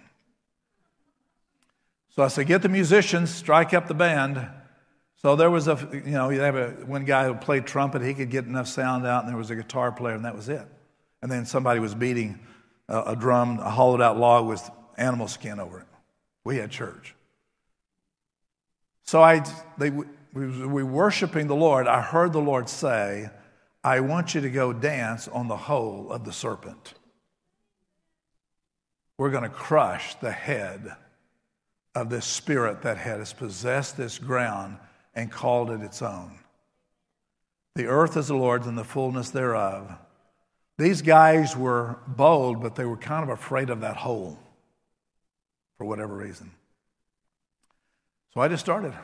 So 2.15 2.23
I 2.23 2.29
said, 2.29 2.47
get 2.47 2.61
the 2.61 2.69
musicians, 2.69 3.29
strike 3.29 3.73
up 3.73 3.87
the 3.87 3.93
band. 3.93 4.47
So 5.17 5.35
there 5.35 5.51
was 5.51 5.67
a, 5.67 5.77
you 5.93 6.11
know, 6.11 6.29
you 6.29 6.39
have 6.39 6.55
a, 6.55 6.69
one 6.85 7.05
guy 7.05 7.25
who 7.25 7.35
played 7.35 7.67
trumpet, 7.67 8.01
he 8.01 8.13
could 8.13 8.29
get 8.29 8.45
enough 8.45 8.67
sound 8.67 9.05
out, 9.05 9.23
and 9.23 9.29
there 9.29 9.37
was 9.37 9.51
a 9.51 9.55
guitar 9.55 9.91
player, 9.91 10.15
and 10.15 10.25
that 10.25 10.35
was 10.35 10.49
it. 10.49 10.65
And 11.21 11.29
then 11.29 11.45
somebody 11.45 11.79
was 11.81 11.93
beating 11.93 12.39
a, 12.87 13.01
a 13.07 13.15
drum, 13.15 13.59
a 13.59 13.69
hollowed 13.69 14.01
out 14.01 14.17
log 14.17 14.47
with 14.47 14.67
animal 14.97 15.27
skin 15.27 15.59
over 15.59 15.81
it. 15.81 15.87
We 16.43 16.57
had 16.57 16.71
church. 16.71 17.13
So 19.03 19.21
I, 19.21 19.43
they, 19.77 19.89
we 19.89 20.05
were 20.33 20.85
worshiping 20.85 21.47
the 21.47 21.55
Lord. 21.55 21.87
I 21.87 22.01
heard 22.01 22.31
the 22.31 22.39
Lord 22.39 22.69
say, 22.69 23.29
I 23.83 23.99
want 23.99 24.33
you 24.33 24.41
to 24.41 24.49
go 24.49 24.71
dance 24.71 25.27
on 25.27 25.49
the 25.49 25.57
hole 25.57 26.09
of 26.09 26.23
the 26.23 26.31
serpent. 26.31 26.93
We're 29.21 29.29
going 29.29 29.43
to 29.43 29.49
crush 29.49 30.15
the 30.15 30.31
head 30.31 30.95
of 31.93 32.09
this 32.09 32.25
spirit 32.25 32.81
that 32.81 32.97
has 32.97 33.33
possessed 33.33 33.95
this 33.95 34.17
ground 34.17 34.77
and 35.13 35.31
called 35.31 35.69
it 35.69 35.81
its 35.81 36.01
own. 36.01 36.39
The 37.75 37.85
earth 37.85 38.17
is 38.17 38.29
the 38.29 38.35
Lord's 38.35 38.65
and 38.65 38.75
the 38.75 38.83
fullness 38.83 39.29
thereof. 39.29 39.95
These 40.79 41.03
guys 41.03 41.55
were 41.55 41.99
bold, 42.07 42.63
but 42.63 42.73
they 42.73 42.83
were 42.83 42.97
kind 42.97 43.21
of 43.21 43.29
afraid 43.29 43.69
of 43.69 43.81
that 43.81 43.95
hole 43.95 44.39
for 45.77 45.85
whatever 45.85 46.15
reason. 46.15 46.49
So 48.33 48.41
I 48.41 48.47
just 48.47 48.65
started. 48.65 48.95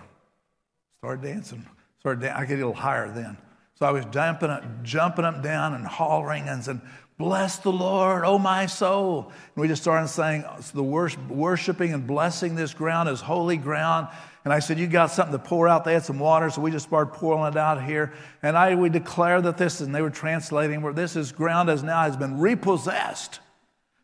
Started 0.97 1.21
dancing. 1.21 1.63
Started 1.99 2.25
I 2.35 2.43
get 2.45 2.55
a 2.55 2.57
little 2.57 2.73
higher 2.73 3.11
then. 3.11 3.37
So 3.75 3.85
I 3.85 3.91
was 3.91 4.03
jumping 4.05 4.49
up, 4.49 4.81
jumping 4.81 5.25
up 5.25 5.43
down 5.43 5.75
and 5.75 5.85
hollering 5.85 6.49
and 6.49 6.63
saying, 6.63 6.81
Bless 7.17 7.57
the 7.57 7.71
Lord, 7.71 8.23
oh 8.25 8.37
my 8.37 8.67
soul. 8.67 9.31
And 9.55 9.61
we 9.61 9.67
just 9.67 9.81
started 9.81 10.07
saying, 10.07 10.45
the 10.75 10.83
worshiping 10.83 11.93
and 11.93 12.05
blessing 12.05 12.53
this 12.53 12.75
ground 12.75 13.09
as 13.09 13.21
holy 13.21 13.57
ground. 13.57 14.07
And 14.45 14.53
I 14.53 14.59
said, 14.59 14.77
You 14.77 14.85
got 14.85 15.07
something 15.07 15.37
to 15.37 15.43
pour 15.43 15.67
out? 15.67 15.83
They 15.83 15.93
had 15.93 16.05
some 16.05 16.19
water, 16.19 16.49
so 16.51 16.61
we 16.61 16.69
just 16.69 16.87
started 16.87 17.13
pouring 17.13 17.51
it 17.51 17.57
out 17.57 17.83
here. 17.83 18.13
And 18.43 18.55
I 18.55 18.75
we 18.75 18.89
declare 18.89 19.41
that 19.41 19.57
this, 19.57 19.81
and 19.81 19.95
they 19.95 20.01
were 20.03 20.11
translating 20.11 20.83
where 20.83 20.93
this 20.93 21.15
is 21.15 21.31
ground 21.31 21.69
as 21.69 21.81
now 21.81 22.03
has 22.03 22.15
been 22.15 22.39
repossessed 22.39 23.39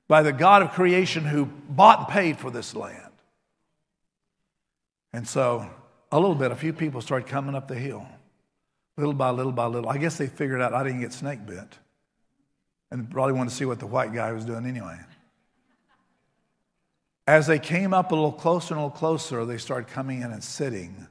by 0.07 0.23
the 0.23 0.33
God 0.33 0.63
of 0.63 0.71
creation 0.71 1.23
who 1.23 1.45
bought 1.45 1.99
and 1.99 2.07
paid 2.07 2.39
for 2.39 2.49
this 2.49 2.75
land. 2.75 2.99
And 5.13 5.27
so 5.27 5.69
a 6.11 6.19
little 6.19 6.35
bit, 6.35 6.51
a 6.51 6.55
few 6.55 6.73
people 6.73 6.99
started 6.99 7.27
coming 7.27 7.53
up 7.53 7.67
the 7.67 7.75
hill, 7.75 8.07
little 8.97 9.13
by 9.13 9.29
little 9.29 9.51
by 9.51 9.67
little. 9.67 9.89
I 9.89 9.99
guess 9.99 10.17
they 10.17 10.25
figured 10.25 10.61
out 10.61 10.73
I 10.73 10.83
didn't 10.83 11.01
get 11.01 11.13
snake 11.13 11.45
bit 11.45 11.77
and 12.93 13.09
probably 13.09 13.33
wanted 13.33 13.49
to 13.49 13.55
see 13.55 13.65
what 13.65 13.79
the 13.79 13.87
white 13.87 14.13
guy 14.13 14.31
was 14.31 14.45
doing 14.45 14.67
anyway. 14.67 14.95
As 17.25 17.47
they 17.47 17.57
came 17.57 17.91
up 17.91 18.11
a 18.11 18.15
little 18.15 18.31
closer 18.31 18.75
and 18.75 18.81
a 18.81 18.85
little 18.85 18.97
closer, 18.97 19.43
they 19.45 19.57
started 19.57 19.91
coming 19.91 20.21
in 20.21 20.31
and 20.31 20.43
sitting 20.43 21.07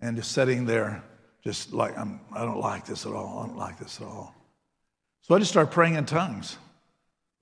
and 0.00 0.16
just 0.16 0.32
sitting 0.32 0.66
there, 0.66 1.04
just 1.44 1.72
like, 1.72 1.96
I'm, 1.96 2.18
I 2.32 2.44
don't 2.44 2.58
like 2.58 2.84
this 2.84 3.06
at 3.06 3.12
all. 3.12 3.38
I 3.38 3.46
don't 3.46 3.56
like 3.56 3.78
this 3.78 4.00
at 4.00 4.08
all. 4.08 4.34
So 5.22 5.36
I 5.36 5.38
just 5.38 5.52
started 5.52 5.70
praying 5.70 5.94
in 5.94 6.04
tongues, 6.04 6.58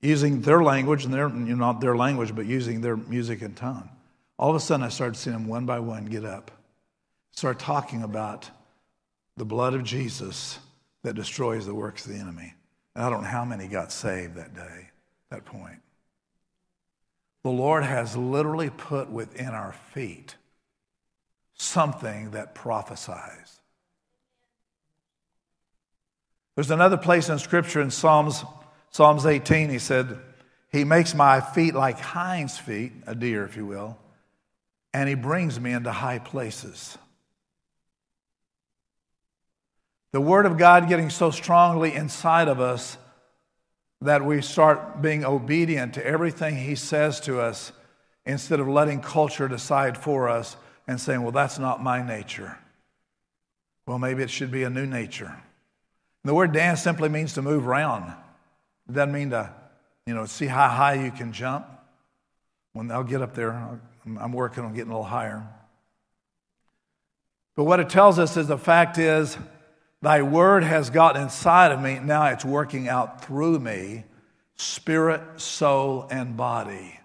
using 0.02 0.42
their 0.42 0.62
language, 0.62 1.06
and 1.06 1.14
their, 1.14 1.30
you 1.30 1.34
know, 1.34 1.54
not 1.54 1.80
their 1.80 1.96
language, 1.96 2.34
but 2.34 2.44
using 2.44 2.82
their 2.82 2.96
music 2.96 3.40
and 3.40 3.56
tone. 3.56 3.88
All 4.38 4.50
of 4.50 4.56
a 4.56 4.60
sudden, 4.60 4.84
I 4.84 4.90
started 4.90 5.16
seeing 5.16 5.34
them 5.34 5.46
one 5.48 5.64
by 5.64 5.80
one 5.80 6.04
get 6.04 6.26
up, 6.26 6.50
start 7.30 7.58
talking 7.58 8.02
about 8.02 8.50
the 9.38 9.46
blood 9.46 9.72
of 9.72 9.82
Jesus 9.82 10.58
that 11.04 11.14
destroys 11.14 11.64
the 11.64 11.74
works 11.74 12.04
of 12.04 12.12
the 12.12 12.18
enemy. 12.18 12.52
And 12.94 13.04
I 13.04 13.10
don't 13.10 13.22
know 13.22 13.28
how 13.28 13.44
many 13.44 13.68
got 13.68 13.92
saved 13.92 14.36
that 14.36 14.54
day, 14.54 14.90
that 15.30 15.44
point. 15.44 15.80
The 17.42 17.50
Lord 17.50 17.84
has 17.84 18.16
literally 18.16 18.70
put 18.70 19.10
within 19.10 19.48
our 19.48 19.72
feet 19.92 20.36
something 21.54 22.32
that 22.32 22.54
prophesies. 22.54 23.60
There's 26.54 26.70
another 26.70 26.96
place 26.98 27.28
in 27.28 27.38
Scripture 27.38 27.80
in 27.80 27.90
Psalms, 27.90 28.44
Psalms 28.90 29.24
18, 29.24 29.70
he 29.70 29.78
said, 29.78 30.18
He 30.70 30.84
makes 30.84 31.14
my 31.14 31.40
feet 31.40 31.74
like 31.74 31.98
hinds' 31.98 32.58
feet, 32.58 32.92
a 33.06 33.14
deer, 33.14 33.44
if 33.44 33.56
you 33.56 33.64
will, 33.64 33.96
and 34.92 35.08
He 35.08 35.14
brings 35.14 35.58
me 35.58 35.72
into 35.72 35.90
high 35.90 36.18
places. 36.18 36.98
The 40.12 40.20
Word 40.20 40.46
of 40.46 40.58
God 40.58 40.88
getting 40.88 41.10
so 41.10 41.30
strongly 41.30 41.94
inside 41.94 42.48
of 42.48 42.60
us 42.60 42.98
that 44.02 44.24
we 44.24 44.42
start 44.42 45.00
being 45.00 45.24
obedient 45.24 45.94
to 45.94 46.06
everything 46.06 46.56
He 46.56 46.74
says 46.74 47.20
to 47.20 47.40
us 47.40 47.72
instead 48.26 48.60
of 48.60 48.68
letting 48.68 49.00
culture 49.00 49.48
decide 49.48 49.96
for 49.96 50.28
us 50.28 50.56
and 50.86 51.00
saying, 51.00 51.22
well, 51.22 51.32
that's 51.32 51.58
not 51.58 51.82
my 51.82 52.06
nature. 52.06 52.58
Well, 53.86 53.98
maybe 53.98 54.22
it 54.22 54.30
should 54.30 54.50
be 54.50 54.62
a 54.64 54.70
new 54.70 54.86
nature. 54.86 55.26
And 55.26 56.30
the 56.30 56.34
word 56.34 56.52
dance 56.52 56.82
simply 56.82 57.08
means 57.08 57.32
to 57.34 57.42
move 57.42 57.66
around. 57.66 58.12
It 58.88 58.92
doesn't 58.92 59.12
mean 59.12 59.30
to, 59.30 59.52
you 60.06 60.14
know, 60.14 60.26
see 60.26 60.46
how 60.46 60.68
high 60.68 61.04
you 61.04 61.10
can 61.10 61.32
jump. 61.32 61.66
When 62.74 62.90
I'll 62.90 63.02
get 63.04 63.22
up 63.22 63.34
there, 63.34 63.80
I'm 64.04 64.32
working 64.32 64.64
on 64.64 64.72
getting 64.72 64.90
a 64.90 64.94
little 64.94 65.08
higher. 65.08 65.46
But 67.54 67.64
what 67.64 67.80
it 67.80 67.88
tells 67.88 68.18
us 68.18 68.36
is 68.36 68.46
the 68.46 68.58
fact 68.58 68.98
is, 68.98 69.36
Thy 70.02 70.20
word 70.22 70.64
has 70.64 70.90
gotten 70.90 71.22
inside 71.22 71.70
of 71.72 71.80
me. 71.80 72.00
Now 72.00 72.26
it's 72.26 72.44
working 72.44 72.88
out 72.88 73.24
through 73.24 73.60
me, 73.60 74.04
spirit, 74.56 75.40
soul, 75.40 76.08
and 76.10 76.36
body. 76.36 76.98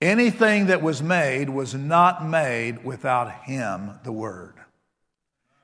Anything 0.00 0.66
that 0.66 0.82
was 0.82 1.02
made 1.02 1.48
was 1.50 1.74
not 1.74 2.26
made 2.26 2.84
without 2.84 3.30
Him, 3.44 4.00
the 4.02 4.10
Word. 4.10 4.54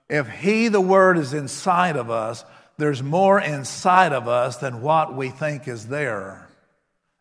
If 0.08 0.28
He, 0.28 0.68
the 0.68 0.80
Word, 0.80 1.18
is 1.18 1.32
inside 1.32 1.96
of 1.96 2.10
us, 2.10 2.44
there's 2.76 3.02
more 3.02 3.40
inside 3.40 4.12
of 4.12 4.28
us 4.28 4.58
than 4.58 4.82
what 4.82 5.16
we 5.16 5.30
think 5.30 5.66
is 5.66 5.88
there. 5.88 6.48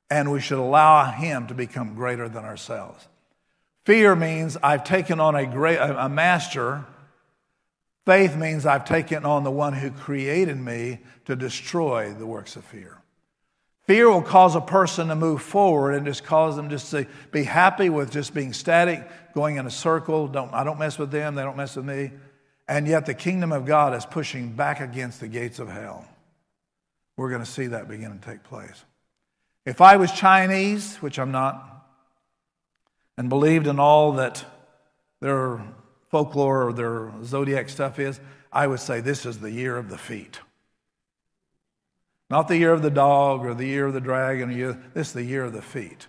and 0.10 0.32
we 0.32 0.40
should 0.40 0.60
allow 0.60 1.12
Him 1.12 1.48
to 1.48 1.54
become 1.54 1.96
greater 1.96 2.30
than 2.30 2.46
ourselves. 2.46 3.08
Fear 3.86 4.16
means 4.16 4.58
I've 4.62 4.84
taken 4.84 5.20
on 5.20 5.36
a, 5.36 5.46
great, 5.46 5.78
a 5.78 6.10
master. 6.10 6.86
Faith 8.08 8.38
means 8.38 8.66
I've 8.66 8.86
taken 8.86 9.26
on 9.26 9.44
the 9.44 9.52
one 9.52 9.74
who 9.74 9.92
created 9.92 10.56
me 10.56 11.00
to 11.26 11.36
destroy 11.36 12.14
the 12.14 12.26
works 12.26 12.56
of 12.56 12.64
fear. 12.64 13.02
Fear 13.82 14.10
will 14.10 14.22
cause 14.22 14.56
a 14.56 14.62
person 14.62 15.10
to 15.10 15.16
move 15.16 15.42
forward 15.42 15.94
and 15.94 16.06
just 16.06 16.24
cause 16.24 16.56
them 16.56 16.70
just 16.70 16.90
to 16.92 17.06
be 17.32 17.44
happy 17.44 17.90
with 17.90 18.10
just 18.10 18.34
being 18.34 18.54
static, 18.54 19.06
going 19.34 19.58
in 19.58 19.68
a 19.68 19.70
circle. 19.70 20.30
Don't, 20.30 20.54
I 20.54 20.64
don't 20.64 20.80
mess 20.80 20.98
with 20.98 21.12
them, 21.12 21.36
they 21.36 21.42
don't 21.42 21.58
mess 21.58 21.76
with 21.76 21.84
me. 21.84 22.12
And 22.66 22.88
yet 22.88 23.06
the 23.06 23.14
kingdom 23.14 23.52
of 23.52 23.66
God 23.66 23.94
is 23.94 24.06
pushing 24.06 24.54
back 24.54 24.80
against 24.80 25.20
the 25.20 25.28
gates 25.28 25.60
of 25.60 25.68
hell. 25.68 26.08
We're 27.18 27.30
going 27.30 27.44
to 27.44 27.52
see 27.52 27.68
that 27.68 27.90
begin 27.90 28.18
to 28.18 28.26
take 28.26 28.42
place. 28.42 28.86
If 29.66 29.82
I 29.82 29.98
was 29.98 30.14
Chinese, 30.14 30.96
which 31.02 31.20
I'm 31.20 31.34
not, 31.34 31.86
and 33.18 33.28
believed 33.28 33.68
in 33.68 33.82
all 33.82 34.14
that 34.14 34.46
their 35.20 35.62
folklore 36.18 36.64
or 36.70 36.74
their 36.74 37.12
zodiac 37.24 37.70
stuff 37.70 38.00
is, 38.00 38.20
I 38.52 38.66
would 38.66 38.80
say 38.80 39.02
this 39.02 39.24
is 39.24 39.38
the 39.38 39.52
year 39.52 39.78
of 39.78 39.90
the 39.90 40.00
feet. 40.00 40.40
Not 42.32 42.48
the 42.48 42.58
year 42.58 42.74
of 42.74 42.82
the 42.82 42.90
dog 42.90 43.46
or 43.46 43.54
the 43.54 43.68
year 43.68 43.86
of 43.86 43.94
the 43.94 44.02
dragon. 44.02 44.52
Year, 44.52 44.82
this 44.96 45.10
is 45.10 45.14
the 45.14 45.24
year 45.24 45.44
of 45.44 45.54
the 45.54 45.62
feet. 45.62 46.08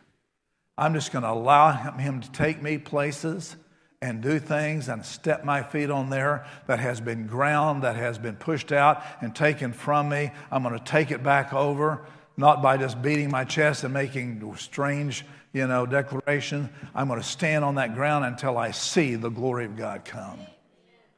I'm 0.79 0.95
just 0.95 1.13
going 1.13 1.25
to 1.25 1.31
allow 1.31 1.73
him 1.73 2.23
to 2.23 2.33
take 2.33 2.63
me 2.63 2.79
places 2.79 3.57
and 4.01 4.23
do 4.23 4.39
things 4.39 4.89
and 4.89 5.05
step 5.05 5.45
my 5.45 5.63
feet 5.63 5.91
on 5.91 6.09
there 6.09 6.47
that 6.69 6.81
has 6.81 7.03
been 7.03 7.27
ground, 7.27 7.83
that 7.83 7.97
has 7.97 8.17
been 8.17 8.37
pushed 8.37 8.73
out 8.73 9.03
and 9.21 9.37
taken 9.37 9.75
from 9.75 10.09
me. 10.09 10.31
I'm 10.51 10.63
going 10.63 10.79
to 10.79 10.85
take 10.85 11.11
it 11.11 11.23
back 11.23 11.53
over, 11.53 12.07
not 12.39 12.63
by 12.63 12.79
just 12.79 13.03
beating 13.03 13.31
my 13.31 13.45
chest 13.45 13.85
and 13.85 13.93
making 13.93 14.55
strange, 14.57 15.27
you 15.59 15.67
know, 15.67 15.85
declarations. 15.87 16.71
I'm 16.95 17.09
going 17.09 17.21
to 17.21 17.27
stand 17.27 17.65
on 17.65 17.75
that 17.75 17.95
ground 17.95 18.25
until 18.25 18.57
I 18.57 18.71
see 18.71 19.17
the 19.17 19.29
glory 19.29 19.65
of 19.65 19.77
God 19.77 20.05
come 20.05 20.39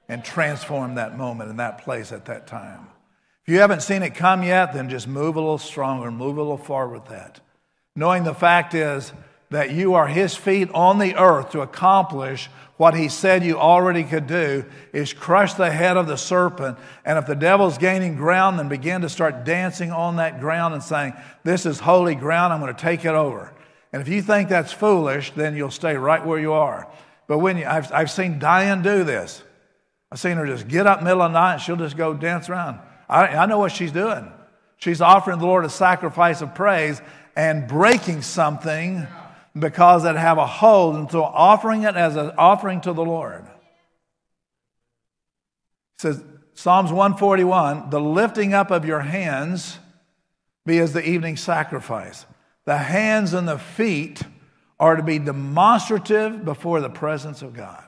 and 0.08 0.24
transform 0.24 0.94
that 0.94 1.16
moment 1.16 1.50
and 1.50 1.60
that 1.60 1.84
place 1.84 2.10
at 2.10 2.24
that 2.24 2.46
time. 2.46 2.88
If 3.44 3.52
you 3.52 3.60
haven't 3.60 3.82
seen 3.82 4.02
it 4.02 4.14
come 4.14 4.42
yet, 4.42 4.72
then 4.72 4.88
just 4.88 5.06
move 5.06 5.36
a 5.36 5.40
little 5.40 5.58
stronger, 5.58 6.10
move 6.10 6.38
a 6.38 6.40
little 6.40 6.56
forward 6.56 7.00
with 7.00 7.10
that. 7.10 7.40
Knowing 7.94 8.24
the 8.24 8.34
fact 8.34 8.74
is 8.74 9.12
that 9.50 9.72
you 9.72 9.92
are 9.94 10.06
His 10.06 10.34
feet 10.34 10.70
on 10.72 10.98
the 10.98 11.16
earth 11.16 11.50
to 11.50 11.60
accomplish 11.60 12.48
what 12.78 12.94
He 12.94 13.10
said 13.10 13.44
you 13.44 13.58
already 13.58 14.04
could 14.04 14.26
do 14.26 14.64
is 14.94 15.12
crush 15.12 15.52
the 15.52 15.70
head 15.70 15.98
of 15.98 16.06
the 16.06 16.16
serpent. 16.16 16.78
And 17.04 17.18
if 17.18 17.26
the 17.26 17.34
devil's 17.34 17.76
gaining 17.76 18.16
ground, 18.16 18.58
then 18.58 18.70
begin 18.70 19.02
to 19.02 19.10
start 19.10 19.44
dancing 19.44 19.90
on 19.90 20.16
that 20.16 20.40
ground 20.40 20.72
and 20.72 20.82
saying, 20.82 21.12
This 21.44 21.66
is 21.66 21.78
holy 21.78 22.14
ground, 22.14 22.54
I'm 22.54 22.60
going 22.60 22.74
to 22.74 22.80
take 22.80 23.04
it 23.04 23.08
over. 23.08 23.52
And 23.92 24.00
if 24.00 24.08
you 24.08 24.22
think 24.22 24.48
that's 24.48 24.72
foolish, 24.72 25.32
then 25.32 25.56
you'll 25.56 25.70
stay 25.70 25.96
right 25.96 26.24
where 26.24 26.38
you 26.38 26.52
are. 26.52 26.88
But 27.26 27.38
when 27.38 27.58
you, 27.58 27.66
I've, 27.66 27.92
I've 27.92 28.10
seen 28.10 28.38
Diane 28.38 28.82
do 28.82 29.04
this. 29.04 29.42
I've 30.12 30.20
seen 30.20 30.36
her 30.36 30.46
just 30.46 30.68
get 30.68 30.86
up 30.86 31.02
middle 31.02 31.22
of 31.22 31.32
the 31.32 31.38
night 31.38 31.54
and 31.54 31.62
she'll 31.62 31.76
just 31.76 31.96
go 31.96 32.14
dance 32.14 32.48
around. 32.48 32.80
I, 33.08 33.26
I 33.28 33.46
know 33.46 33.58
what 33.58 33.72
she's 33.72 33.92
doing. 33.92 34.30
She's 34.78 35.00
offering 35.00 35.38
the 35.38 35.46
Lord 35.46 35.64
a 35.64 35.68
sacrifice 35.68 36.40
of 36.40 36.54
praise 36.54 37.02
and 37.36 37.68
breaking 37.68 38.22
something 38.22 39.06
because 39.58 40.04
it 40.04 40.16
have 40.16 40.38
a 40.38 40.46
hold, 40.46 40.94
and 40.96 41.10
so 41.10 41.24
offering 41.24 41.82
it 41.82 41.96
as 41.96 42.16
an 42.16 42.32
offering 42.38 42.80
to 42.82 42.92
the 42.92 43.04
Lord. 43.04 43.42
It 43.42 43.50
says, 45.98 46.24
Psalms 46.54 46.92
141 46.92 47.90
the 47.90 48.00
lifting 48.00 48.54
up 48.54 48.70
of 48.70 48.84
your 48.84 49.00
hands 49.00 49.78
be 50.66 50.78
as 50.78 50.92
the 50.92 51.06
evening 51.06 51.36
sacrifice. 51.36 52.26
The 52.70 52.78
hands 52.78 53.34
and 53.34 53.48
the 53.48 53.58
feet 53.58 54.22
are 54.78 54.94
to 54.94 55.02
be 55.02 55.18
demonstrative 55.18 56.44
before 56.44 56.80
the 56.80 56.88
presence 56.88 57.42
of 57.42 57.52
God. 57.52 57.84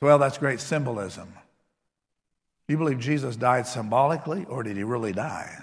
Well, 0.00 0.16
that's 0.16 0.38
great 0.38 0.60
symbolism. 0.60 1.26
Do 2.68 2.74
You 2.74 2.78
believe 2.78 3.00
Jesus 3.00 3.34
died 3.34 3.66
symbolically, 3.66 4.44
or 4.44 4.62
did 4.62 4.76
he 4.76 4.84
really 4.84 5.12
die? 5.12 5.58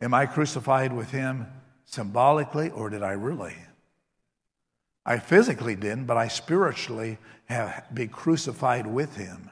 Am 0.00 0.12
I 0.14 0.26
crucified 0.26 0.92
with 0.92 1.12
him 1.12 1.46
symbolically, 1.84 2.70
or 2.70 2.90
did 2.90 3.04
I 3.04 3.12
really? 3.12 3.54
I 5.06 5.18
physically 5.18 5.76
didn't, 5.76 6.06
but 6.06 6.16
I 6.16 6.26
spiritually 6.26 7.18
have 7.44 7.84
been 7.94 8.08
crucified 8.08 8.88
with 8.88 9.14
him. 9.14 9.48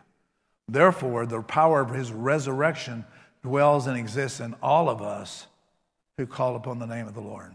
Therefore, 0.67 1.25
the 1.25 1.41
power 1.41 1.81
of 1.81 1.91
his 1.91 2.11
resurrection 2.11 3.05
dwells 3.43 3.87
and 3.87 3.97
exists 3.97 4.41
in 4.41 4.55
all 4.63 4.89
of 4.89 5.01
us 5.03 5.47
who 6.17 6.27
call 6.27 6.57
upon 6.57 6.79
the 6.79 6.87
name 6.87 7.07
of 7.07 7.15
the 7.15 7.21
Lord. 7.21 7.55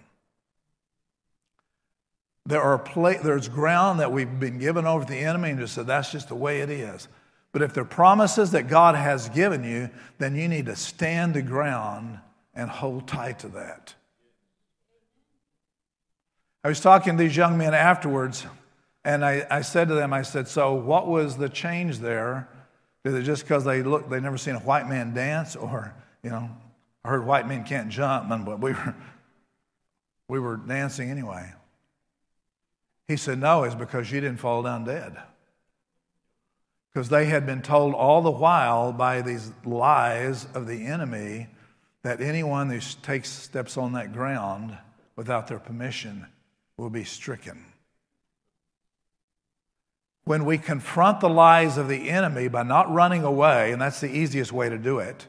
There 2.47 2.61
are 2.61 2.77
pla- 2.77 3.21
there's 3.23 3.49
ground 3.49 3.99
that 3.99 4.11
we've 4.11 4.39
been 4.39 4.59
given 4.59 4.85
over 4.85 5.03
to 5.03 5.11
the 5.11 5.19
enemy 5.19 5.51
and 5.51 5.59
just 5.59 5.73
said 5.73 5.87
that's 5.87 6.11
just 6.11 6.29
the 6.29 6.35
way 6.35 6.61
it 6.61 6.69
is. 6.69 7.07
But 7.51 7.61
if 7.61 7.73
there 7.73 7.83
are 7.83 7.87
promises 7.87 8.51
that 8.51 8.67
God 8.67 8.95
has 8.95 9.29
given 9.29 9.63
you, 9.63 9.89
then 10.17 10.35
you 10.35 10.47
need 10.47 10.65
to 10.65 10.75
stand 10.75 11.33
the 11.33 11.41
ground 11.41 12.19
and 12.53 12.69
hold 12.69 13.07
tight 13.07 13.39
to 13.39 13.47
that. 13.49 13.93
I 16.63 16.67
was 16.67 16.79
talking 16.79 17.17
to 17.17 17.23
these 17.23 17.37
young 17.37 17.57
men 17.57 17.73
afterwards, 17.73 18.45
and 19.03 19.23
I, 19.23 19.45
I 19.49 19.61
said 19.61 19.87
to 19.87 19.93
them, 19.93 20.13
I 20.13 20.23
said, 20.23 20.47
So 20.47 20.73
what 20.73 21.07
was 21.07 21.37
the 21.37 21.47
change 21.47 21.99
there? 21.99 22.49
Is 23.05 23.13
it 23.13 23.21
just 23.21 23.43
because 23.43 23.63
they 23.63 23.83
looked, 23.83 24.09
they 24.09 24.19
never 24.19 24.37
seen 24.37 24.55
a 24.55 24.59
white 24.59 24.89
man 24.89 25.13
dance, 25.13 25.55
or, 25.55 25.93
you 26.23 26.31
know, 26.31 26.49
I 27.03 27.09
heard 27.09 27.25
white 27.25 27.47
men 27.47 27.63
can't 27.63 27.89
jump, 27.89 28.29
but 28.45 28.59
we 28.59 28.71
were, 28.73 28.95
we 30.27 30.39
were 30.39 30.57
dancing 30.57 31.11
anyway. 31.11 31.53
He 33.07 33.15
said, 33.15 33.39
No, 33.39 33.63
it's 33.63 33.75
because 33.75 34.11
you 34.11 34.19
didn't 34.21 34.39
fall 34.39 34.63
down 34.63 34.85
dead. 34.85 35.15
Because 36.91 37.09
they 37.09 37.25
had 37.25 37.45
been 37.45 37.61
told 37.61 37.93
all 37.93 38.23
the 38.23 38.31
while 38.31 38.91
by 38.91 39.21
these 39.21 39.51
lies 39.63 40.47
of 40.55 40.65
the 40.65 40.85
enemy 40.87 41.47
that 42.01 42.21
anyone 42.21 42.71
who 42.71 42.79
takes 43.03 43.29
steps 43.29 43.77
on 43.77 43.93
that 43.93 44.13
ground 44.13 44.75
without 45.15 45.47
their 45.47 45.59
permission 45.59 46.25
will 46.77 46.89
be 46.89 47.03
stricken. 47.03 47.65
When 50.25 50.43
we 50.45 50.57
confront 50.57 51.19
the 51.19 51.29
lies 51.29 51.77
of 51.77 51.87
the 51.87 52.09
enemy 52.09 52.47
by 52.47 52.63
not 52.63 52.91
running 52.91 53.23
away, 53.23 53.71
and 53.71 53.81
that's 53.81 54.01
the 54.01 54.13
easiest 54.13 54.51
way 54.51 54.69
to 54.69 54.77
do 54.77 54.99
it, 54.99 55.27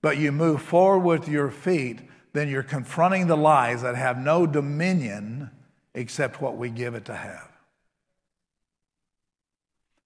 but 0.00 0.16
you 0.16 0.32
move 0.32 0.62
forward 0.62 1.04
with 1.04 1.28
your 1.28 1.50
feet, 1.50 2.00
then 2.32 2.48
you're 2.48 2.62
confronting 2.62 3.26
the 3.26 3.36
lies 3.36 3.82
that 3.82 3.96
have 3.96 4.18
no 4.18 4.46
dominion 4.46 5.50
except 5.94 6.40
what 6.40 6.56
we 6.56 6.70
give 6.70 6.94
it 6.94 7.04
to 7.06 7.14
have. 7.14 7.48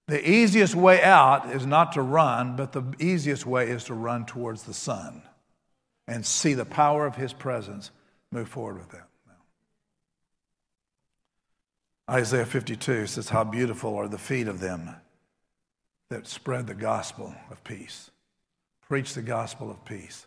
The 0.09 0.29
easiest 0.29 0.75
way 0.75 1.03
out 1.03 1.51
is 1.51 1.67
not 1.67 1.93
to 1.93 2.03
run, 2.03 2.57
but 2.57 2.73
the 2.73 2.85
easiest 2.99 3.45
way 3.45 3.71
is 3.71 3.85
to 3.85 3.95
run 3.95 4.25
towards 4.25 4.63
the 4.63 4.75
son 4.75 5.23
and 6.07 6.25
see 6.25 6.55
the 6.55 6.65
power 6.65 7.07
of 7.07 7.17
his 7.17 7.33
presence 7.33 7.91
move 8.31 8.49
forward 8.49 8.79
with 8.79 8.91
that. 8.91 9.06
Isaiah 12.09 12.47
52 12.47 13.07
says, 13.07 13.29
How 13.29 13.45
beautiful 13.45 13.97
are 13.97 14.09
the 14.09 14.19
feet 14.19 14.49
of 14.49 14.61
them 14.61 14.91
that 16.11 16.27
spread 16.27 16.67
the 16.67 16.75
gospel 16.75 17.35
of 17.51 17.63
peace, 17.65 18.11
preach 18.89 19.15
the 19.15 19.23
gospel 19.23 19.71
of 19.71 19.85
peace. 19.85 20.27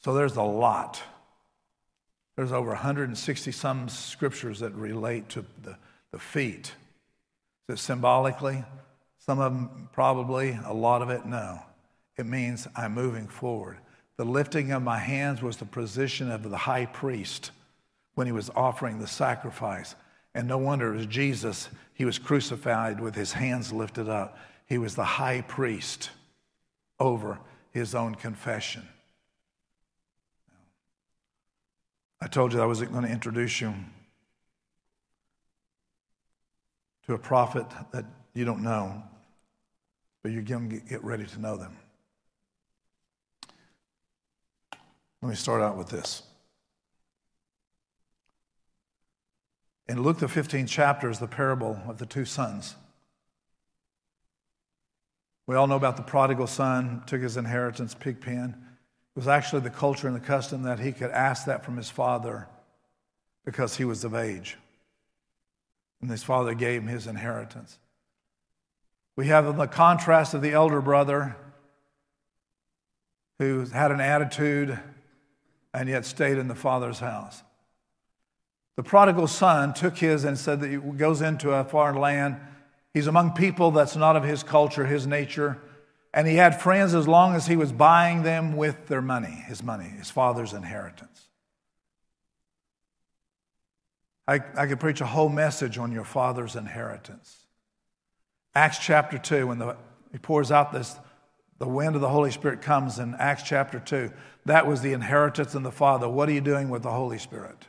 So 0.00 0.14
there's 0.14 0.36
a 0.36 0.42
lot 0.42 1.02
there's 2.38 2.52
over 2.52 2.68
160 2.68 3.50
some 3.50 3.88
scriptures 3.88 4.60
that 4.60 4.72
relate 4.74 5.28
to 5.30 5.44
the, 5.64 5.76
the 6.12 6.20
feet. 6.20 6.72
Is 7.68 7.80
symbolically? 7.80 8.62
Some 9.18 9.40
of 9.40 9.52
them 9.52 9.88
probably, 9.92 10.56
a 10.64 10.72
lot 10.72 11.02
of 11.02 11.10
it, 11.10 11.26
no. 11.26 11.58
It 12.16 12.26
means 12.26 12.68
I'm 12.76 12.94
moving 12.94 13.26
forward. 13.26 13.78
The 14.18 14.24
lifting 14.24 14.70
of 14.70 14.84
my 14.84 14.98
hands 15.00 15.42
was 15.42 15.56
the 15.56 15.64
position 15.64 16.30
of 16.30 16.48
the 16.48 16.56
high 16.56 16.86
priest 16.86 17.50
when 18.14 18.28
he 18.28 18.32
was 18.32 18.50
offering 18.54 19.00
the 19.00 19.08
sacrifice. 19.08 19.96
And 20.38 20.46
no 20.46 20.56
wonder 20.56 20.94
it 20.94 20.96
was 20.96 21.06
Jesus. 21.06 21.68
He 21.94 22.04
was 22.04 22.16
crucified 22.16 23.00
with 23.00 23.16
his 23.16 23.32
hands 23.32 23.72
lifted 23.72 24.08
up. 24.08 24.38
He 24.66 24.78
was 24.78 24.94
the 24.94 25.02
high 25.02 25.40
priest 25.40 26.10
over 27.00 27.40
his 27.72 27.92
own 27.92 28.14
confession. 28.14 28.86
I 32.20 32.28
told 32.28 32.52
you 32.52 32.62
I 32.62 32.66
wasn't 32.66 32.92
going 32.92 33.04
to 33.04 33.10
introduce 33.10 33.60
you 33.60 33.74
to 37.08 37.14
a 37.14 37.18
prophet 37.18 37.66
that 37.90 38.04
you 38.32 38.44
don't 38.44 38.62
know, 38.62 39.02
but 40.22 40.30
you're 40.30 40.42
going 40.42 40.70
to 40.70 40.76
get 40.76 41.02
ready 41.02 41.26
to 41.26 41.40
know 41.40 41.56
them. 41.56 41.76
Let 45.20 45.30
me 45.30 45.34
start 45.34 45.62
out 45.62 45.76
with 45.76 45.88
this. 45.88 46.22
In 49.88 50.02
Luke, 50.02 50.18
the 50.18 50.26
15th 50.26 50.68
chapter, 50.68 51.08
is 51.08 51.18
the 51.18 51.26
parable 51.26 51.80
of 51.88 51.98
the 51.98 52.04
two 52.06 52.26
sons. 52.26 52.76
We 55.46 55.56
all 55.56 55.66
know 55.66 55.76
about 55.76 55.96
the 55.96 56.02
prodigal 56.02 56.46
son, 56.46 57.02
took 57.06 57.22
his 57.22 57.38
inheritance, 57.38 57.94
pig 57.94 58.20
pen. 58.20 58.50
It 58.50 59.18
was 59.18 59.28
actually 59.28 59.62
the 59.62 59.70
culture 59.70 60.06
and 60.06 60.14
the 60.14 60.20
custom 60.20 60.62
that 60.64 60.78
he 60.78 60.92
could 60.92 61.10
ask 61.10 61.46
that 61.46 61.64
from 61.64 61.78
his 61.78 61.88
father 61.88 62.48
because 63.46 63.76
he 63.78 63.84
was 63.86 64.04
of 64.04 64.14
age. 64.14 64.58
And 66.02 66.10
his 66.10 66.22
father 66.22 66.52
gave 66.52 66.82
him 66.82 66.88
his 66.88 67.06
inheritance. 67.06 67.78
We 69.16 69.28
have 69.28 69.56
the 69.56 69.66
contrast 69.66 70.34
of 70.34 70.42
the 70.42 70.52
elder 70.52 70.82
brother 70.82 71.34
who 73.38 73.64
had 73.64 73.90
an 73.90 74.00
attitude 74.00 74.78
and 75.72 75.88
yet 75.88 76.04
stayed 76.04 76.36
in 76.36 76.48
the 76.48 76.54
father's 76.54 76.98
house. 76.98 77.42
The 78.78 78.84
prodigal 78.84 79.26
son 79.26 79.74
took 79.74 79.98
his 79.98 80.22
and 80.22 80.38
said 80.38 80.60
that 80.60 80.70
he 80.70 80.76
goes 80.76 81.20
into 81.20 81.50
a 81.50 81.64
foreign 81.64 81.96
land. 81.96 82.36
He's 82.94 83.08
among 83.08 83.32
people 83.32 83.72
that's 83.72 83.96
not 83.96 84.14
of 84.14 84.22
his 84.22 84.44
culture, 84.44 84.86
his 84.86 85.04
nature. 85.04 85.60
And 86.14 86.28
he 86.28 86.36
had 86.36 86.60
friends 86.60 86.94
as 86.94 87.08
long 87.08 87.34
as 87.34 87.48
he 87.48 87.56
was 87.56 87.72
buying 87.72 88.22
them 88.22 88.56
with 88.56 88.86
their 88.86 89.02
money, 89.02 89.42
his 89.48 89.64
money, 89.64 89.88
his 89.88 90.12
father's 90.12 90.52
inheritance. 90.52 91.26
I, 94.28 94.42
I 94.56 94.68
could 94.68 94.78
preach 94.78 95.00
a 95.00 95.06
whole 95.06 95.28
message 95.28 95.76
on 95.76 95.90
your 95.90 96.04
father's 96.04 96.54
inheritance. 96.54 97.36
Acts 98.54 98.78
chapter 98.78 99.18
2, 99.18 99.48
when 99.48 99.58
the, 99.58 99.76
he 100.12 100.18
pours 100.18 100.52
out 100.52 100.72
this, 100.72 100.94
the 101.58 101.66
wind 101.66 101.96
of 101.96 102.00
the 102.00 102.10
Holy 102.10 102.30
Spirit 102.30 102.62
comes 102.62 103.00
in 103.00 103.16
Acts 103.16 103.42
chapter 103.42 103.80
2. 103.80 104.12
That 104.44 104.68
was 104.68 104.82
the 104.82 104.92
inheritance 104.92 105.56
in 105.56 105.64
the 105.64 105.72
Father. 105.72 106.08
What 106.08 106.28
are 106.28 106.32
you 106.32 106.40
doing 106.40 106.68
with 106.68 106.84
the 106.84 106.92
Holy 106.92 107.18
Spirit? 107.18 107.66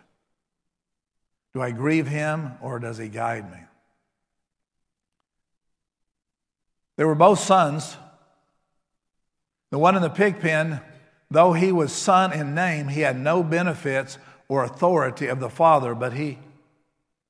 Do 1.54 1.62
I 1.62 1.72
grieve 1.72 2.08
him 2.08 2.54
or 2.62 2.80
does 2.80 2.98
he 2.98 3.08
guide 3.08 3.52
me? 3.52 3.60
They 6.98 7.06
were 7.06 7.16
both 7.16 7.40
sons. 7.40 7.98
The 9.72 9.80
one 9.80 9.96
in 9.96 10.02
the 10.02 10.10
pig 10.10 10.40
pen, 10.40 10.82
though 11.32 11.54
he 11.54 11.72
was 11.72 11.94
son 11.94 12.34
in 12.34 12.54
name, 12.54 12.88
he 12.88 13.02
had 13.02 13.18
no 13.18 13.42
benefits 13.42 14.18
or 14.48 14.64
authority 14.64 15.28
of 15.28 15.40
the 15.40 15.50
father, 15.50 15.96
but 15.96 16.14
he, 16.14 16.40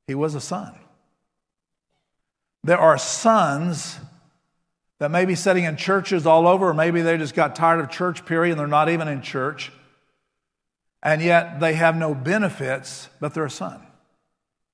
he 0.08 0.16
was 0.16 0.36
a 0.36 0.42
son. 0.42 0.74
There 2.64 2.80
are 2.80 2.98
sons 2.98 4.00
that 5.00 5.12
may 5.12 5.26
be 5.26 5.36
sitting 5.36 5.64
in 5.64 5.78
churches 5.78 6.26
all 6.26 6.48
over, 6.48 6.70
or 6.70 6.74
maybe 6.74 7.02
they 7.02 7.18
just 7.18 7.36
got 7.36 7.56
tired 7.56 7.80
of 7.80 7.90
church, 7.90 8.26
period, 8.26 8.54
and 8.54 8.60
they're 8.60 8.68
not 8.68 8.90
even 8.90 9.08
in 9.08 9.22
church. 9.22 9.72
And 11.02 11.22
yet 11.22 11.60
they 11.60 11.74
have 11.74 11.96
no 11.96 12.14
benefits, 12.14 13.08
but 13.22 13.34
they're 13.34 13.46
a 13.46 13.50
son. 13.50 13.86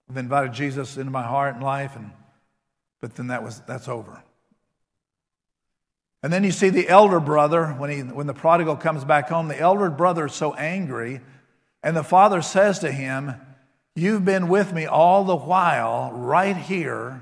I've 0.10 0.18
invited 0.18 0.54
Jesus 0.54 0.98
into 0.98 1.12
my 1.12 1.24
heart 1.24 1.56
and 1.56 1.64
life, 1.64 1.96
and 1.96 2.12
but 3.02 3.16
then 3.16 3.28
that 3.28 3.44
was 3.44 3.62
that's 3.62 3.88
over. 3.88 4.24
And 6.24 6.34
then 6.34 6.44
you 6.44 6.52
see 6.52 6.70
the 6.70 6.90
elder 6.90 7.20
brother 7.20 7.68
when 7.68 7.90
he 7.90 8.02
when 8.02 8.28
the 8.28 8.34
prodigal 8.34 8.78
comes 8.78 9.04
back 9.04 9.30
home, 9.30 9.48
the 9.48 9.60
elder 9.60 9.90
brother 9.90 10.26
is 10.26 10.34
so 10.34 10.54
angry, 10.54 11.22
and 11.84 11.96
the 11.96 12.04
father 12.04 12.42
says 12.42 12.80
to 12.80 12.92
him, 12.92 13.34
You've 13.96 14.26
been 14.26 14.50
with 14.50 14.74
me 14.74 14.86
all 14.86 15.24
the 15.24 15.36
while, 15.36 16.12
right 16.12 16.58
here. 16.58 17.22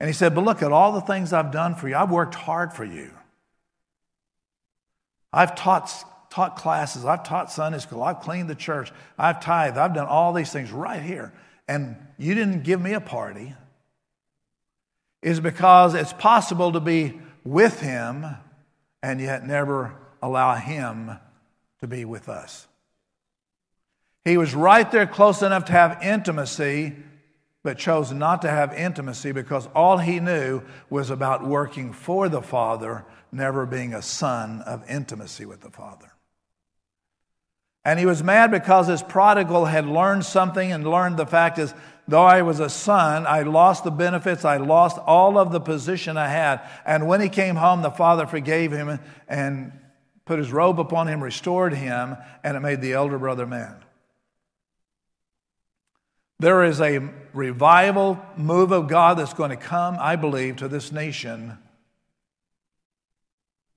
And 0.00 0.08
he 0.08 0.12
said, 0.12 0.34
But 0.34 0.44
look 0.44 0.62
at 0.62 0.72
all 0.72 0.92
the 0.92 1.00
things 1.00 1.32
I've 1.32 1.52
done 1.52 1.76
for 1.76 1.88
you. 1.88 1.94
I've 1.94 2.10
worked 2.10 2.34
hard 2.34 2.72
for 2.72 2.84
you. 2.84 3.10
I've 5.32 5.54
taught, 5.54 5.92
taught 6.28 6.56
classes. 6.56 7.04
I've 7.04 7.22
taught 7.22 7.52
Sunday 7.52 7.78
school. 7.78 8.02
I've 8.02 8.20
cleaned 8.20 8.50
the 8.50 8.54
church. 8.54 8.90
I've 9.16 9.40
tithed. 9.40 9.78
I've 9.78 9.94
done 9.94 10.08
all 10.08 10.32
these 10.32 10.52
things 10.52 10.72
right 10.72 11.00
here 11.00 11.32
and 11.72 11.96
you 12.18 12.34
didn't 12.34 12.64
give 12.64 12.82
me 12.82 12.92
a 12.92 13.00
party 13.00 13.54
is 15.22 15.40
because 15.40 15.94
it's 15.94 16.12
possible 16.12 16.72
to 16.72 16.80
be 16.80 17.18
with 17.44 17.80
him 17.80 18.26
and 19.02 19.22
yet 19.22 19.46
never 19.46 19.94
allow 20.20 20.54
him 20.54 21.12
to 21.80 21.86
be 21.86 22.04
with 22.04 22.28
us. 22.28 22.66
He 24.26 24.36
was 24.36 24.54
right 24.54 24.88
there 24.90 25.06
close 25.06 25.40
enough 25.40 25.64
to 25.64 25.72
have 25.72 26.02
intimacy, 26.02 26.94
but 27.62 27.78
chose 27.78 28.12
not 28.12 28.42
to 28.42 28.50
have 28.50 28.74
intimacy 28.74 29.32
because 29.32 29.66
all 29.74 29.96
he 29.96 30.20
knew 30.20 30.60
was 30.90 31.08
about 31.08 31.42
working 31.42 31.94
for 31.94 32.28
the 32.28 32.42
Father, 32.42 33.06
never 33.32 33.64
being 33.64 33.94
a 33.94 34.02
son 34.02 34.60
of 34.60 34.84
intimacy 34.90 35.46
with 35.46 35.62
the 35.62 35.70
Father. 35.70 36.11
And 37.84 37.98
he 37.98 38.06
was 38.06 38.22
mad 38.22 38.50
because 38.50 38.86
his 38.86 39.02
prodigal 39.02 39.64
had 39.64 39.86
learned 39.86 40.24
something 40.24 40.70
and 40.70 40.88
learned 40.88 41.16
the 41.16 41.26
fact 41.26 41.58
is, 41.58 41.74
though 42.06 42.24
I 42.24 42.42
was 42.42 42.60
a 42.60 42.68
son, 42.68 43.26
I 43.26 43.42
lost 43.42 43.82
the 43.82 43.90
benefits, 43.90 44.44
I 44.44 44.58
lost 44.58 44.98
all 44.98 45.36
of 45.36 45.50
the 45.50 45.60
position 45.60 46.16
I 46.16 46.28
had. 46.28 46.60
And 46.86 47.08
when 47.08 47.20
he 47.20 47.28
came 47.28 47.56
home, 47.56 47.82
the 47.82 47.90
father 47.90 48.26
forgave 48.26 48.70
him 48.70 49.00
and 49.28 49.72
put 50.24 50.38
his 50.38 50.52
robe 50.52 50.78
upon 50.78 51.08
him, 51.08 51.22
restored 51.22 51.74
him, 51.74 52.16
and 52.44 52.56
it 52.56 52.60
made 52.60 52.80
the 52.80 52.92
elder 52.92 53.18
brother 53.18 53.46
man. 53.46 53.76
There 56.38 56.64
is 56.64 56.80
a 56.80 57.08
revival 57.32 58.20
move 58.36 58.72
of 58.72 58.88
God 58.88 59.18
that's 59.18 59.34
going 59.34 59.50
to 59.50 59.56
come, 59.56 59.96
I 59.98 60.16
believe, 60.16 60.56
to 60.56 60.68
this 60.68 60.92
nation 60.92 61.58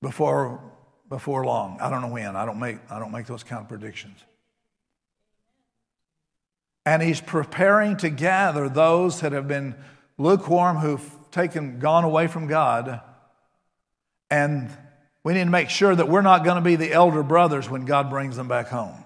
before 0.00 0.60
before 1.08 1.44
long. 1.44 1.78
I 1.80 1.90
don't 1.90 2.02
know 2.02 2.08
when. 2.08 2.36
I 2.36 2.44
don't 2.44 2.58
make, 2.58 2.78
I 2.90 2.98
don't 2.98 3.12
make 3.12 3.26
those 3.26 3.44
kind 3.44 3.62
of 3.62 3.68
predictions. 3.68 4.18
And 6.84 7.02
he's 7.02 7.20
preparing 7.20 7.96
to 7.98 8.10
gather 8.10 8.68
those 8.68 9.20
that 9.20 9.32
have 9.32 9.48
been 9.48 9.74
lukewarm, 10.18 10.76
who've 10.76 11.10
taken, 11.30 11.78
gone 11.78 12.04
away 12.04 12.26
from 12.28 12.46
God. 12.46 13.00
And 14.30 14.70
we 15.24 15.34
need 15.34 15.44
to 15.44 15.50
make 15.50 15.70
sure 15.70 15.94
that 15.94 16.08
we're 16.08 16.22
not 16.22 16.44
going 16.44 16.56
to 16.56 16.62
be 16.62 16.76
the 16.76 16.92
elder 16.92 17.22
brothers 17.22 17.68
when 17.68 17.84
God 17.84 18.08
brings 18.08 18.36
them 18.36 18.48
back 18.48 18.68
home. 18.68 19.04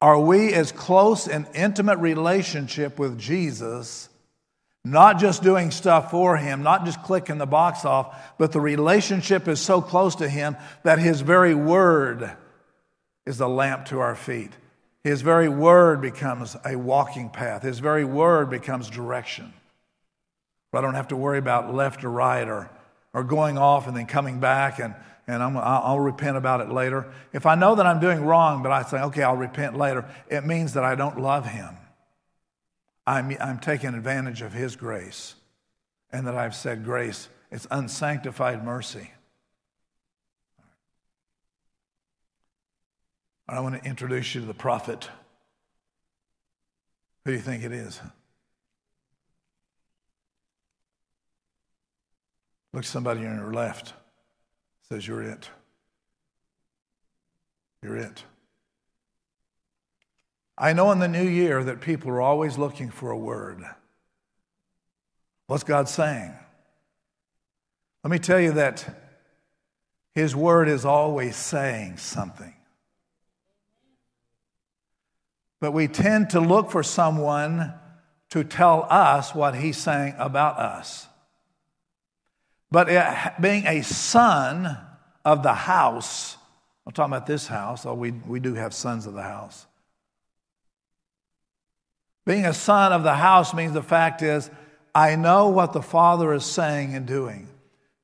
Are 0.00 0.20
we 0.20 0.52
as 0.52 0.72
close 0.72 1.26
and 1.26 1.46
intimate 1.54 1.98
relationship 1.98 2.98
with 2.98 3.18
Jesus 3.18 4.08
not 4.86 5.18
just 5.18 5.42
doing 5.42 5.72
stuff 5.72 6.12
for 6.12 6.36
him, 6.36 6.62
not 6.62 6.84
just 6.84 7.02
clicking 7.02 7.38
the 7.38 7.46
box 7.46 7.84
off, 7.84 8.16
but 8.38 8.52
the 8.52 8.60
relationship 8.60 9.48
is 9.48 9.60
so 9.60 9.82
close 9.82 10.14
to 10.14 10.28
him 10.28 10.56
that 10.84 11.00
his 11.00 11.22
very 11.22 11.56
word 11.56 12.30
is 13.26 13.40
a 13.40 13.48
lamp 13.48 13.86
to 13.86 13.98
our 13.98 14.14
feet. 14.14 14.52
His 15.02 15.22
very 15.22 15.48
word 15.48 16.00
becomes 16.00 16.56
a 16.64 16.76
walking 16.76 17.30
path. 17.30 17.62
His 17.62 17.80
very 17.80 18.04
word 18.04 18.48
becomes 18.48 18.88
direction. 18.88 19.52
But 20.70 20.78
I 20.78 20.80
don't 20.82 20.94
have 20.94 21.08
to 21.08 21.16
worry 21.16 21.38
about 21.38 21.74
left 21.74 22.04
or 22.04 22.10
right 22.10 22.46
or, 22.46 22.70
or 23.12 23.24
going 23.24 23.58
off 23.58 23.88
and 23.88 23.96
then 23.96 24.06
coming 24.06 24.38
back 24.38 24.78
and, 24.78 24.94
and 25.26 25.42
i 25.42 25.48
I'll 25.48 25.98
repent 25.98 26.36
about 26.36 26.60
it 26.60 26.70
later. 26.70 27.12
If 27.32 27.44
I 27.44 27.56
know 27.56 27.74
that 27.74 27.86
I'm 27.86 27.98
doing 27.98 28.24
wrong, 28.24 28.62
but 28.62 28.70
I 28.70 28.84
say, 28.84 29.00
okay, 29.00 29.24
I'll 29.24 29.36
repent 29.36 29.76
later, 29.76 30.04
it 30.28 30.46
means 30.46 30.74
that 30.74 30.84
I 30.84 30.94
don't 30.94 31.20
love 31.20 31.44
him. 31.44 31.76
I'm, 33.06 33.36
I'm 33.40 33.58
taking 33.58 33.94
advantage 33.94 34.42
of 34.42 34.52
His 34.52 34.76
grace. 34.76 35.34
And 36.12 36.26
that 36.26 36.36
I've 36.36 36.54
said 36.54 36.84
grace, 36.84 37.28
it's 37.50 37.66
unsanctified 37.70 38.64
mercy. 38.64 39.10
I 43.48 43.60
want 43.60 43.80
to 43.80 43.88
introduce 43.88 44.34
you 44.34 44.40
to 44.40 44.46
the 44.46 44.54
prophet. 44.54 45.08
Who 47.24 47.32
do 47.32 47.36
you 47.36 47.42
think 47.42 47.64
it 47.64 47.72
is? 47.72 48.00
Look 52.72 52.84
somebody 52.84 53.24
on 53.26 53.36
your 53.36 53.52
left. 53.52 53.94
Says 54.88 55.06
you're 55.06 55.22
it. 55.22 55.48
You're 57.82 57.96
it. 57.96 58.24
I 60.58 60.72
know 60.72 60.90
in 60.90 60.98
the 60.98 61.08
new 61.08 61.26
year 61.26 61.62
that 61.64 61.80
people 61.80 62.10
are 62.10 62.22
always 62.22 62.56
looking 62.56 62.90
for 62.90 63.10
a 63.10 63.18
word. 63.18 63.62
What's 65.46 65.64
God 65.64 65.88
saying? 65.88 66.34
Let 68.02 68.10
me 68.10 68.18
tell 68.18 68.40
you 68.40 68.52
that 68.52 68.88
His 70.14 70.34
word 70.34 70.68
is 70.68 70.84
always 70.84 71.36
saying 71.36 71.98
something. 71.98 72.54
But 75.60 75.72
we 75.72 75.88
tend 75.88 76.30
to 76.30 76.40
look 76.40 76.70
for 76.70 76.82
someone 76.82 77.74
to 78.30 78.44
tell 78.44 78.86
us 78.88 79.34
what 79.34 79.54
He's 79.54 79.76
saying 79.76 80.14
about 80.18 80.58
us. 80.58 81.06
But 82.70 82.88
being 83.40 83.66
a 83.66 83.82
son 83.82 84.76
of 85.24 85.42
the 85.42 85.54
house, 85.54 86.36
I'm 86.86 86.92
talking 86.92 87.12
about 87.12 87.26
this 87.26 87.46
house, 87.46 87.84
we, 87.84 88.10
we 88.10 88.40
do 88.40 88.54
have 88.54 88.72
sons 88.72 89.06
of 89.06 89.14
the 89.14 89.22
house. 89.22 89.66
Being 92.26 92.44
a 92.44 92.52
son 92.52 92.92
of 92.92 93.04
the 93.04 93.14
house 93.14 93.54
means 93.54 93.72
the 93.72 93.82
fact 93.82 94.20
is, 94.20 94.50
I 94.94 95.14
know 95.14 95.48
what 95.48 95.72
the 95.72 95.82
Father 95.82 96.34
is 96.34 96.44
saying 96.44 96.94
and 96.94 97.06
doing. 97.06 97.48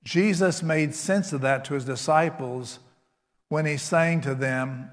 Jesus 0.05 0.63
made 0.63 0.95
sense 0.95 1.33
of 1.33 1.43
that 1.43 1.65
to 1.67 1.75
his 1.75 1.85
disciples 1.85 2.79
when 3.49 3.67
he's 3.67 3.83
saying 3.83 4.23
to 4.23 4.35
them, 4.35 4.91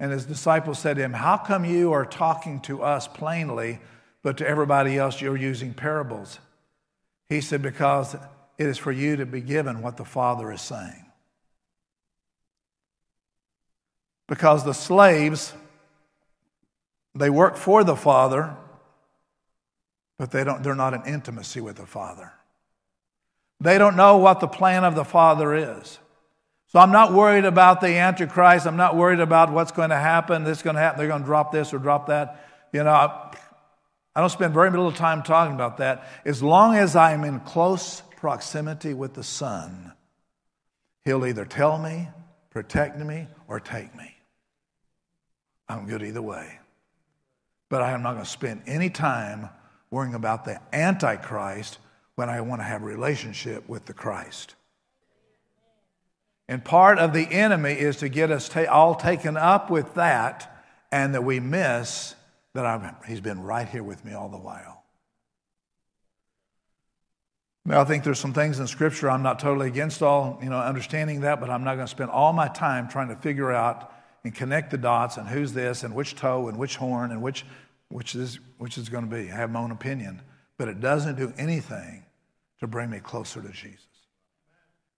and 0.00 0.12
his 0.12 0.24
disciples 0.24 0.78
said 0.78 0.96
to 0.96 1.02
him, 1.02 1.12
How 1.12 1.36
come 1.36 1.64
you 1.64 1.92
are 1.92 2.06
talking 2.06 2.60
to 2.62 2.82
us 2.82 3.08
plainly, 3.08 3.80
but 4.22 4.38
to 4.38 4.48
everybody 4.48 4.96
else 4.96 5.20
you're 5.20 5.36
using 5.36 5.74
parables? 5.74 6.38
He 7.28 7.40
said, 7.40 7.62
Because 7.62 8.14
it 8.14 8.66
is 8.66 8.78
for 8.78 8.92
you 8.92 9.16
to 9.16 9.26
be 9.26 9.40
given 9.40 9.82
what 9.82 9.96
the 9.96 10.04
Father 10.04 10.52
is 10.52 10.62
saying. 10.62 11.06
Because 14.28 14.64
the 14.64 14.74
slaves, 14.74 15.52
they 17.18 17.30
work 17.30 17.56
for 17.56 17.84
the 17.84 17.96
Father, 17.96 18.56
but 20.18 20.30
they 20.30 20.44
don't, 20.44 20.62
they're 20.62 20.74
not 20.74 20.94
in 20.94 21.02
intimacy 21.06 21.60
with 21.60 21.76
the 21.76 21.86
Father. 21.86 22.32
They 23.60 23.78
don't 23.78 23.96
know 23.96 24.18
what 24.18 24.40
the 24.40 24.48
plan 24.48 24.84
of 24.84 24.94
the 24.94 25.04
Father 25.04 25.54
is. 25.54 25.98
So 26.68 26.78
I'm 26.78 26.92
not 26.92 27.12
worried 27.12 27.44
about 27.44 27.80
the 27.80 27.88
Antichrist. 27.88 28.66
I'm 28.66 28.76
not 28.76 28.94
worried 28.94 29.20
about 29.20 29.52
what's 29.52 29.72
going 29.72 29.90
to 29.90 29.96
happen. 29.96 30.44
This 30.44 30.58
is 30.58 30.62
going 30.62 30.76
to 30.76 30.80
happen. 30.80 30.98
They're 30.98 31.08
going 31.08 31.22
to 31.22 31.26
drop 31.26 31.50
this 31.50 31.72
or 31.72 31.78
drop 31.78 32.08
that. 32.08 32.44
You 32.72 32.84
know, 32.84 32.90
I, 32.90 33.34
I 34.14 34.20
don't 34.20 34.30
spend 34.30 34.52
very 34.52 34.70
little 34.70 34.92
time 34.92 35.22
talking 35.22 35.54
about 35.54 35.78
that. 35.78 36.06
As 36.24 36.42
long 36.42 36.76
as 36.76 36.94
I'm 36.94 37.24
in 37.24 37.40
close 37.40 38.02
proximity 38.16 38.92
with 38.94 39.14
the 39.14 39.24
Son, 39.24 39.92
He'll 41.08 41.24
either 41.24 41.46
tell 41.46 41.78
me, 41.78 42.06
protect 42.50 42.98
me, 42.98 43.28
or 43.46 43.60
take 43.60 43.96
me. 43.96 44.14
I'm 45.66 45.86
good 45.86 46.02
either 46.02 46.20
way. 46.20 46.58
But 47.68 47.82
I 47.82 47.92
am 47.92 48.02
not 48.02 48.12
going 48.12 48.24
to 48.24 48.30
spend 48.30 48.62
any 48.66 48.90
time 48.90 49.50
worrying 49.90 50.14
about 50.14 50.44
the 50.44 50.60
Antichrist 50.72 51.78
when 52.14 52.28
I 52.28 52.40
want 52.40 52.60
to 52.60 52.64
have 52.64 52.82
a 52.82 52.86
relationship 52.86 53.68
with 53.68 53.84
the 53.86 53.92
Christ. 53.92 54.54
And 56.48 56.64
part 56.64 56.98
of 56.98 57.12
the 57.12 57.30
enemy 57.30 57.72
is 57.72 57.98
to 57.98 58.08
get 58.08 58.30
us 58.30 58.48
ta- 58.48 58.64
all 58.70 58.94
taken 58.94 59.36
up 59.36 59.70
with 59.70 59.94
that 59.94 60.64
and 60.90 61.14
that 61.14 61.22
we 61.22 61.40
miss 61.40 62.14
that 62.54 62.64
I'm, 62.64 62.96
he's 63.06 63.20
been 63.20 63.42
right 63.42 63.68
here 63.68 63.82
with 63.82 64.04
me 64.04 64.14
all 64.14 64.28
the 64.28 64.38
while. 64.38 64.82
Now, 67.66 67.82
I 67.82 67.84
think 67.84 68.02
there's 68.02 68.18
some 68.18 68.32
things 68.32 68.60
in 68.60 68.66
Scripture 68.66 69.10
I'm 69.10 69.22
not 69.22 69.38
totally 69.38 69.68
against 69.68 70.02
all, 70.02 70.38
you 70.42 70.48
know, 70.48 70.58
understanding 70.58 71.20
that, 71.20 71.38
but 71.38 71.50
I'm 71.50 71.64
not 71.64 71.74
going 71.74 71.86
to 71.86 71.90
spend 71.90 72.10
all 72.10 72.32
my 72.32 72.48
time 72.48 72.88
trying 72.88 73.08
to 73.08 73.16
figure 73.16 73.52
out 73.52 73.92
and 74.24 74.34
connect 74.34 74.70
the 74.70 74.78
dots 74.78 75.16
and 75.16 75.28
who's 75.28 75.52
this 75.52 75.82
and 75.84 75.94
which 75.94 76.14
toe 76.14 76.48
and 76.48 76.58
which 76.58 76.76
horn 76.76 77.10
and 77.10 77.22
which, 77.22 77.44
which, 77.88 78.14
is, 78.14 78.38
which 78.58 78.76
is 78.78 78.88
going 78.88 79.08
to 79.08 79.14
be. 79.14 79.30
I 79.30 79.36
have 79.36 79.50
my 79.50 79.60
own 79.60 79.70
opinion, 79.70 80.22
but 80.56 80.68
it 80.68 80.80
doesn't 80.80 81.16
do 81.16 81.32
anything 81.38 82.04
to 82.60 82.66
bring 82.66 82.90
me 82.90 82.98
closer 82.98 83.40
to 83.40 83.48
Jesus. 83.48 83.86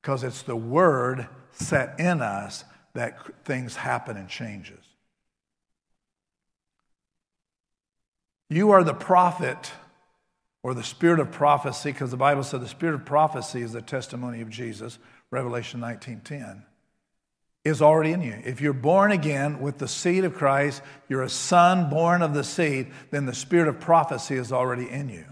Because 0.00 0.24
it's 0.24 0.42
the 0.42 0.56
Word 0.56 1.28
set 1.52 1.98
in 2.00 2.22
us 2.22 2.64
that 2.94 3.44
things 3.44 3.76
happen 3.76 4.16
and 4.16 4.28
changes. 4.28 4.84
You 8.48 8.70
are 8.72 8.82
the 8.82 8.94
prophet 8.94 9.70
or 10.62 10.74
the 10.74 10.82
spirit 10.82 11.20
of 11.20 11.30
prophecy, 11.30 11.92
because 11.92 12.10
the 12.10 12.16
Bible 12.16 12.42
said 12.42 12.60
the 12.60 12.68
spirit 12.68 12.94
of 12.94 13.04
prophecy 13.04 13.62
is 13.62 13.72
the 13.72 13.80
testimony 13.80 14.40
of 14.40 14.50
Jesus, 14.50 14.98
Revelation 15.30 15.80
19:10, 15.80 16.64
is 17.64 17.82
already 17.82 18.12
in 18.12 18.22
you. 18.22 18.40
If 18.44 18.61
you're 18.61 18.72
born 18.72 19.12
again 19.12 19.61
with 19.61 19.78
the 19.78 19.88
seed 19.88 20.24
of 20.24 20.34
Christ, 20.34 20.82
you're 21.08 21.22
a 21.22 21.28
son 21.28 21.90
born 21.90 22.22
of 22.22 22.32
the 22.32 22.44
seed, 22.44 22.88
then 23.11 23.26
the 23.26 23.34
spirit 23.34 23.68
of 23.68 23.80
prophecy 23.80 24.36
is 24.36 24.52
already 24.52 24.88
in 24.88 25.08
you. 25.08 25.26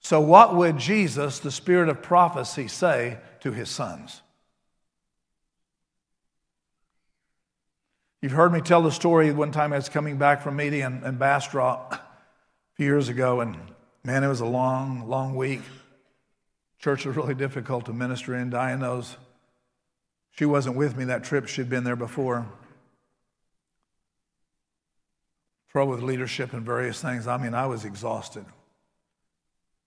So, 0.00 0.20
what 0.20 0.54
would 0.56 0.78
Jesus, 0.78 1.40
the 1.40 1.50
spirit 1.50 1.88
of 1.90 2.02
prophecy, 2.02 2.68
say 2.68 3.18
to 3.40 3.52
his 3.52 3.68
sons? 3.68 4.22
You've 8.22 8.32
heard 8.32 8.52
me 8.52 8.60
tell 8.60 8.82
the 8.82 8.90
story 8.90 9.30
one 9.30 9.52
time 9.52 9.72
I 9.72 9.76
was 9.76 9.88
coming 9.88 10.16
back 10.16 10.42
from 10.42 10.56
meeting 10.56 10.80
in, 10.80 11.04
in 11.04 11.18
Bastrop 11.18 11.92
a 11.92 12.00
few 12.74 12.86
years 12.86 13.08
ago, 13.08 13.40
and 13.40 13.56
man, 14.02 14.24
it 14.24 14.28
was 14.28 14.40
a 14.40 14.46
long, 14.46 15.08
long 15.08 15.36
week. 15.36 15.60
Church 16.78 17.04
was 17.04 17.16
really 17.16 17.34
difficult 17.34 17.84
to 17.86 17.92
minister 17.92 18.34
in. 18.34 18.48
Knows 18.48 19.16
she 20.38 20.44
wasn't 20.44 20.76
with 20.76 20.96
me 20.96 21.06
that 21.06 21.24
trip, 21.24 21.48
she'd 21.48 21.68
been 21.68 21.82
there 21.82 21.96
before. 21.96 22.46
Trouble 25.72 25.90
with 25.90 26.02
leadership 26.02 26.52
and 26.52 26.64
various 26.64 27.02
things. 27.02 27.26
I 27.26 27.38
mean, 27.38 27.54
I 27.54 27.66
was 27.66 27.84
exhausted. 27.84 28.44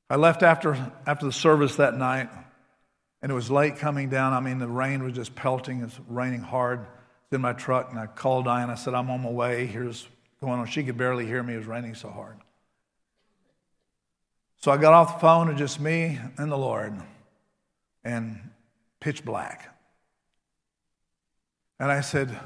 I 0.10 0.18
left 0.18 0.44
after, 0.44 0.92
after 1.08 1.26
the 1.26 1.32
service 1.32 1.78
that 1.78 1.96
night, 1.96 2.30
and 3.22 3.32
it 3.32 3.34
was 3.34 3.50
late 3.50 3.78
coming 3.78 4.10
down. 4.10 4.34
I 4.34 4.42
mean, 4.42 4.60
the 4.60 4.68
rain 4.68 5.04
was 5.04 5.14
just 5.14 5.36
pelting, 5.36 5.80
it 5.80 5.86
was 5.86 6.00
raining 6.10 6.42
hard. 6.42 6.86
in 7.32 7.40
my 7.40 7.54
truck, 7.54 7.90
and 7.90 7.98
I 7.98 8.08
called 8.08 8.44
Diane. 8.44 8.70
I 8.70 8.76
said, 8.76 8.94
I'm 8.94 9.10
on 9.10 9.22
my 9.22 9.30
way. 9.30 9.68
Here's 9.68 10.06
going 10.42 10.60
on. 10.60 10.68
She 10.68 10.84
could 10.84 10.98
barely 10.98 11.26
hear 11.26 11.42
me. 11.42 11.54
It 11.54 11.60
was 11.60 11.66
raining 11.66 11.96
so 11.96 12.10
hard. 12.10 12.36
So 14.58 14.70
I 14.70 14.76
got 14.76 14.92
off 14.92 15.14
the 15.14 15.22
phone, 15.22 15.48
and 15.48 15.58
just 15.58 15.80
me 15.80 16.20
and 16.38 16.52
the 16.52 16.58
Lord, 16.58 16.94
and 18.04 18.50
pitch 19.00 19.24
black. 19.24 19.70
And 21.82 21.92
I 21.92 22.02
said, 22.02 22.40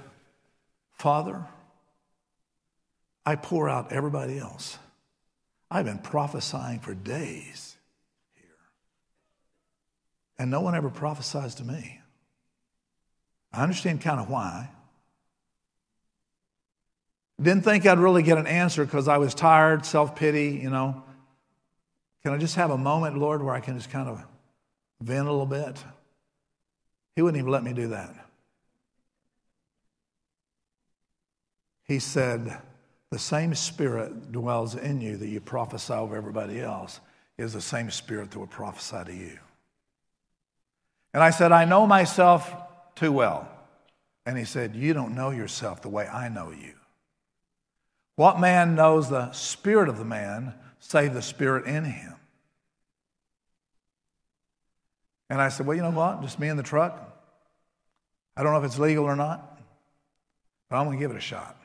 Father, 0.94 1.44
I 3.26 3.36
pour 3.36 3.68
out 3.68 3.92
everybody 3.92 4.40
else. 4.40 4.78
I've 5.70 5.84
been 5.84 5.98
prophesying 5.98 6.80
for 6.80 6.94
days 6.94 7.76
here. 8.34 8.46
And 10.40 10.50
no 10.50 10.62
one 10.62 10.74
ever 10.74 10.90
prophesies 10.90 11.56
to 11.56 11.66
me. 11.66 12.00
I 13.52 13.62
understand 13.62 14.00
kind 14.00 14.22
of 14.22 14.30
why. 14.30 14.70
Didn't 17.38 17.66
think 17.66 17.86
I'd 17.86 18.00
really 18.00 18.24
get 18.24 18.38
an 18.38 18.48
answer 18.48 18.86
because 18.86 19.10
I 19.10 19.18
was 19.18 19.36
tired, 19.36 19.86
self 19.86 20.16
pity, 20.16 20.62
you 20.64 20.70
know. 20.70 21.04
Can 22.24 22.32
I 22.32 22.38
just 22.38 22.56
have 22.56 22.72
a 22.72 22.78
moment, 22.78 23.18
Lord, 23.18 23.44
where 23.44 23.54
I 23.54 23.60
can 23.60 23.76
just 23.76 23.90
kind 23.90 24.08
of 24.08 24.24
vent 25.02 25.28
a 25.28 25.30
little 25.30 25.46
bit? 25.46 25.84
He 27.18 27.22
wouldn't 27.22 27.38
even 27.38 27.52
let 27.52 27.66
me 27.66 27.74
do 27.74 27.90
that. 27.90 28.25
He 31.86 32.00
said, 32.00 32.60
the 33.12 33.20
same 33.20 33.56
spirit 33.56 34.32
dwells 34.32 34.76
in 34.76 35.00
you 35.00 35.16
that 35.18 35.28
you 35.28 35.40
prophesy 35.40 35.94
over 35.94 36.18
everybody 36.18 36.60
else 36.60 37.00
is 37.38 37.54
the 37.54 37.62
same 37.62 37.90
spirit 37.92 38.32
that 38.32 38.40
will 38.40 38.48
prophesy 38.48 39.04
to 39.06 39.14
you. 39.14 39.40
And 41.14 41.24
I 41.24 41.30
said, 41.30 41.54
I 41.54 41.64
know 41.64 41.88
myself 41.88 42.54
too 42.96 43.14
well. 43.14 43.48
And 44.26 44.38
he 44.38 44.44
said, 44.44 44.76
You 44.76 44.94
don't 44.94 45.16
know 45.16 45.30
yourself 45.30 45.82
the 45.82 45.88
way 45.88 46.08
I 46.08 46.28
know 46.28 46.52
you. 46.52 46.74
What 48.18 48.40
man 48.40 48.76
knows 48.76 49.10
the 49.10 49.32
spirit 49.32 49.88
of 49.88 49.98
the 49.98 50.06
man, 50.06 50.54
save 50.80 51.14
the 51.14 51.22
spirit 51.22 51.68
in 51.68 51.86
him? 51.86 52.16
And 55.30 55.42
I 55.42 55.50
said, 55.50 55.68
Well, 55.68 55.78
you 55.78 55.84
know 55.84 55.92
what? 55.92 56.22
Just 56.22 56.40
me 56.40 56.50
in 56.50 56.58
the 56.58 56.64
truck. 56.64 57.00
I 58.36 58.44
don't 58.44 58.52
know 58.52 58.60
if 58.60 58.66
it's 58.66 58.80
legal 58.80 59.06
or 59.06 59.16
not, 59.16 59.58
but 60.70 60.76
I'm 60.78 60.86
going 60.86 60.98
to 60.98 61.02
give 61.02 61.12
it 61.12 61.18
a 61.18 61.22
shot. 61.22 61.56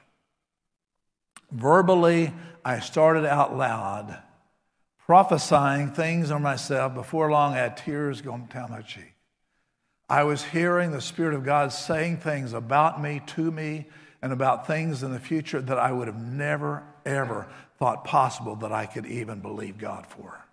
Verbally, 1.51 2.33
I 2.65 2.81
started 2.81 3.27
out 3.27 3.57
loud, 3.57 4.17
prophesying 5.07 5.93
things 5.93 6.31
on 6.31 6.43
myself. 6.43 6.95
Before 6.95 7.31
long, 7.31 7.55
I 7.55 7.59
had 7.59 7.77
tears 7.77 8.21
going 8.21 8.47
down 8.47 8.71
my 8.71 8.83
cheek. 8.83 9.15
I 10.09 10.25
was 10.25 10.43
hearing 10.43 10.91
the 10.91 11.01
Spirit 11.01 11.35
of 11.35 11.45
God 11.45 11.73
saying 11.73 12.19
things 12.19 12.53
about 12.53 13.01
me, 13.01 13.21
to 13.29 13.51
me, 13.51 13.87
and 14.23 14.33
about 14.33 14.67
things 14.67 15.03
in 15.03 15.13
the 15.13 15.21
future 15.21 15.61
that 15.61 15.79
I 15.79 15.93
would 15.93 16.09
have 16.09 16.21
never, 16.21 16.85
ever 17.07 17.49
thought 17.79 18.05
possible 18.05 18.57
that 18.57 18.73
I 18.73 18.87
could 18.87 19.07
even 19.07 19.41
believe 19.41 19.79
God 19.79 20.07
for. 20.07 20.45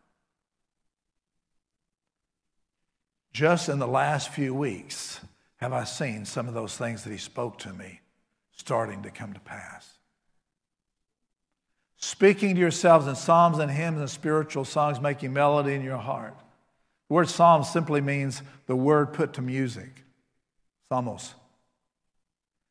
Just 3.33 3.69
in 3.69 3.77
the 3.77 3.87
last 3.87 4.29
few 4.29 4.53
weeks 4.53 5.19
have 5.57 5.73
I 5.73 5.83
seen 5.83 6.25
some 6.25 6.47
of 6.47 6.53
those 6.53 6.77
things 6.77 7.03
that 7.03 7.11
He 7.11 7.17
spoke 7.17 7.59
to 7.59 7.73
me 7.73 8.01
starting 8.51 9.03
to 9.03 9.11
come 9.11 9.33
to 9.33 9.39
pass 9.39 9.96
speaking 12.07 12.55
to 12.55 12.61
yourselves 12.61 13.05
in 13.05 13.15
psalms 13.15 13.59
and 13.59 13.69
hymns 13.69 13.99
and 13.99 14.09
spiritual 14.09 14.63
songs, 14.63 15.01
making 15.01 15.33
melody 15.33 15.73
in 15.73 15.81
your 15.81 15.97
heart. 15.97 16.33
The 17.09 17.15
word 17.15 17.27
psalm 17.27 17.65
simply 17.65 17.99
means 17.99 18.41
the 18.65 18.77
word 18.77 19.11
put 19.11 19.33
to 19.33 19.41
music. 19.41 20.05
Psalmos. 20.89 21.33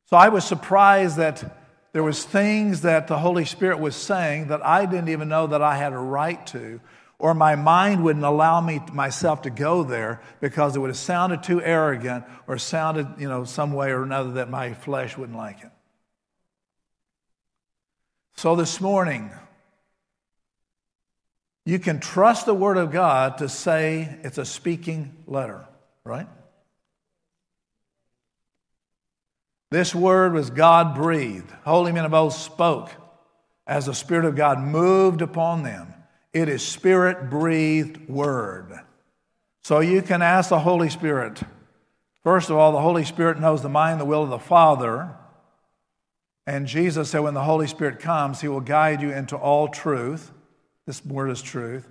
So 0.05 0.17
I 0.17 0.29
was 0.29 0.43
surprised 0.43 1.17
that 1.17 1.55
there 1.93 2.01
was 2.01 2.23
things 2.23 2.81
that 2.81 3.07
the 3.07 3.19
Holy 3.19 3.45
Spirit 3.45 3.79
was 3.79 3.95
saying 3.95 4.47
that 4.47 4.65
I 4.65 4.87
didn't 4.87 5.09
even 5.09 5.29
know 5.29 5.45
that 5.45 5.61
I 5.61 5.77
had 5.77 5.93
a 5.93 5.99
right 5.99 6.45
to, 6.47 6.81
or 7.19 7.35
my 7.35 7.55
mind 7.55 8.03
wouldn't 8.03 8.25
allow 8.25 8.59
me 8.59 8.81
myself 8.91 9.43
to 9.43 9.51
go 9.51 9.83
there 9.83 10.19
because 10.41 10.75
it 10.75 10.79
would 10.79 10.89
have 10.89 10.97
sounded 10.97 11.43
too 11.43 11.61
arrogant 11.61 12.25
or 12.47 12.57
sounded, 12.57 13.07
you 13.19 13.29
know, 13.29 13.43
some 13.43 13.71
way 13.73 13.91
or 13.91 14.01
another 14.01 14.31
that 14.33 14.49
my 14.49 14.73
flesh 14.73 15.15
wouldn't 15.15 15.37
like 15.37 15.63
it. 15.63 15.69
So 18.37 18.55
this 18.55 18.79
morning, 18.79 19.31
you 21.65 21.79
can 21.79 21.99
trust 21.99 22.45
the 22.45 22.53
Word 22.53 22.77
of 22.77 22.91
God 22.91 23.39
to 23.39 23.49
say 23.49 24.19
it's 24.23 24.37
a 24.37 24.45
speaking 24.45 25.15
letter, 25.25 25.67
right? 26.03 26.27
This 29.69 29.93
word 29.93 30.33
was 30.33 30.49
God 30.49 30.95
breathed. 30.95 31.51
Holy 31.65 31.91
men 31.91 32.05
of 32.05 32.13
old 32.13 32.31
spoke 32.31 32.89
as 33.65 33.87
the 33.87 33.93
Spirit 33.93 34.23
of 34.23 34.35
God 34.35 34.59
moved 34.59 35.21
upon 35.21 35.63
them. 35.63 35.93
It 36.31 36.47
is 36.47 36.65
Spirit 36.65 37.29
breathed 37.29 38.07
word. 38.07 38.79
So 39.63 39.81
you 39.81 40.01
can 40.01 40.21
ask 40.21 40.49
the 40.49 40.59
Holy 40.59 40.89
Spirit 40.89 41.41
First 42.27 42.49
of 42.49 42.57
all, 42.57 42.73
the 42.73 42.81
Holy 42.81 43.05
Spirit 43.05 43.39
knows 43.39 43.61
the 43.61 43.69
mind 43.69 44.01
the 44.01 44.05
will 44.05 44.21
of 44.21 44.29
the 44.29 44.37
Father. 44.37 45.16
And 46.47 46.65
Jesus 46.65 47.09
said, 47.09 47.19
when 47.19 47.33
the 47.33 47.43
Holy 47.43 47.67
Spirit 47.67 47.99
comes, 47.99 48.39
he 48.39 48.47
will 48.47 48.61
guide 48.61 49.01
you 49.01 49.11
into 49.11 49.35
all 49.35 49.67
truth. 49.67 50.31
This 50.85 51.05
word 51.05 51.29
is 51.29 51.41
truth. 51.41 51.87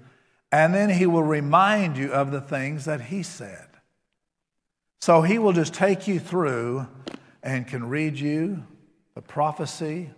And 0.50 0.74
then 0.74 0.88
he 0.88 1.04
will 1.06 1.22
remind 1.22 1.98
you 1.98 2.10
of 2.10 2.30
the 2.30 2.40
things 2.40 2.86
that 2.86 3.02
he 3.02 3.22
said. 3.22 3.66
So 5.02 5.20
he 5.20 5.38
will 5.38 5.52
just 5.52 5.74
take 5.74 6.08
you 6.08 6.18
through 6.18 6.88
and 7.42 7.66
can 7.66 7.90
read 7.90 8.18
you 8.18 8.64
the 9.14 9.20
prophecy 9.20 10.10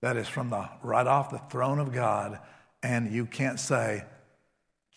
that 0.00 0.16
is 0.16 0.26
from 0.26 0.48
the 0.48 0.68
right 0.82 1.06
off 1.06 1.30
the 1.30 1.38
throne 1.50 1.78
of 1.78 1.92
God. 1.92 2.38
And 2.82 3.12
you 3.12 3.26
can't 3.26 3.60
say, 3.60 4.04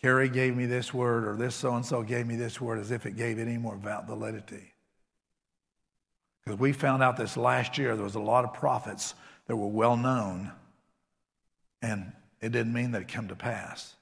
Carrie 0.00 0.30
gave 0.30 0.56
me 0.56 0.64
this 0.64 0.94
word 0.94 1.26
or 1.26 1.36
this 1.36 1.54
so 1.54 1.74
and 1.74 1.84
so 1.84 2.02
gave 2.02 2.26
me 2.26 2.36
this 2.36 2.60
word 2.60 2.78
as 2.78 2.92
if 2.92 3.04
it 3.04 3.16
gave 3.16 3.38
any 3.38 3.58
more 3.58 3.76
validity. 3.76 4.72
Because 6.48 6.60
we 6.60 6.72
found 6.72 7.02
out 7.02 7.18
this 7.18 7.36
last 7.36 7.76
year 7.76 7.94
there 7.94 8.04
was 8.04 8.14
a 8.14 8.20
lot 8.20 8.42
of 8.42 8.54
prophets 8.54 9.14
that 9.48 9.56
were 9.56 9.68
well 9.68 9.98
known, 9.98 10.50
and 11.82 12.10
it 12.40 12.52
didn't 12.52 12.72
mean 12.72 12.92
that 12.92 13.02
it 13.02 13.08
came 13.08 13.28
to 13.28 13.36
pass. 13.36 13.94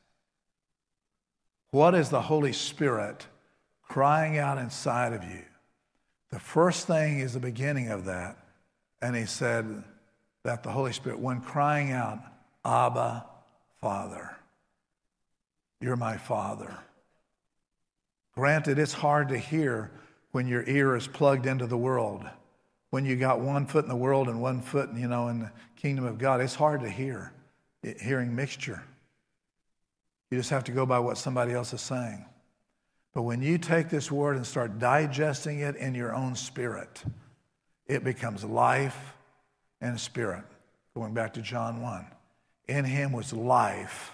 What 1.73 1.97
is 1.97 2.09
the 2.09 2.21
Holy 2.21 2.53
Spirit 2.53 3.27
crying 3.83 4.39
out 4.39 4.59
inside 4.59 5.13
of 5.13 5.25
you? 5.25 5.43
The 6.31 6.39
first 6.39 6.87
thing 6.87 7.19
is 7.19 7.35
the 7.35 7.41
beginning 7.41 7.89
of 7.89 8.05
that. 8.05 8.39
And 9.03 9.17
he 9.17 9.27
said 9.27 9.83
that 10.45 10.63
the 10.63 10.71
Holy 10.71 10.93
Spirit, 10.93 11.19
when 11.19 11.41
crying 11.41 11.91
out, 11.91 12.21
Abba, 12.65 13.27
Father. 13.81 14.37
You're 15.81 15.97
my 15.97 16.17
Father. 16.17 16.79
Granted, 18.37 18.79
it's 18.79 18.93
hard 18.93 19.31
to 19.31 19.37
hear 19.37 19.91
when 20.37 20.47
your 20.47 20.65
ear 20.65 20.95
is 20.95 21.07
plugged 21.07 21.47
into 21.47 21.67
the 21.67 21.79
world. 21.79 22.23
When 22.91 23.07
you 23.07 23.17
got 23.17 23.41
one 23.41 23.65
foot 23.65 23.87
in 23.87 23.89
the 23.89 23.97
world 23.97 24.29
and 24.29 24.43
one 24.43 24.61
foot, 24.61 24.91
you 24.95 25.09
know, 25.09 25.29
in 25.29 25.41
the 25.41 25.51
kingdom 25.77 26.05
of 26.05 26.19
God, 26.19 26.43
it's 26.43 26.55
hard 26.55 26.83
to 26.83 26.91
hear, 26.91 27.33
eh, 27.83 27.95
hearing 27.99 28.37
mixture. 28.37 28.83
You 30.31 30.37
just 30.37 30.51
have 30.51 30.65
to 30.65 30.73
go 30.73 30.85
by 30.85 30.99
what 30.99 31.17
somebody 31.17 31.55
else 31.55 31.73
is 31.73 31.81
saying. 31.81 32.23
But 33.15 33.23
when 33.23 33.41
you 33.41 33.57
take 33.57 33.89
this 33.89 34.13
word 34.13 34.37
and 34.37 34.47
start 34.47 34.79
digesting 34.79 35.61
it 35.61 35.75
in 35.77 35.95
your 35.95 36.15
own 36.15 36.35
spirit, 36.35 37.03
it 37.87 38.05
becomes 38.05 38.45
life 38.45 39.15
and 39.81 39.99
spirit. 39.99 40.45
Going 40.95 41.15
back 41.15 41.33
to 41.33 41.41
John 41.41 41.81
1. 41.81 42.07
In 42.69 42.85
him 42.85 43.11
was 43.11 43.33
life 43.33 44.13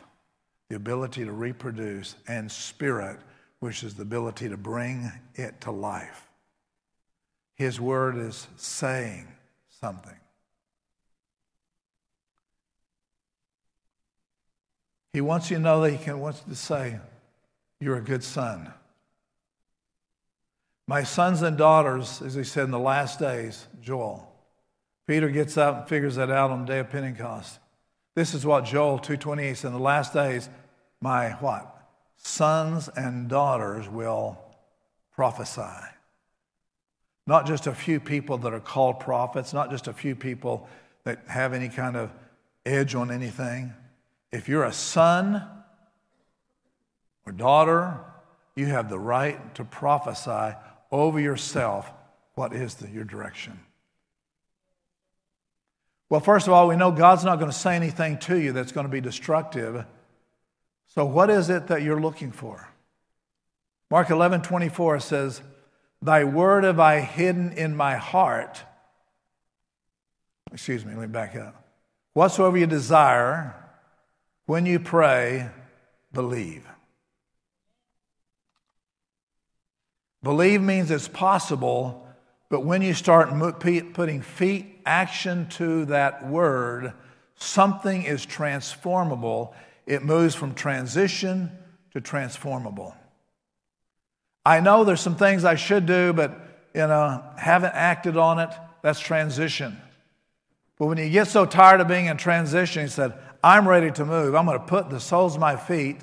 the 0.73 0.77
ability 0.77 1.25
to 1.25 1.33
reproduce, 1.33 2.15
and 2.27 2.51
spirit, 2.51 3.19
which 3.63 3.85
is 3.85 3.95
the 3.95 4.03
ability 4.03 4.49
to 4.49 4.57
bring 4.57 5.13
it 5.37 5.61
to 5.61 5.71
life. 5.71 6.29
His 7.55 7.81
word 7.81 8.19
is 8.19 8.49
saying 8.57 9.29
something. 9.81 10.17
He 15.13 15.21
wants 15.21 15.49
you 15.49 15.59
to 15.59 15.63
know 15.63 15.81
that 15.81 15.91
he 15.93 15.97
can, 15.97 16.19
wants 16.19 16.43
you 16.45 16.53
to 16.53 16.59
say, 16.59 16.99
You're 17.79 17.99
a 17.99 18.03
good 18.03 18.25
son. 18.25 18.73
My 20.89 21.05
sons 21.05 21.43
and 21.43 21.57
daughters, 21.57 22.21
as 22.21 22.35
he 22.35 22.43
said 22.43 22.65
in 22.65 22.73
the 22.73 22.81
last 22.81 23.21
days, 23.21 23.69
Joel. 23.81 24.29
Peter 25.07 25.29
gets 25.29 25.57
up 25.57 25.79
and 25.79 25.89
figures 25.89 26.17
that 26.17 26.33
out 26.33 26.51
on 26.51 26.63
the 26.63 26.67
day 26.67 26.79
of 26.81 26.91
Pentecost. 26.91 27.61
This 28.17 28.35
is 28.35 28.45
what 28.45 28.65
Joel 28.65 28.99
228 28.99 29.57
said 29.57 29.69
in 29.69 29.75
the 29.75 29.79
last 29.79 30.13
days, 30.13 30.49
my 31.01 31.31
what? 31.35 31.82
Sons 32.23 32.89
and 32.97 33.29
daughters 33.29 33.89
will 33.89 34.39
prophesy. 35.15 35.87
Not 37.27 37.47
just 37.47 37.67
a 37.67 37.75
few 37.75 37.99
people 37.99 38.39
that 38.39 38.55
are 38.55 38.61
called 38.61 39.01
prophets, 39.01 39.53
not 39.53 39.71
just 39.71 39.89
a 39.89 39.93
few 39.93 40.15
people 40.15 40.69
that 41.05 41.25
have 41.27 41.53
any 41.53 41.69
kind 41.69 41.97
of 41.97 42.11
edge 42.65 42.95
on 42.95 43.11
anything. 43.11 43.75
If 44.31 44.49
you're 44.49 44.65
a 44.65 44.73
son 44.73 45.45
or 47.27 47.33
daughter, 47.33 47.99
you 48.55 48.67
have 48.67 48.89
the 48.89 48.99
right 48.99 49.55
to 49.57 49.65
prophesy 49.65 50.57
over 50.93 51.19
yourself 51.19 51.93
what 52.35 52.53
is 52.53 52.75
the, 52.75 52.89
your 52.89 53.05
direction. 53.05 53.59
Well, 56.09 56.21
first 56.21 56.47
of 56.47 56.53
all, 56.53 56.69
we 56.69 56.77
know 56.77 56.93
God's 56.93 57.25
not 57.25 57.41
going 57.41 57.51
to 57.51 57.57
say 57.57 57.75
anything 57.75 58.19
to 58.19 58.39
you 58.39 58.53
that's 58.53 58.71
going 58.71 58.87
to 58.87 58.93
be 58.93 59.01
destructive 59.01 59.85
so, 60.95 61.07
what 61.07 61.31
is 61.31 61.49
it 61.49 61.69
that 61.69 61.83
you're 61.83 62.01
looking 62.01 62.33
for? 62.33 62.69
Mark 63.91 64.11
11 64.11 64.43
24 64.43 65.01
says, 65.01 65.41
Thy 66.03 66.25
word 66.25 66.65
have 66.65 66.79
I 66.79 67.01
hidden 67.01 67.53
in 67.53 67.75
my 67.75 67.97
heart. 67.97 68.63
Excuse 70.53 70.85
me, 70.85 70.93
let 70.95 71.01
me 71.01 71.07
back 71.07 71.35
up. 71.35 71.65
Whatsoever 72.13 72.59
you 72.59 72.67
desire, 72.67 73.55
when 74.45 74.67
you 74.67 74.79
pray, 74.79 75.49
believe. 76.13 76.67
Believe 80.23 80.61
means 80.61 80.91
it's 80.91 81.09
possible, 81.09 82.07
but 82.51 82.67
when 82.67 82.83
you 82.83 82.93
start 82.93 83.31
putting 83.61 84.21
feet 84.21 84.83
action 84.85 85.49
to 85.51 85.87
that 85.87 86.27
word, 86.29 86.93
something 87.37 88.03
is 88.03 88.27
transformable 88.27 89.55
it 89.87 90.03
moves 90.03 90.35
from 90.35 90.55
transition 90.55 91.51
to 91.93 92.01
transformable. 92.01 92.95
I 94.45 94.61
know 94.61 94.85
there's 94.85 95.01
some 95.01 95.17
things 95.17 95.45
I 95.45 95.55
should 95.55 95.87
do, 95.87 96.13
but 96.13 96.33
you 96.75 96.81
know, 96.81 97.23
haven't 97.37 97.75
acted 97.75 98.17
on 98.17 98.39
it. 98.39 98.51
That's 98.83 98.99
transition. 98.99 99.77
But 100.79 100.87
when 100.87 100.99
you 100.99 101.11
get 101.11 101.29
so 101.29 101.47
tired 101.47 101.81
of 101.81 101.89
being 101.89 102.07
in 102.07 102.17
transition, 102.17 102.83
he 102.83 102.89
said, 102.89 103.13
I'm 103.45 103.69
ready 103.69 103.91
to 103.93 104.05
move. 104.05 104.35
I'm 104.35 104.47
going 104.47 104.59
to 104.59 104.65
put 104.65 104.91
the 104.91 105.01
soles 105.01 105.35
of 105.35 105.41
my 105.41 105.57
feet, 105.57 105.99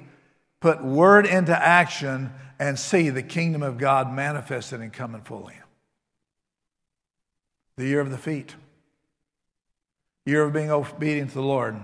put 0.60 0.84
word 0.84 1.26
into 1.26 1.58
action, 1.58 2.32
and 2.60 2.78
see 2.78 3.10
the 3.10 3.24
kingdom 3.24 3.64
of 3.64 3.78
God 3.78 4.14
manifested 4.14 4.82
and 4.82 4.94
coming 4.94 5.22
fully. 5.22 5.56
The 7.78 7.86
year 7.86 8.02
of 8.02 8.12
the 8.12 8.18
feet. 8.18 8.56
Year 10.26 10.44
of 10.44 10.54
being 10.54 10.70
obedient 10.70 11.32
to 11.32 11.36
the 11.36 11.42
Lord. 11.42 11.78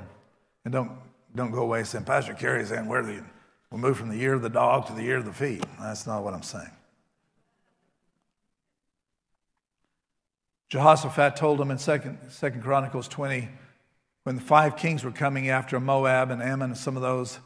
And 0.63 0.73
don't 0.73 0.91
don't 1.36 1.51
go 1.51 1.61
away 1.61 1.83
saying, 1.83 2.05
Pastor 2.05 2.33
Kerry's 2.33 2.69
saying, 2.69 2.88
where 2.88 3.03
the, 3.03 3.21
we 3.71 3.77
move 3.77 3.97
from 3.97 4.09
the 4.09 4.17
year 4.17 4.33
of 4.33 4.41
the 4.41 4.49
dog 4.49 4.88
to 4.88 4.93
the 4.93 5.03
year 5.03 5.17
of 5.17 5.25
the 5.25 5.33
feet. 5.33 5.63
That's 5.79 6.07
not 6.07 6.23
what 6.23 6.33
I'm 6.33 6.43
saying. 6.43 6.71
Jehoshaphat 10.69 11.36
told 11.36 11.59
him 11.61 11.71
in 11.71 11.77
2nd, 11.77 12.31
Second 12.31 12.63
Chronicles 12.63 13.07
20, 13.07 13.49
when 14.23 14.36
the 14.36 14.41
five 14.41 14.77
kings 14.77 15.03
were 15.03 15.11
coming 15.11 15.49
after 15.49 15.79
Moab 15.79 16.31
and 16.31 16.41
Ammon 16.41 16.71
and 16.71 16.77
some 16.77 16.95
of 16.95 17.01
those. 17.01 17.39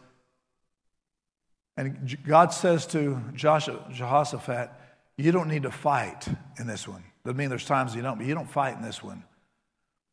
And 1.75 2.17
God 2.25 2.53
says 2.53 2.85
to 2.87 3.21
Joshua, 3.33 3.85
Jehoshaphat, 3.91 4.71
You 5.17 5.31
don't 5.31 5.47
need 5.47 5.63
to 5.63 5.71
fight 5.71 6.27
in 6.57 6.67
this 6.67 6.87
one. 6.87 7.03
Doesn't 7.23 7.37
mean 7.37 7.49
there's 7.49 7.65
times 7.65 7.95
you 7.95 8.01
don't, 8.01 8.17
but 8.17 8.27
you 8.27 8.35
don't 8.35 8.49
fight 8.49 8.75
in 8.75 8.81
this 8.81 9.03
one. 9.03 9.23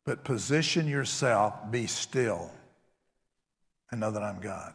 But 0.05 0.23
position 0.23 0.87
yourself, 0.87 1.53
be 1.71 1.87
still 1.87 2.51
and 3.91 3.99
know 3.99 4.11
that 4.11 4.23
I'm 4.23 4.39
God. 4.39 4.73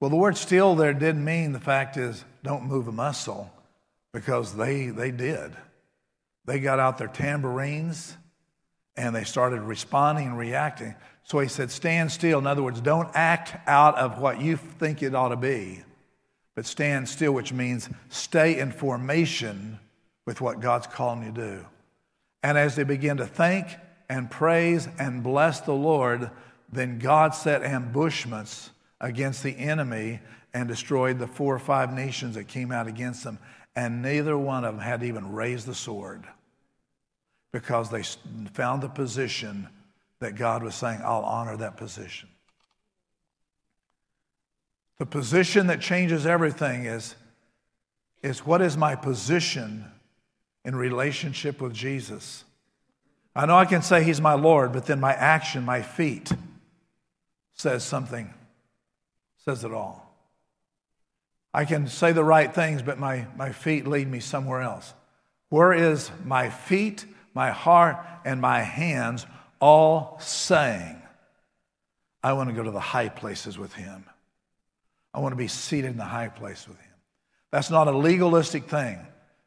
Well, 0.00 0.10
the 0.10 0.16
word 0.16 0.36
still 0.36 0.74
there 0.74 0.92
didn't 0.92 1.24
mean 1.24 1.52
the 1.52 1.60
fact 1.60 1.96
is 1.96 2.24
don't 2.42 2.64
move 2.64 2.88
a 2.88 2.92
muscle 2.92 3.50
because 4.12 4.54
they, 4.54 4.88
they 4.88 5.10
did. 5.10 5.52
They 6.44 6.60
got 6.60 6.78
out 6.78 6.98
their 6.98 7.08
tambourines 7.08 8.16
and 8.96 9.14
they 9.14 9.24
started 9.24 9.60
responding 9.62 10.28
and 10.28 10.38
reacting. 10.38 10.94
So 11.24 11.38
he 11.40 11.48
said, 11.48 11.70
stand 11.70 12.12
still. 12.12 12.38
In 12.38 12.46
other 12.46 12.62
words, 12.62 12.80
don't 12.80 13.10
act 13.14 13.56
out 13.68 13.96
of 13.96 14.20
what 14.20 14.40
you 14.40 14.56
think 14.56 15.02
it 15.02 15.14
ought 15.14 15.30
to 15.30 15.36
be, 15.36 15.82
but 16.54 16.66
stand 16.66 17.08
still, 17.08 17.32
which 17.32 17.52
means 17.52 17.90
stay 18.10 18.58
in 18.58 18.70
formation 18.70 19.78
with 20.24 20.40
what 20.40 20.60
God's 20.60 20.86
calling 20.86 21.24
you 21.24 21.32
to 21.32 21.40
do. 21.40 21.66
And 22.42 22.56
as 22.56 22.76
they 22.76 22.84
begin 22.84 23.16
to 23.16 23.26
thank 23.26 23.66
and 24.08 24.30
praise 24.30 24.88
and 24.98 25.22
bless 25.22 25.60
the 25.60 25.72
Lord, 25.72 26.30
then 26.72 26.98
God 26.98 27.34
set 27.34 27.62
ambushments 27.62 28.70
against 29.00 29.42
the 29.42 29.56
enemy 29.56 30.20
and 30.52 30.68
destroyed 30.68 31.18
the 31.18 31.26
four 31.26 31.54
or 31.54 31.58
five 31.58 31.92
nations 31.92 32.34
that 32.34 32.48
came 32.48 32.72
out 32.72 32.86
against 32.86 33.24
them. 33.24 33.38
And 33.74 34.00
neither 34.00 34.38
one 34.38 34.64
of 34.64 34.74
them 34.74 34.82
had 34.82 35.02
even 35.02 35.32
raised 35.32 35.66
the 35.66 35.74
sword 35.74 36.24
because 37.52 37.90
they 37.90 38.02
found 38.52 38.82
the 38.82 38.88
position 38.88 39.68
that 40.20 40.34
God 40.34 40.62
was 40.62 40.74
saying, 40.74 41.00
I'll 41.04 41.22
honor 41.22 41.56
that 41.58 41.76
position. 41.76 42.28
The 44.98 45.06
position 45.06 45.66
that 45.66 45.80
changes 45.80 46.24
everything 46.24 46.86
is, 46.86 47.14
is 48.22 48.46
what 48.46 48.62
is 48.62 48.76
my 48.76 48.96
position 48.96 49.84
in 50.64 50.74
relationship 50.74 51.60
with 51.60 51.74
Jesus? 51.74 52.44
I 53.34 53.44
know 53.44 53.56
I 53.56 53.66
can 53.66 53.82
say 53.82 54.02
he's 54.02 54.22
my 54.22 54.32
Lord, 54.32 54.72
but 54.72 54.86
then 54.86 54.98
my 54.98 55.12
action, 55.12 55.64
my 55.64 55.82
feet, 55.82 56.32
says 57.56 57.82
something, 57.82 58.32
says 59.44 59.64
it 59.64 59.72
all. 59.72 60.14
I 61.52 61.64
can 61.64 61.88
say 61.88 62.12
the 62.12 62.22
right 62.22 62.54
things, 62.54 62.82
but 62.82 62.98
my, 62.98 63.26
my 63.36 63.52
feet 63.52 63.86
lead 63.86 64.08
me 64.08 64.20
somewhere 64.20 64.60
else. 64.60 64.92
Where 65.48 65.72
is 65.72 66.10
my 66.24 66.50
feet, 66.50 67.06
my 67.34 67.50
heart, 67.50 67.96
and 68.24 68.40
my 68.40 68.60
hands 68.60 69.26
all 69.58 70.18
saying, 70.20 71.00
I 72.22 72.34
want 72.34 72.50
to 72.50 72.54
go 72.54 72.62
to 72.62 72.70
the 72.70 72.80
high 72.80 73.08
places 73.08 73.58
with 73.58 73.72
him? 73.72 74.04
I 75.14 75.20
want 75.20 75.32
to 75.32 75.36
be 75.36 75.48
seated 75.48 75.92
in 75.92 75.96
the 75.96 76.04
high 76.04 76.28
place 76.28 76.68
with 76.68 76.78
him. 76.78 76.92
That's 77.50 77.70
not 77.70 77.88
a 77.88 77.96
legalistic 77.96 78.64
thing. 78.64 78.98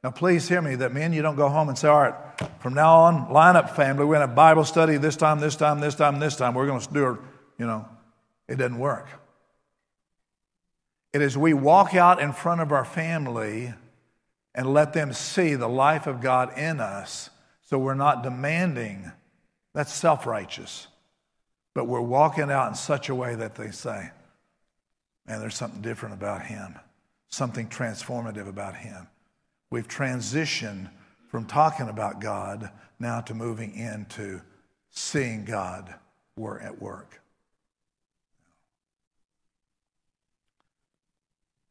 Now, 0.03 0.09
please 0.09 0.47
hear 0.49 0.61
me 0.61 0.75
that 0.75 0.93
men, 0.93 1.13
you 1.13 1.21
don't 1.21 1.35
go 1.35 1.49
home 1.49 1.69
and 1.69 1.77
say, 1.77 1.89
all 1.89 2.01
right, 2.01 2.15
from 2.59 2.73
now 2.73 3.01
on, 3.01 3.31
line 3.31 3.55
up, 3.55 3.75
family. 3.75 4.05
We're 4.05 4.15
going 4.15 4.27
to 4.27 4.33
Bible 4.33 4.63
study 4.63 4.97
this 4.97 5.17
time, 5.17 5.39
this 5.41 5.57
time, 5.57 5.79
this 5.79 5.93
time, 5.93 6.19
this 6.19 6.37
time. 6.37 6.55
We're 6.55 6.65
going 6.65 6.79
to 6.79 6.93
do 6.93 7.19
you 7.59 7.67
know. 7.67 7.85
It 8.49 8.57
doesn't 8.57 8.79
work. 8.79 9.07
It 11.13 11.21
is 11.21 11.37
we 11.37 11.53
walk 11.53 11.95
out 11.95 12.19
in 12.19 12.33
front 12.33 12.61
of 12.61 12.71
our 12.71 12.85
family 12.85 13.73
and 14.53 14.73
let 14.73 14.93
them 14.93 15.13
see 15.13 15.55
the 15.55 15.69
life 15.69 16.07
of 16.07 16.21
God 16.21 16.57
in 16.57 16.79
us 16.79 17.29
so 17.61 17.77
we're 17.77 17.93
not 17.93 18.23
demanding. 18.23 19.11
That's 19.73 19.93
self 19.93 20.25
righteous. 20.25 20.87
But 21.75 21.85
we're 21.85 22.01
walking 22.01 22.49
out 22.49 22.67
in 22.69 22.75
such 22.75 23.09
a 23.09 23.15
way 23.15 23.35
that 23.35 23.55
they 23.55 23.69
say, 23.69 24.09
man, 25.27 25.39
there's 25.39 25.55
something 25.55 25.81
different 25.81 26.15
about 26.15 26.47
him, 26.47 26.75
something 27.29 27.67
transformative 27.67 28.47
about 28.47 28.75
him. 28.75 29.07
We've 29.69 29.87
transitioned 29.87 30.89
from 31.29 31.45
talking 31.45 31.87
about 31.87 32.19
God 32.19 32.71
now 32.99 33.21
to 33.21 33.35
moving 33.35 33.75
into 33.75 34.41
seeing 34.89 35.45
God 35.45 35.93
we're 36.35 36.59
at 36.59 36.81
work. 36.81 37.18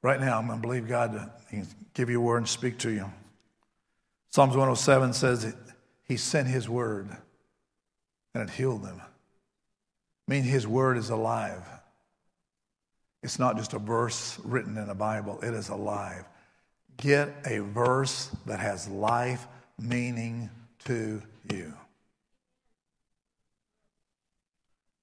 Right 0.03 0.21
now, 0.21 0.39
I'm 0.39 0.47
going 0.47 0.59
to 0.61 0.63
believe 0.63 0.87
God 0.87 1.13
to 1.13 1.65
give 1.95 2.09
you 2.09 2.21
a 2.21 2.25
word 2.25 2.39
and 2.39 2.49
speak 2.49 2.79
to 2.79 2.91
you. 2.91 3.11
Psalms 4.31 4.51
107 4.51 5.13
says 5.13 5.55
He 6.05 6.17
sent 6.17 6.47
His 6.49 6.69
word 6.69 7.09
and 8.35 8.49
it 8.49 8.51
healed 8.51 8.85
them. 8.85 9.01
I 9.01 10.31
mean, 10.31 10.45
His 10.45 10.67
word 10.67 10.97
is 10.97 11.11
alive. 11.11 11.63
It's 13.23 13.39
not 13.39 13.57
just 13.57 13.73
a 13.75 13.79
verse 13.79 14.39
written 14.45 14.77
in 14.77 14.89
a 14.89 14.95
Bible, 14.95 15.41
it 15.43 15.55
is 15.55 15.69
alive. 15.69 16.25
Get 16.97 17.35
a 17.45 17.59
verse 17.59 18.31
that 18.47 18.61
has 18.61 18.89
life 18.89 19.47
meaning 19.81 20.51
to 20.85 21.23
you. 21.53 21.73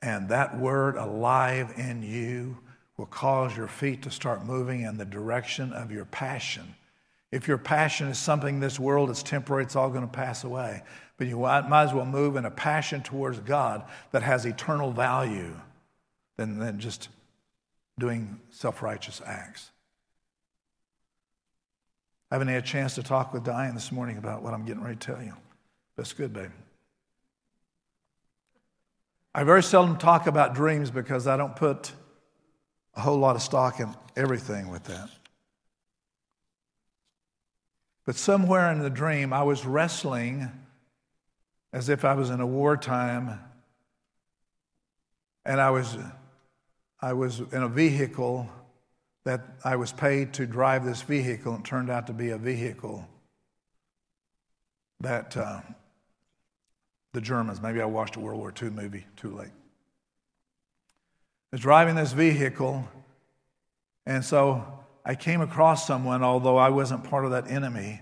And 0.02 0.30
that 0.30 0.58
word 0.58 0.96
alive 0.96 1.74
in 1.78 2.04
you 2.04 2.58
will 2.98 3.06
cause 3.06 3.56
your 3.56 3.68
feet 3.68 4.02
to 4.04 4.12
start 4.12 4.46
moving 4.46 4.82
in 4.82 4.98
the 4.98 5.06
direction 5.06 5.74
of 5.74 5.92
your 5.92 6.06
passion. 6.06 6.76
If 7.32 7.48
your 7.48 7.58
passion 7.58 8.08
is 8.08 8.18
something 8.18 8.60
this 8.60 8.80
world 8.80 9.10
is 9.10 9.22
temporary, 9.22 9.64
it's 9.64 9.76
all 9.76 9.90
going 9.90 10.08
to 10.08 10.14
pass 10.14 10.44
away. 10.44 10.84
But 11.18 11.28
you 11.28 11.40
might 11.40 11.84
as 11.84 11.94
well 11.94 12.06
move 12.06 12.36
in 12.36 12.46
a 12.46 12.52
passion 12.52 13.02
towards 13.02 13.40
God 13.40 13.84
that 14.12 14.24
has 14.24 14.46
eternal 14.46 14.92
value 14.92 15.60
than, 16.38 16.60
than 16.60 16.80
just 16.80 17.10
doing 18.00 18.40
self 18.50 18.82
righteous 18.82 19.22
acts. 19.26 19.72
I 22.32 22.36
haven't 22.36 22.48
had 22.48 22.64
a 22.64 22.66
chance 22.66 22.96
to 22.96 23.04
talk 23.04 23.34
with 23.34 23.44
Diane 23.44 23.76
this 23.76 23.92
morning 23.92 24.18
about 24.18 24.42
what 24.42 24.54
I'm 24.54 24.66
getting 24.66 24.84
ready 24.84 24.96
to 24.96 25.14
tell 25.14 25.22
you. 25.22 25.34
That's 25.96 26.12
good, 26.12 26.34
babe. 26.34 26.52
I 29.34 29.44
very 29.44 29.64
seldom 29.64 29.98
talk 29.98 30.28
about 30.28 30.56
dreams 30.56 30.90
because 30.90 31.28
I 31.28 31.38
don't 31.38 31.56
put 31.56 31.92
a 32.96 33.02
whole 33.02 33.18
lot 33.18 33.36
of 33.36 33.42
stock 33.42 33.80
in 33.80 33.94
everything 34.16 34.70
with 34.70 34.84
that. 34.86 35.10
But 38.06 38.16
somewhere 38.16 38.72
in 38.72 38.80
the 38.80 38.90
dream, 38.90 39.34
I 39.34 39.44
was 39.44 39.66
wrestling 39.66 40.52
as 41.74 41.90
if 41.90 42.06
I 42.06 42.14
was 42.14 42.30
in 42.30 42.40
a 42.40 42.46
wartime 42.46 43.40
and 45.46 45.60
I 45.62 45.70
was, 45.70 45.98
I 47.02 47.14
was 47.14 47.40
in 47.40 47.64
a 47.64 47.68
vehicle 47.68 48.50
that 49.26 49.42
I 49.64 49.76
was 49.76 49.92
paid 49.92 50.34
to 50.36 50.46
drive 50.46 50.86
this 50.86 51.02
vehicle, 51.02 51.56
and 51.56 51.66
turned 51.66 51.90
out 51.90 52.08
to 52.08 52.14
be 52.14 52.30
a 52.30 52.38
vehicle 52.38 53.08
that 55.00 55.36
uh, 55.36 55.62
the 57.14 57.22
Germans, 57.22 57.62
maybe 57.62 57.82
I 57.82 57.86
watched 57.86 58.16
a 58.16 58.20
World 58.20 58.40
War 58.40 58.54
II 58.62 58.70
movie 58.70 59.06
too 59.16 59.36
late. 59.36 59.52
Was 61.56 61.62
driving 61.62 61.96
this 61.96 62.12
vehicle, 62.12 62.86
and 64.06 64.26
so 64.26 64.66
I 65.06 65.16
came 65.16 65.40
across 65.40 65.88
someone, 65.88 66.22
although 66.22 66.58
I 66.58 66.68
wasn't 66.68 67.06
part 67.06 67.24
of 67.24 67.32
that 67.32 67.50
enemy, 67.50 68.02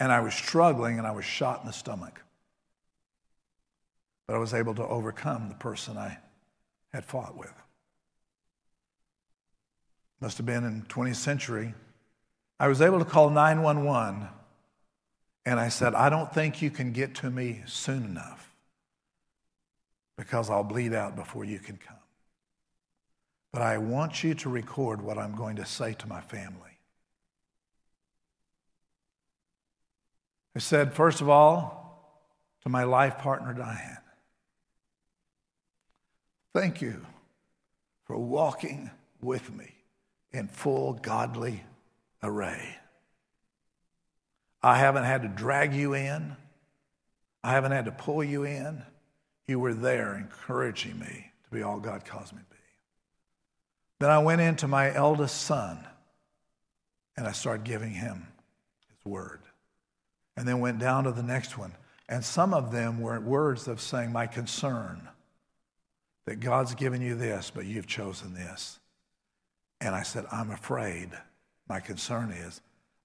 and 0.00 0.10
I 0.10 0.18
was 0.18 0.34
struggling 0.34 0.98
and 0.98 1.06
I 1.06 1.12
was 1.12 1.24
shot 1.24 1.60
in 1.60 1.68
the 1.68 1.72
stomach. 1.72 2.20
But 4.26 4.34
I 4.34 4.38
was 4.40 4.52
able 4.52 4.74
to 4.74 4.84
overcome 4.84 5.48
the 5.48 5.54
person 5.54 5.96
I 5.96 6.18
had 6.92 7.04
fought 7.04 7.38
with 7.38 7.54
must 10.20 10.38
have 10.38 10.46
been 10.46 10.64
in 10.64 10.82
20th 10.82 11.16
century, 11.16 11.74
I 12.58 12.68
was 12.68 12.80
able 12.80 13.00
to 13.00 13.04
call 13.04 13.30
911 13.30 14.28
and 15.44 15.60
I 15.60 15.68
said, 15.68 15.94
I 15.94 16.08
don't 16.08 16.32
think 16.32 16.62
you 16.62 16.70
can 16.70 16.92
get 16.92 17.16
to 17.16 17.30
me 17.30 17.62
soon 17.66 18.04
enough 18.04 18.52
because 20.16 20.48
I'll 20.48 20.64
bleed 20.64 20.94
out 20.94 21.16
before 21.16 21.44
you 21.44 21.58
can 21.58 21.76
come. 21.76 22.01
But 23.52 23.62
I 23.62 23.76
want 23.78 24.24
you 24.24 24.34
to 24.34 24.48
record 24.48 25.02
what 25.02 25.18
I'm 25.18 25.36
going 25.36 25.56
to 25.56 25.66
say 25.66 25.92
to 25.94 26.08
my 26.08 26.22
family. 26.22 26.78
I 30.56 30.58
said, 30.58 30.94
first 30.94 31.20
of 31.20 31.28
all, 31.28 32.18
to 32.62 32.68
my 32.68 32.84
life 32.84 33.18
partner, 33.18 33.52
Diane, 33.52 33.98
thank 36.54 36.80
you 36.80 37.04
for 38.04 38.16
walking 38.16 38.90
with 39.20 39.52
me 39.54 39.74
in 40.32 40.48
full 40.48 40.94
godly 40.94 41.62
array. 42.22 42.76
I 44.62 44.78
haven't 44.78 45.04
had 45.04 45.22
to 45.22 45.28
drag 45.28 45.74
you 45.74 45.94
in. 45.94 46.36
I 47.42 47.52
haven't 47.52 47.72
had 47.72 47.86
to 47.86 47.92
pull 47.92 48.22
you 48.22 48.44
in. 48.44 48.82
You 49.46 49.58
were 49.58 49.74
there 49.74 50.14
encouraging 50.16 50.98
me 50.98 51.32
to 51.44 51.50
be 51.50 51.62
all 51.62 51.80
God 51.80 52.04
calls 52.04 52.32
me. 52.32 52.38
Then 54.02 54.10
I 54.10 54.18
went 54.18 54.40
into 54.40 54.66
my 54.66 54.92
eldest 54.92 55.42
son 55.42 55.78
and 57.16 57.24
I 57.24 57.30
started 57.30 57.62
giving 57.62 57.92
him 57.92 58.26
his 58.88 59.04
word. 59.04 59.38
And 60.36 60.48
then 60.48 60.58
went 60.58 60.80
down 60.80 61.04
to 61.04 61.12
the 61.12 61.22
next 61.22 61.56
one. 61.56 61.72
And 62.08 62.24
some 62.24 62.52
of 62.52 62.72
them 62.72 63.00
were 63.00 63.20
words 63.20 63.68
of 63.68 63.80
saying, 63.80 64.10
My 64.10 64.26
concern 64.26 65.08
that 66.24 66.40
God's 66.40 66.74
given 66.74 67.00
you 67.00 67.14
this, 67.14 67.52
but 67.54 67.64
you've 67.64 67.86
chosen 67.86 68.34
this. 68.34 68.80
And 69.80 69.94
I 69.94 70.02
said, 70.02 70.26
I'm 70.32 70.50
afraid. 70.50 71.10
My 71.68 71.78
concern 71.78 72.32
is 72.32 72.60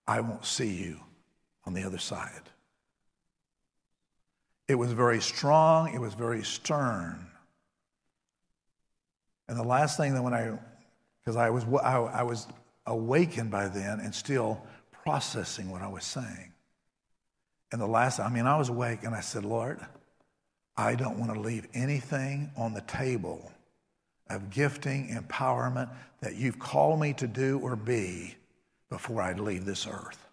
I 0.07 0.21
won't 0.21 0.47
see 0.47 0.73
you 0.73 0.99
on 1.67 1.75
the 1.75 1.83
other 1.83 1.99
side. 1.99 2.49
It 4.67 4.75
was 4.79 4.93
very 4.93 5.21
strong, 5.21 5.93
it 5.93 6.01
was 6.01 6.15
very 6.15 6.43
stern. 6.43 7.27
And 9.47 9.59
the 9.59 9.63
last 9.63 9.95
thing 9.95 10.15
that 10.15 10.23
when 10.23 10.33
I, 10.33 10.57
because 11.27 11.35
I 11.35 11.49
was, 11.49 11.65
I, 11.83 11.97
I 11.97 12.23
was 12.23 12.47
awakened 12.85 13.51
by 13.51 13.67
then 13.67 13.99
and 13.99 14.15
still 14.15 14.61
processing 15.03 15.69
what 15.69 15.81
I 15.81 15.89
was 15.89 16.05
saying. 16.05 16.53
And 17.73 17.81
the 17.81 17.85
last, 17.85 18.21
I 18.21 18.29
mean, 18.29 18.45
I 18.45 18.57
was 18.57 18.69
awake 18.69 19.03
and 19.03 19.13
I 19.13 19.19
said, 19.19 19.43
Lord, 19.43 19.77
I 20.77 20.95
don't 20.95 21.19
want 21.19 21.33
to 21.33 21.39
leave 21.41 21.67
anything 21.73 22.49
on 22.55 22.73
the 22.73 22.79
table 22.79 23.51
of 24.29 24.51
gifting, 24.51 25.09
empowerment 25.09 25.89
that 26.21 26.37
you've 26.37 26.59
called 26.59 27.01
me 27.01 27.11
to 27.15 27.27
do 27.27 27.59
or 27.59 27.75
be 27.75 28.35
before 28.89 29.21
I 29.21 29.33
leave 29.33 29.65
this 29.65 29.85
earth. 29.85 30.26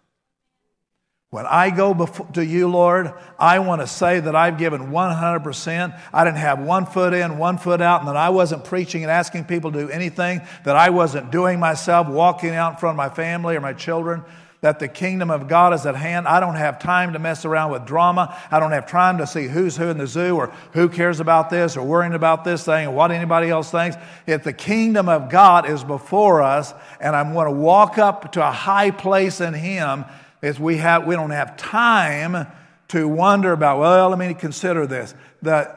When 1.35 1.45
I 1.45 1.69
go 1.69 1.93
before, 1.93 2.25
to 2.27 2.45
you, 2.45 2.69
Lord, 2.69 3.13
I 3.37 3.59
want 3.59 3.81
to 3.81 3.87
say 3.87 4.21
that 4.21 4.37
I've 4.37 4.57
given 4.57 4.83
100%. 4.83 5.99
I 6.13 6.23
didn't 6.23 6.37
have 6.37 6.59
one 6.59 6.85
foot 6.85 7.13
in, 7.13 7.37
one 7.37 7.57
foot 7.57 7.81
out, 7.81 7.99
and 7.99 8.07
that 8.07 8.15
I 8.15 8.29
wasn't 8.29 8.63
preaching 8.63 9.03
and 9.03 9.11
asking 9.11 9.43
people 9.43 9.69
to 9.73 9.79
do 9.79 9.89
anything 9.89 10.39
that 10.63 10.77
I 10.77 10.91
wasn't 10.91 11.33
doing 11.33 11.59
myself, 11.59 12.07
walking 12.07 12.51
out 12.51 12.75
in 12.75 12.77
front 12.77 12.93
of 12.93 12.95
my 12.95 13.09
family 13.09 13.57
or 13.57 13.59
my 13.59 13.73
children 13.73 14.23
that 14.61 14.79
the 14.79 14.87
kingdom 14.87 15.29
of 15.29 15.49
God 15.49 15.73
is 15.73 15.85
at 15.85 15.97
hand. 15.97 16.25
I 16.25 16.39
don't 16.39 16.55
have 16.55 16.79
time 16.79 17.11
to 17.11 17.19
mess 17.19 17.43
around 17.43 17.71
with 17.71 17.85
drama. 17.85 18.35
I 18.49 18.61
don't 18.61 18.71
have 18.71 18.87
time 18.87 19.17
to 19.17 19.27
see 19.27 19.47
who's 19.47 19.75
who 19.75 19.89
in 19.89 19.97
the 19.97 20.07
zoo 20.07 20.37
or 20.37 20.53
who 20.71 20.87
cares 20.87 21.19
about 21.19 21.49
this 21.49 21.75
or 21.75 21.85
worrying 21.85 22.13
about 22.13 22.45
this 22.45 22.63
thing 22.63 22.87
or 22.87 22.91
what 22.91 23.11
anybody 23.11 23.49
else 23.49 23.69
thinks. 23.69 23.97
If 24.25 24.45
the 24.45 24.53
kingdom 24.53 25.09
of 25.09 25.29
God 25.29 25.69
is 25.69 25.83
before 25.83 26.41
us 26.41 26.73
and 27.01 27.13
I'm 27.13 27.33
going 27.33 27.45
to 27.47 27.59
walk 27.59 27.97
up 27.97 28.31
to 28.31 28.47
a 28.47 28.51
high 28.51 28.89
place 28.89 29.41
in 29.41 29.53
Him, 29.53 30.05
is 30.41 30.59
we, 30.59 30.77
have, 30.77 31.05
we 31.05 31.15
don't 31.15 31.31
have 31.31 31.57
time 31.57 32.47
to 32.89 33.07
wonder 33.07 33.51
about, 33.51 33.79
well, 33.79 34.09
let 34.09 34.19
me 34.19 34.33
consider 34.33 34.85
this. 34.85 35.13
The, 35.41 35.75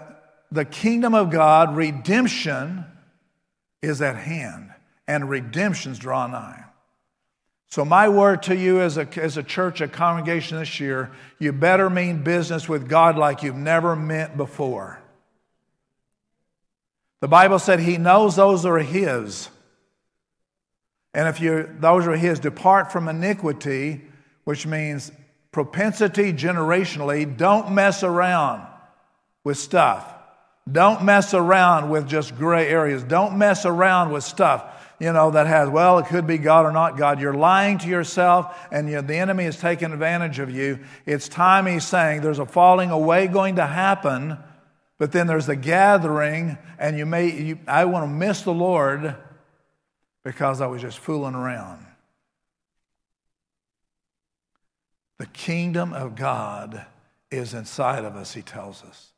the 0.51 0.65
kingdom 0.65 1.15
of 1.15 1.31
God, 1.31 1.77
redemption 1.77 2.85
is 3.83 4.03
at 4.03 4.17
hand, 4.17 4.71
and 5.07 5.29
redemption's 5.29 5.99
draw 5.99 6.27
nigh. 6.27 6.65
So, 7.71 7.85
my 7.85 8.09
word 8.09 8.45
to 8.45 8.57
you 8.57 8.81
as 8.81 8.97
a, 8.97 9.07
as 9.21 9.37
a 9.37 9.43
church, 9.43 9.83
a 9.83 9.89
congregation 9.89 10.59
this 10.59 10.81
year, 10.81 11.11
you 11.39 11.53
better 11.53 11.91
mean 11.91 12.23
business 12.23 12.67
with 12.67 12.89
God 12.89 13.19
like 13.19 13.43
you've 13.43 13.57
never 13.57 13.95
meant 13.95 14.39
before. 14.39 15.01
The 17.21 17.29
Bible 17.29 17.59
said 17.59 17.81
He 17.81 17.99
knows 17.99 18.37
those 18.37 18.65
are 18.65 18.79
His. 18.79 19.51
And 21.13 21.29
if 21.29 21.41
you, 21.41 21.69
those 21.79 22.07
are 22.07 22.17
His, 22.17 22.39
depart 22.39 22.91
from 22.91 23.07
iniquity, 23.07 24.03
which 24.49 24.67
means 24.67 25.13
propensity 25.53 26.33
generationally. 26.33 27.37
Don't 27.37 27.73
mess 27.73 28.03
around 28.03 28.67
with 29.45 29.59
stuff. 29.59 30.11
Don't 30.73 31.05
mess 31.05 31.35
around 31.35 31.91
with 31.91 32.09
just 32.09 32.35
gray 32.35 32.67
areas. 32.67 33.03
Don't 33.03 33.37
mess 33.37 33.67
around 33.67 34.11
with 34.11 34.25
stuff 34.25 34.65
you 34.99 35.13
know, 35.13 35.33
that 35.33 35.47
has, 35.47 35.69
well, 35.69 35.99
it 35.99 36.07
could 36.07 36.27
be 36.27 36.39
God 36.39 36.65
or 36.65 36.73
not 36.73 36.97
God. 36.97 37.21
You're 37.21 37.35
lying 37.35 37.77
to 37.79 37.89
yourself, 37.89 38.59
and 38.73 38.89
you, 38.89 39.03
the 39.03 39.17
enemy 39.17 39.45
is 39.45 39.59
taking 39.59 39.93
advantage 39.93 40.39
of 40.39 40.51
you. 40.51 40.81
It's 41.05 41.29
time 41.29 41.67
he's 41.67 41.87
saying 41.87 42.23
there's 42.23 42.39
a 42.39 42.47
falling 42.47 42.91
away 42.91 43.27
going 43.27 43.57
to 43.57 43.67
happen, 43.67 44.39
but 44.97 45.13
then 45.13 45.27
there's 45.27 45.49
a 45.51 45.57
gathering, 45.57 46.57
and 46.79 46.97
you 46.97 47.05
may, 47.05 47.31
you, 47.31 47.59
I 47.69 47.85
want 47.85 48.05
to 48.05 48.09
miss 48.09 48.43
the 48.43 48.55
Lord 48.55 49.15
because 50.25 50.63
I 50.63 50.67
was 50.69 50.81
just 50.81 50.99
fooling 50.99 51.35
around. 51.35 51.88
The 55.19 55.27
kingdom 55.27 55.93
of 55.93 56.15
God 56.15 56.87
is 57.31 57.53
inside 57.53 58.05
of 58.05 58.17
us, 58.17 58.35
he 58.35 58.43
tells 58.43 58.83
us. 58.85 59.13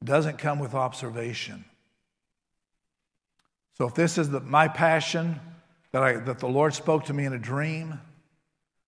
It 0.00 0.04
doesn't 0.04 0.38
come 0.38 0.58
with 0.58 0.74
observation. 0.74 1.64
So 3.76 3.86
if 3.86 3.94
this 3.94 4.18
is 4.18 4.30
the, 4.30 4.40
my 4.40 4.68
passion 4.68 5.40
that, 5.92 6.02
I, 6.02 6.12
that 6.14 6.38
the 6.38 6.48
Lord 6.48 6.74
spoke 6.74 7.06
to 7.06 7.14
me 7.14 7.24
in 7.24 7.32
a 7.32 7.38
dream, 7.38 8.00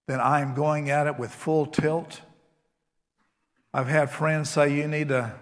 then 0.07 0.21
I 0.21 0.41
am 0.41 0.55
going 0.55 0.91
at 0.91 1.07
it 1.07 1.19
with 1.19 1.31
full 1.31 1.67
tilt. 1.67 2.21
I've 3.73 3.89
had 3.89 4.11
friends 4.11 4.51
say, 4.51 4.77
you 4.77 4.89
need 4.89 5.09
to, 5.09 5.33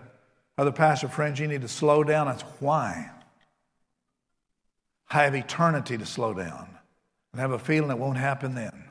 other 0.56 0.72
pastor 0.72 1.08
friends, 1.08 1.40
you 1.40 1.48
need 1.48 1.62
to 1.62 1.68
slow 1.68 2.04
down. 2.04 2.26
That's 2.26 2.42
why. 2.60 3.10
I 5.10 5.24
have 5.24 5.34
eternity 5.34 5.96
to 5.96 6.06
slow 6.06 6.34
down 6.34 6.68
and 7.32 7.40
have 7.40 7.52
a 7.52 7.58
feeling 7.58 7.90
it 7.90 7.98
won't 7.98 8.18
happen 8.18 8.54
then. 8.54 8.87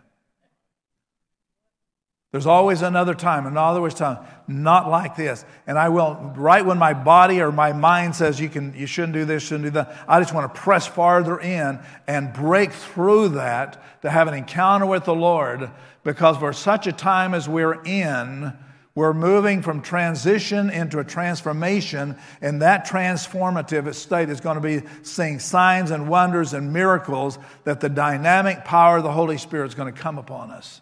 There's 2.31 2.45
always 2.45 2.81
another 2.81 3.13
time, 3.13 3.45
another 3.45 3.89
time, 3.89 4.17
not 4.49 4.89
like 4.89 5.15
this. 5.15 5.45
And 5.65 5.79
I 5.79 5.87
will, 5.87 6.33
right 6.35 6.65
when 6.65 6.77
my 6.77 6.93
body 6.93 7.39
or 7.39 7.53
my 7.53 7.71
mind 7.71 8.15
says 8.15 8.39
you, 8.39 8.49
can, 8.49 8.73
you 8.73 8.85
shouldn't 8.85 9.13
do 9.13 9.23
this, 9.23 9.43
shouldn't 9.43 9.63
do 9.63 9.69
that, 9.71 9.95
I 10.09 10.19
just 10.19 10.33
want 10.33 10.53
to 10.53 10.59
press 10.59 10.85
farther 10.85 11.39
in 11.39 11.79
and 12.05 12.33
break 12.33 12.73
through 12.73 13.29
that 13.29 14.01
to 14.01 14.09
have 14.09 14.27
an 14.27 14.33
encounter 14.33 14.85
with 14.85 15.05
the 15.05 15.15
Lord 15.15 15.71
because 16.03 16.37
for 16.37 16.51
such 16.51 16.85
a 16.85 16.91
time 16.91 17.33
as 17.33 17.47
we're 17.47 17.81
in, 17.83 18.53
we're 18.93 19.13
moving 19.13 19.61
from 19.61 19.81
transition 19.81 20.69
into 20.69 20.99
a 20.99 21.03
transformation, 21.03 22.17
and 22.41 22.61
that 22.61 22.87
transformative 22.87 23.93
state 23.93 24.29
is 24.29 24.41
going 24.41 24.55
to 24.55 24.61
be 24.61 24.87
seeing 25.03 25.37
signs 25.37 25.91
and 25.91 26.09
wonders 26.09 26.53
and 26.53 26.73
miracles 26.73 27.37
that 27.63 27.79
the 27.79 27.89
dynamic 27.89 28.65
power 28.65 28.97
of 28.97 29.03
the 29.03 29.11
Holy 29.11 29.37
Spirit 29.37 29.67
is 29.67 29.75
going 29.75 29.93
to 29.93 29.99
come 29.99 30.17
upon 30.17 30.49
us. 30.49 30.81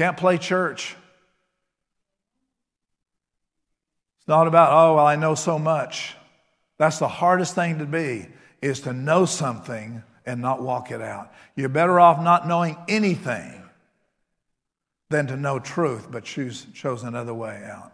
Can't 0.00 0.16
play 0.16 0.38
church. 0.38 0.96
It's 4.16 4.28
not 4.28 4.46
about, 4.46 4.72
oh, 4.72 4.94
well, 4.94 5.06
I 5.06 5.14
know 5.16 5.34
so 5.34 5.58
much. 5.58 6.16
That's 6.78 6.98
the 6.98 7.06
hardest 7.06 7.54
thing 7.54 7.80
to 7.80 7.84
be, 7.84 8.26
is 8.62 8.80
to 8.80 8.94
know 8.94 9.26
something 9.26 10.02
and 10.24 10.40
not 10.40 10.62
walk 10.62 10.90
it 10.90 11.02
out. 11.02 11.34
You're 11.54 11.68
better 11.68 12.00
off 12.00 12.24
not 12.24 12.48
knowing 12.48 12.78
anything 12.88 13.62
than 15.10 15.26
to 15.26 15.36
know 15.36 15.58
truth 15.58 16.10
but 16.10 16.24
choose 16.24 16.66
chose 16.72 17.02
another 17.02 17.34
way 17.34 17.62
out. 17.70 17.92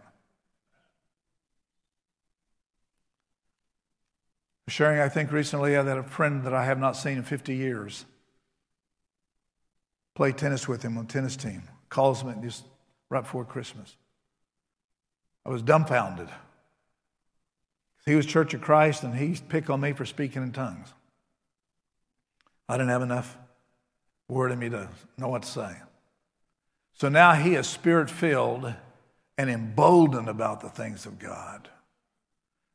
Sharing, 4.69 5.01
I 5.01 5.09
think 5.09 5.33
recently 5.33 5.75
I 5.75 5.83
had 5.83 5.97
a 5.97 6.03
friend 6.03 6.45
that 6.45 6.53
I 6.53 6.63
have 6.63 6.79
not 6.79 6.95
seen 6.95 7.17
in 7.17 7.23
50 7.23 7.53
years. 7.53 8.05
Play 10.15 10.31
tennis 10.31 10.69
with 10.69 10.83
him 10.83 10.97
on 10.97 11.07
tennis 11.07 11.35
team 11.35 11.63
calls 11.89 12.23
me 12.23 12.33
just 12.41 12.63
right 13.09 13.23
before 13.23 13.45
Christmas. 13.45 13.95
I 15.45 15.49
was 15.49 15.61
dumbfounded. 15.61 16.29
He 18.05 18.15
was 18.15 18.25
Church 18.25 18.53
of 18.53 18.61
Christ 18.61 19.03
and 19.03 19.15
he 19.15 19.39
picked 19.49 19.69
on 19.69 19.81
me 19.81 19.93
for 19.93 20.05
speaking 20.05 20.43
in 20.43 20.51
tongues. 20.51 20.93
I 22.69 22.75
didn't 22.75 22.89
have 22.89 23.01
enough 23.01 23.37
word 24.27 24.51
in 24.51 24.59
me 24.59 24.69
to 24.69 24.89
know 25.17 25.29
what 25.29 25.43
to 25.43 25.47
say. 25.47 25.75
So 26.93 27.09
now 27.09 27.33
he 27.33 27.55
is 27.55 27.67
spirit 27.67 28.09
filled 28.09 28.73
and 29.37 29.49
emboldened 29.49 30.27
about 30.27 30.61
the 30.61 30.69
things 30.69 31.05
of 31.05 31.19
God 31.19 31.69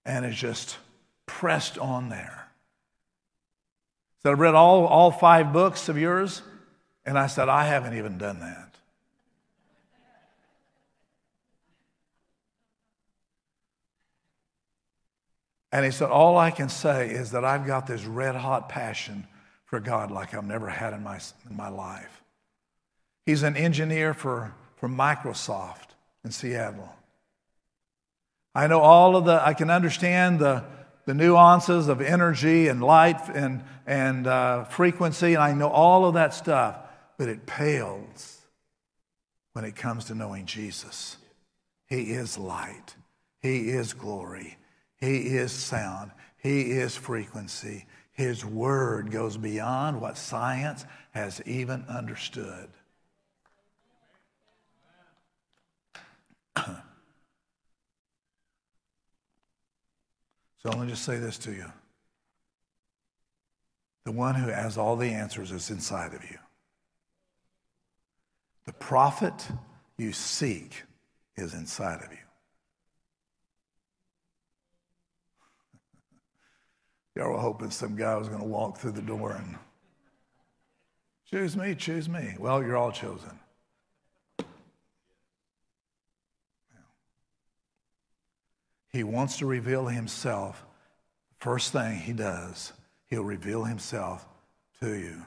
and 0.05 0.25
is 0.25 0.37
just 0.37 0.79
pressed 1.27 1.79
on 1.79 2.09
there. 2.09 2.49
So 4.23 4.31
I've 4.31 4.39
read 4.39 4.55
all, 4.55 4.87
all 4.87 5.11
five 5.11 5.53
books 5.53 5.89
of 5.89 5.99
yours, 5.99 6.43
and 7.05 7.19
I 7.19 7.27
said, 7.27 7.49
I 7.49 7.65
haven't 7.65 7.97
even 7.97 8.19
done 8.19 8.39
that. 8.41 8.72
And 15.73 15.85
he 15.85 15.91
said, 15.91 16.11
All 16.11 16.37
I 16.37 16.51
can 16.51 16.69
say 16.69 17.11
is 17.11 17.31
that 17.31 17.45
I've 17.45 17.67
got 17.67 17.87
this 17.87 18.05
red 18.05 18.37
hot 18.37 18.69
passion 18.69 19.27
for 19.65 19.81
God 19.81 20.11
like 20.11 20.35
I've 20.35 20.45
never 20.45 20.69
had 20.69 20.93
in 20.93 21.03
my, 21.03 21.19
in 21.49 21.57
my 21.57 21.71
life. 21.71 22.23
He's 23.25 23.43
an 23.43 23.57
engineer 23.57 24.13
for, 24.13 24.53
for 24.77 24.89
Microsoft 24.89 25.95
in 26.25 26.31
Seattle. 26.31 26.95
I 28.55 28.67
know 28.67 28.81
all 28.81 29.17
of 29.17 29.25
the, 29.25 29.45
I 29.45 29.55
can 29.55 29.71
understand 29.71 30.39
the, 30.39 30.65
the 31.07 31.15
nuances 31.15 31.89
of 31.89 32.03
energy 32.03 32.69
and 32.69 32.83
light 32.83 33.29
and, 33.35 33.65
and 33.87 34.27
uh, 34.27 34.65
frequency, 34.65 35.35
and 35.35 35.43
I 35.43 35.55
know 35.55 35.69
all 35.69 36.05
of 36.05 36.15
that 36.15 36.35
stuff, 36.35 36.79
but 37.17 37.29
it 37.29 37.47
pales 37.47 38.43
when 39.55 39.65
it 39.65 39.75
comes 39.75 40.07
to 40.07 40.15
knowing 40.15 40.45
Jesus. 40.45 41.17
He 41.87 42.13
is 42.13 42.37
light, 42.37 42.97
He 43.41 43.71
is 43.71 43.95
glory, 43.95 44.59
he 45.03 45.17
is 45.17 45.51
sound. 45.51 46.13
He 46.39 46.71
is 46.71 46.97
frequency. 46.97 47.87
His 48.13 48.45
word 48.45 49.11
goes 49.11 49.37
beyond 49.37 50.01
what 50.01 50.17
science 50.17 50.85
has 51.11 51.43
even 51.45 51.85
understood. 51.89 52.69
so 56.57 56.73
let 60.67 60.79
me 60.79 60.87
just 60.87 61.05
say 61.05 61.19
this 61.19 61.37
to 61.39 61.51
you. 61.51 61.67
The 64.05 64.13
one 64.13 64.37
who 64.37 64.51
has 64.51 64.79
all 64.79 64.95
the 64.95 65.11
answers 65.11 65.51
is 65.51 65.69
inside 65.69 66.15
of 66.15 66.23
you. 66.23 66.39
The 68.67 68.73
prophet 68.75 69.49
you 69.97 70.13
seek 70.13 70.85
is 71.37 71.55
inside 71.55 72.05
of 72.05 72.13
you. 72.13 72.22
Y'all 77.15 77.33
were 77.33 77.39
hoping 77.39 77.71
some 77.71 77.95
guy 77.95 78.17
was 78.17 78.29
going 78.29 78.41
to 78.41 78.47
walk 78.47 78.79
through 78.79 78.93
the 78.93 79.03
door 79.03 79.33
and 79.33 79.57
choose 81.31 81.57
me, 81.57 81.75
choose 81.75 82.09
me. 82.09 82.35
Well, 82.39 82.63
you're 82.63 82.77
all 82.77 82.93
chosen. 82.93 83.39
He 88.89 89.05
wants 89.05 89.39
to 89.39 89.47
reveal 89.47 89.87
himself. 89.87 90.65
First 91.39 91.73
thing 91.73 91.97
he 91.97 92.13
does, 92.13 92.73
he'll 93.07 93.25
reveal 93.25 93.65
himself 93.65 94.27
to 94.81 94.95
you 94.95 95.25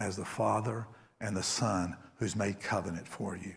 as 0.00 0.16
the 0.16 0.24
Father 0.24 0.86
and 1.20 1.36
the 1.36 1.42
Son 1.42 1.96
who's 2.18 2.34
made 2.34 2.60
covenant 2.60 3.06
for 3.06 3.36
you. 3.36 3.54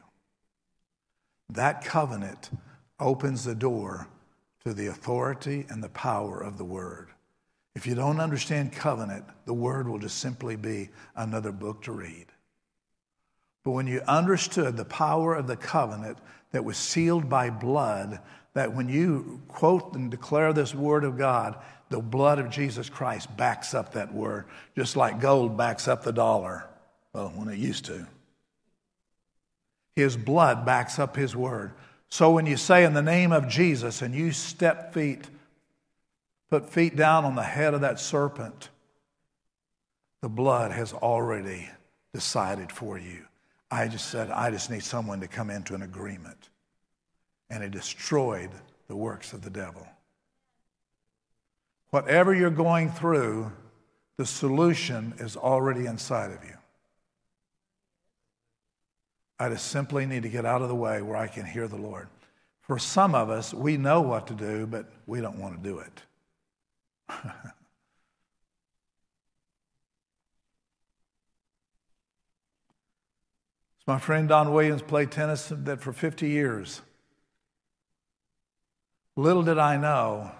That 1.49 1.84
covenant 1.84 2.52
opens 2.99 3.44
the 3.45 3.56
door 3.56 4.07
to 4.65 4.73
the 4.73 4.88
authority 4.88 5.65
and 5.69 5.81
the 5.84 5.90
power 5.90 6.41
of 6.41 6.57
the 6.57 6.65
Word. 6.65 7.10
If 7.80 7.88
you 7.88 7.95
don't 7.95 8.19
understand 8.19 8.73
covenant, 8.73 9.23
the 9.45 9.53
word 9.53 9.88
will 9.88 9.99
just 9.99 10.18
simply 10.18 10.57
be 10.57 10.89
another 11.15 11.53
book 11.53 11.84
to 11.84 11.93
read. 11.93 12.26
But 13.64 13.72
when 13.72 13.88
you 13.88 14.01
understood 14.06 14.76
the 14.76 14.84
power 14.84 15.34
of 15.34 15.47
the 15.47 15.56
covenant 15.56 16.18
that 16.51 16.65
was 16.65 16.76
sealed 16.76 17.30
by 17.30 17.49
blood, 17.49 18.19
that 18.53 18.76
when 18.76 18.89
you 18.89 19.39
quote 19.47 19.93
and 19.93 20.11
declare 20.11 20.51
this 20.51 20.76
word 20.76 21.06
of 21.06 21.18
God, 21.18 21.56
the 21.88 22.01
blood 22.01 22.38
of 22.38 22.49
Jesus 22.49 22.89
Christ 22.89 23.38
backs 23.38 23.73
up 23.73 23.93
that 23.93 24.14
word, 24.14 24.43
just 24.76 24.97
like 24.97 25.22
gold 25.22 25.56
backs 25.56 25.88
up 25.88 26.03
the 26.03 26.11
dollar. 26.11 26.68
Well, 27.14 27.31
when 27.34 27.47
it 27.47 27.60
used 27.60 27.85
to. 27.85 28.06
His 29.95 30.18
blood 30.18 30.65
backs 30.65 30.99
up 30.99 31.15
his 31.15 31.34
word. 31.34 31.72
So 32.10 32.31
when 32.31 32.45
you 32.45 32.57
say 32.57 32.84
in 32.84 32.93
the 32.93 33.01
name 33.01 33.31
of 33.31 33.47
Jesus 33.47 34.01
and 34.01 34.14
you 34.14 34.34
step 34.34 34.93
feet 34.93 35.30
put 36.49 36.69
feet 36.69 36.95
down 36.95 37.26
on 37.26 37.35
the 37.35 37.43
head 37.43 37.73
of 37.73 37.81
that 37.81 37.99
serpent, 37.99 38.69
the 40.21 40.30
blood 40.30 40.71
has 40.71 40.93
already 40.93 41.69
decided 42.13 42.71
for 42.71 42.97
you. 42.97 43.26
I 43.71 43.88
just 43.88 44.09
said, 44.09 44.31
I 44.31 44.49
just 44.49 44.71
need 44.71 44.84
someone 44.84 45.19
to 45.21 45.27
come 45.27 45.49
into 45.49 45.76
an 45.76 45.84
agreement. 45.84 46.49
And 47.49 47.63
it 47.63 47.71
destroyed 47.71 48.49
the 48.88 48.95
works 48.95 49.34
of 49.34 49.41
the 49.41 49.49
devil. 49.49 49.88
Whatever 51.91 52.34
you're 52.34 52.49
going 52.49 52.91
through, 52.91 53.51
the 54.17 54.26
solution 54.26 55.13
is 55.19 55.38
already 55.38 55.85
inside 55.85 56.31
of 56.31 56.43
you. 56.43 56.55
I 59.39 59.49
just 59.49 59.67
simply 59.67 60.05
need 60.05 60.23
to 60.23 60.30
get 60.30 60.45
out 60.45 60.61
of 60.61 60.67
the 60.67 60.76
way 60.76 61.01
where 61.01 61.15
I 61.15 61.27
can 61.27 61.45
hear 61.45 61.67
the 61.67 61.77
Lord. 61.77 62.07
For 62.61 62.77
some 62.77 63.15
of 63.15 63.30
us, 63.30 63.53
we 63.53 63.77
know 63.77 64.01
what 64.01 64.27
to 64.27 64.34
do, 64.34 64.67
but 64.67 64.88
we 65.07 65.21
don't 65.21 65.39
want 65.39 65.55
to 65.55 65.67
do 65.67 65.80
it. 65.80 66.03
My 73.90 73.98
friend 73.98 74.30
Don 74.30 74.53
Williams 74.53 74.84
played 74.84 75.11
tennis 75.11 75.52
that 75.52 75.81
for 75.81 75.91
50 75.91 76.30
years. 76.30 76.81
Little 79.15 79.41
did 79.44 79.57
I 79.57 79.77
know, 79.77 80.31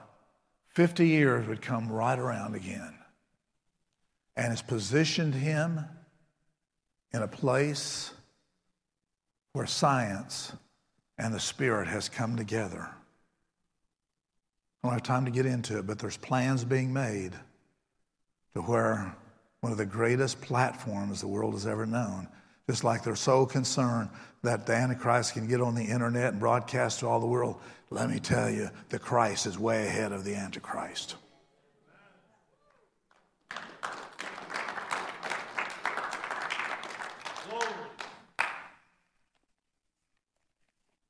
50 0.70 1.08
years 1.08 1.48
would 1.48 1.62
come 1.62 1.92
right 1.92 2.18
around 2.18 2.56
again. 2.56 2.94
And 4.38 4.54
it's 4.54 4.62
positioned 4.62 5.34
him 5.34 5.84
in 7.12 7.24
a 7.24 7.28
place 7.28 8.14
where 9.54 9.66
science 9.66 10.54
and 11.18 11.34
the 11.34 11.40
Spirit 11.40 11.88
has 11.88 12.08
come 12.08 12.38
together. 12.38 12.90
I 14.84 14.88
don't 14.88 14.94
have 14.94 15.04
time 15.04 15.26
to 15.26 15.32
get 15.32 15.46
into 15.46 15.78
it, 15.78 15.88
but 15.88 16.00
there's 16.00 16.18
plans 16.18 16.64
being 16.64 16.94
made 16.94 17.34
to 18.54 18.62
where 18.62 19.16
one 19.62 19.72
of 19.72 19.78
the 19.78 19.86
greatest 19.86 20.42
platforms 20.42 21.22
the 21.22 21.28
world 21.28 21.54
has 21.54 21.68
ever 21.68 21.86
known 21.86 22.28
just 22.70 22.84
like 22.84 23.04
they're 23.04 23.16
so 23.16 23.48
concerned 23.48 24.08
that 24.44 24.68
the 24.68 24.74
Antichrist 24.76 25.34
can 25.34 25.48
get 25.48 25.60
on 25.60 25.74
the 25.74 25.84
internet 25.84 26.34
and 26.34 26.40
broadcast 26.40 27.00
to 27.00 27.08
all 27.08 27.20
the 27.20 27.26
world. 27.26 27.60
Let 27.90 28.12
me 28.12 28.20
tell 28.20 28.48
you, 28.48 28.70
the 28.90 29.00
Christ 29.00 29.48
is 29.48 29.58
way 29.58 29.88
ahead 29.88 30.12
of 30.12 30.24
the 30.24 30.36
Antichrist. 30.36 31.16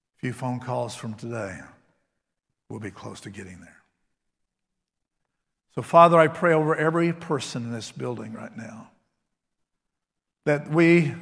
A 0.08 0.20
few 0.22 0.32
phone 0.32 0.62
calls 0.62 0.96
from 0.96 1.14
today, 1.14 1.60
we'll 2.70 2.80
be 2.80 2.92
close 2.92 3.20
to 3.22 3.30
getting 3.30 3.60
there. 3.60 3.76
So, 5.76 5.82
Father, 5.82 6.20
I 6.20 6.28
pray 6.28 6.54
over 6.54 6.76
every 6.76 7.14
person 7.14 7.64
in 7.64 7.72
this 7.72 7.92
building 7.92 8.34
right 8.34 8.56
now 8.56 8.90
that 10.46 10.70
we 10.70 11.14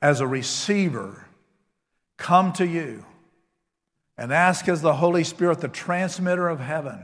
as 0.00 0.20
a 0.20 0.26
receiver 0.26 1.26
come 2.16 2.52
to 2.54 2.66
you 2.66 3.04
and 4.16 4.32
ask 4.32 4.68
as 4.68 4.80
the 4.80 4.94
Holy 4.94 5.24
Spirit, 5.24 5.60
the 5.60 5.68
transmitter 5.68 6.48
of 6.48 6.60
heaven, 6.60 7.00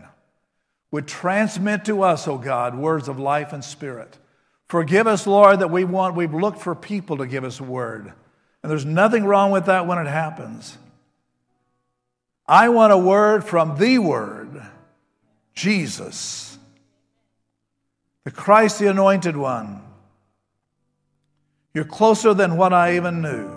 would 0.92 1.06
transmit 1.06 1.84
to 1.84 2.02
us, 2.02 2.28
O 2.28 2.32
oh 2.32 2.38
God, 2.38 2.74
words 2.74 3.08
of 3.08 3.18
life 3.18 3.52
and 3.52 3.64
spirit. 3.64 4.18
Forgive 4.68 5.06
us, 5.06 5.26
Lord, 5.26 5.60
that 5.60 5.70
we 5.70 5.84
want, 5.84 6.14
we've 6.14 6.34
looked 6.34 6.60
for 6.60 6.74
people 6.74 7.18
to 7.18 7.26
give 7.26 7.44
us 7.44 7.58
a 7.58 7.64
word. 7.64 8.12
And 8.62 8.70
there's 8.70 8.84
nothing 8.84 9.24
wrong 9.24 9.50
with 9.50 9.66
that 9.66 9.86
when 9.86 9.98
it 9.98 10.06
happens. 10.06 10.78
I 12.50 12.68
want 12.68 12.92
a 12.92 12.98
word 12.98 13.44
from 13.44 13.78
the 13.78 13.98
Word, 13.98 14.60
Jesus, 15.54 16.58
the 18.24 18.30
Christ, 18.30 18.80
the 18.80 18.88
Anointed 18.88 19.36
One 19.36 19.82
you're 21.72 21.84
closer 21.84 22.34
than 22.34 22.56
what 22.56 22.72
I 22.72 22.96
even 22.96 23.22
knew. 23.22 23.48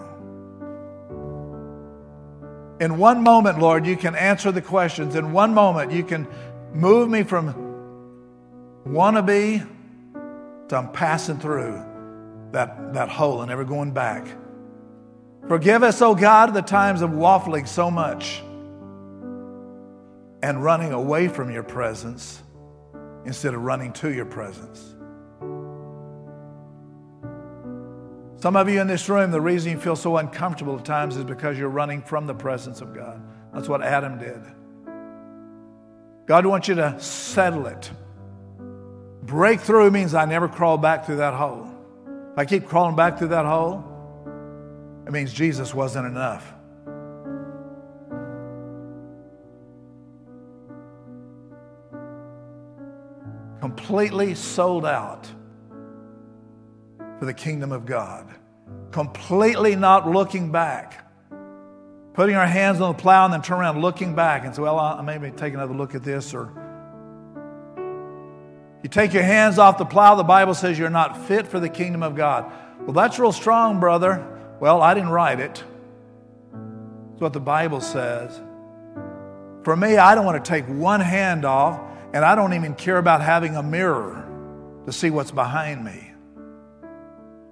In 2.80 2.98
one 2.98 3.24
moment, 3.24 3.60
Lord, 3.60 3.88
you 3.88 3.96
can 3.96 4.16
answer 4.16 4.52
the 4.52 4.62
questions. 4.62 5.16
In 5.16 5.32
one 5.32 5.54
moment, 5.54 5.92
you 5.92 6.04
can 6.04 6.28
move 6.74 7.10
me 7.10 7.24
from 7.24 7.54
wannabe 8.88 9.68
to 10.70 10.76
I'm 10.76 10.92
passing 10.92 11.40
through 11.40 11.84
that, 12.52 12.94
that 12.94 13.10
hole 13.10 13.42
and 13.42 13.50
never 13.50 13.64
going 13.64 13.92
back. 13.92 14.28
Forgive 15.48 15.82
us, 15.82 16.02
oh 16.02 16.14
God, 16.14 16.54
the 16.54 16.62
times 16.62 17.02
of 17.02 17.10
waffling 17.12 17.68
so 17.68 17.90
much 17.90 18.44
and 20.44 20.62
running 20.62 20.92
away 20.92 21.30
from 21.30 21.50
your 21.50 21.64
presence 21.64 22.44
instead 23.26 23.54
of 23.54 23.62
running 23.62 23.94
to 23.94 24.14
your 24.14 24.26
presence. 24.26 24.94
Some 28.42 28.58
of 28.58 28.68
you 28.68 28.82
in 28.82 28.88
this 28.88 29.08
room, 29.08 29.32
the 29.32 29.40
reason 29.40 29.72
you 29.72 29.80
feel 29.80 29.96
so 29.96 30.18
uncomfortable 30.18 30.78
at 30.78 30.84
times 30.84 31.16
is 31.16 31.24
because 31.24 31.58
you're 31.58 31.70
running 31.70 32.02
from 32.02 32.28
the 32.28 32.34
presence 32.34 32.82
of 32.82 32.94
God. 32.94 33.22
That's 33.54 33.70
what 33.70 33.82
Adam 33.82 34.20
did. 34.20 34.42
God 36.26 36.46
wants 36.46 36.68
you 36.68 36.76
to 36.76 37.00
settle 37.00 37.68
it. 37.68 37.90
Breakthrough 39.22 39.92
means 39.92 40.14
I 40.14 40.26
never 40.26 40.50
crawl 40.50 40.78
back 40.78 41.06
through 41.06 41.18
that 41.18 41.36
hole. 41.36 41.70
If 42.34 42.38
I 42.38 42.44
keep 42.44 42.68
crawling 42.68 42.98
back 42.98 43.18
through 43.18 43.30
that 43.30 43.46
hole, 43.46 43.82
it 45.08 45.14
means 45.14 45.32
Jesus 45.32 45.74
wasn't 45.74 46.06
enough. 46.06 46.53
Completely 53.64 54.36
sold 54.36 54.86
out 54.86 55.26
for 57.18 57.24
the 57.24 57.34
kingdom 57.34 57.72
of 57.72 57.86
God. 57.86 58.28
Completely 58.92 59.78
not 59.78 60.06
looking 60.06 60.52
back. 60.52 61.10
Putting 62.14 62.36
our 62.36 62.46
hands 62.46 62.82
on 62.82 62.94
the 62.94 63.02
plow 63.02 63.24
and 63.24 63.34
then 63.34 63.42
turn 63.42 63.62
around 63.62 63.80
looking 63.80 64.16
back 64.16 64.44
and 64.44 64.54
say, 64.54 64.62
well, 64.62 64.78
I 64.78 65.02
maybe 65.02 65.32
take 65.32 65.54
another 65.54 65.74
look 65.74 65.96
at 65.96 66.04
this. 66.04 66.34
Or 66.34 66.52
you 68.84 68.90
take 68.90 69.14
your 69.14 69.24
hands 69.24 69.58
off 69.58 69.78
the 69.78 69.86
plow, 69.86 70.16
the 70.16 70.24
Bible 70.24 70.56
says 70.56 70.78
you're 70.78 70.90
not 70.90 71.26
fit 71.26 71.48
for 71.48 71.62
the 71.62 71.70
kingdom 71.70 72.04
of 72.04 72.18
God. 72.18 72.52
Well, 72.82 72.92
that's 72.92 73.18
real 73.18 73.32
strong, 73.32 73.80
brother. 73.80 74.28
Well, 74.60 74.82
I 74.82 74.94
didn't 74.94 75.12
write 75.12 75.40
it. 75.40 75.64
It's 77.14 77.22
what 77.22 77.32
the 77.32 77.40
Bible 77.40 77.80
says. 77.80 78.42
For 79.64 79.74
me, 79.74 79.96
I 79.96 80.16
don't 80.16 80.26
want 80.26 80.44
to 80.44 80.50
take 80.52 80.66
one 80.66 81.00
hand 81.00 81.46
off, 81.46 81.80
and 82.14 82.24
I 82.24 82.36
don't 82.36 82.54
even 82.54 82.76
care 82.76 82.98
about 82.98 83.22
having 83.22 83.56
a 83.56 83.64
mirror 83.64 84.30
to 84.86 84.92
see 84.92 85.10
what's 85.10 85.32
behind 85.32 85.84
me. 85.84 86.12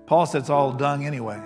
Paul 0.06 0.26
said 0.26 0.42
it's 0.42 0.50
all 0.50 0.74
dung 0.74 1.06
anyway. 1.06 1.42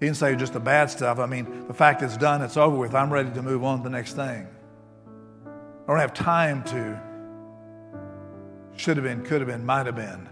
He 0.00 0.06
didn't 0.06 0.16
say 0.16 0.34
just 0.36 0.52
the 0.52 0.60
bad 0.60 0.90
stuff. 0.90 1.18
I 1.18 1.26
mean, 1.26 1.66
the 1.66 1.74
fact 1.74 2.02
it's 2.02 2.16
done, 2.16 2.42
it's 2.42 2.56
over 2.56 2.76
with. 2.76 2.94
I'm 2.94 3.12
ready 3.12 3.30
to 3.30 3.42
move 3.42 3.64
on 3.64 3.78
to 3.78 3.84
the 3.84 3.90
next 3.90 4.14
thing. 4.14 4.46
I 5.46 5.86
don't 5.86 5.98
have 5.98 6.14
time 6.14 6.64
to 6.64 7.00
should 8.76 8.96
have 8.96 9.04
been, 9.04 9.22
could 9.22 9.40
have 9.40 9.48
been, 9.48 9.64
might 9.64 9.86
have 9.86 9.96
been, 9.96 10.28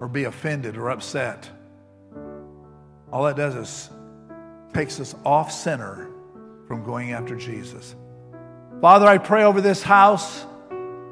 or 0.00 0.08
be 0.08 0.24
offended 0.24 0.76
or 0.76 0.90
upset. 0.90 1.48
All 3.12 3.24
that 3.24 3.36
does 3.36 3.54
is 3.54 3.90
takes 4.72 4.98
us 4.98 5.14
off 5.24 5.52
center 5.52 6.10
from 6.66 6.82
going 6.84 7.12
after 7.12 7.36
Jesus. 7.36 7.94
Father, 8.84 9.06
I 9.06 9.16
pray 9.16 9.44
over 9.44 9.62
this 9.62 9.82
house, 9.82 10.44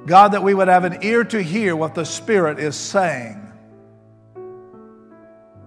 God, 0.05 0.33
that 0.33 0.43
we 0.43 0.53
would 0.53 0.69
have 0.69 0.85
an 0.85 0.99
ear 1.01 1.25
to 1.25 1.43
hear 1.43 1.75
what 1.75 1.95
the 1.95 2.05
Spirit 2.05 2.59
is 2.59 2.77
saying 2.77 3.51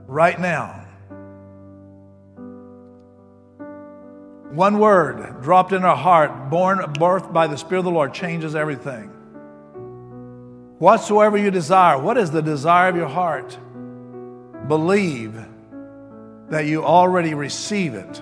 right 0.05 0.39
now. 0.39 0.85
One 4.51 4.77
word 4.77 5.41
dropped 5.41 5.73
in 5.73 5.83
our 5.83 5.97
heart, 5.97 6.51
born, 6.51 6.77
birthed 6.77 7.33
by 7.33 7.47
the 7.47 7.57
Spirit 7.57 7.79
of 7.79 7.85
the 7.85 7.91
Lord, 7.91 8.13
changes 8.13 8.53
everything. 8.53 9.09
Whatsoever 10.77 11.37
you 11.39 11.49
desire, 11.49 11.97
what 11.97 12.19
is 12.19 12.29
the 12.29 12.43
desire 12.43 12.89
of 12.89 12.95
your 12.95 13.09
heart? 13.09 13.57
Believe 14.67 15.43
that 16.51 16.67
you 16.67 16.83
already 16.85 17.33
receive 17.33 17.95
it. 17.95 18.21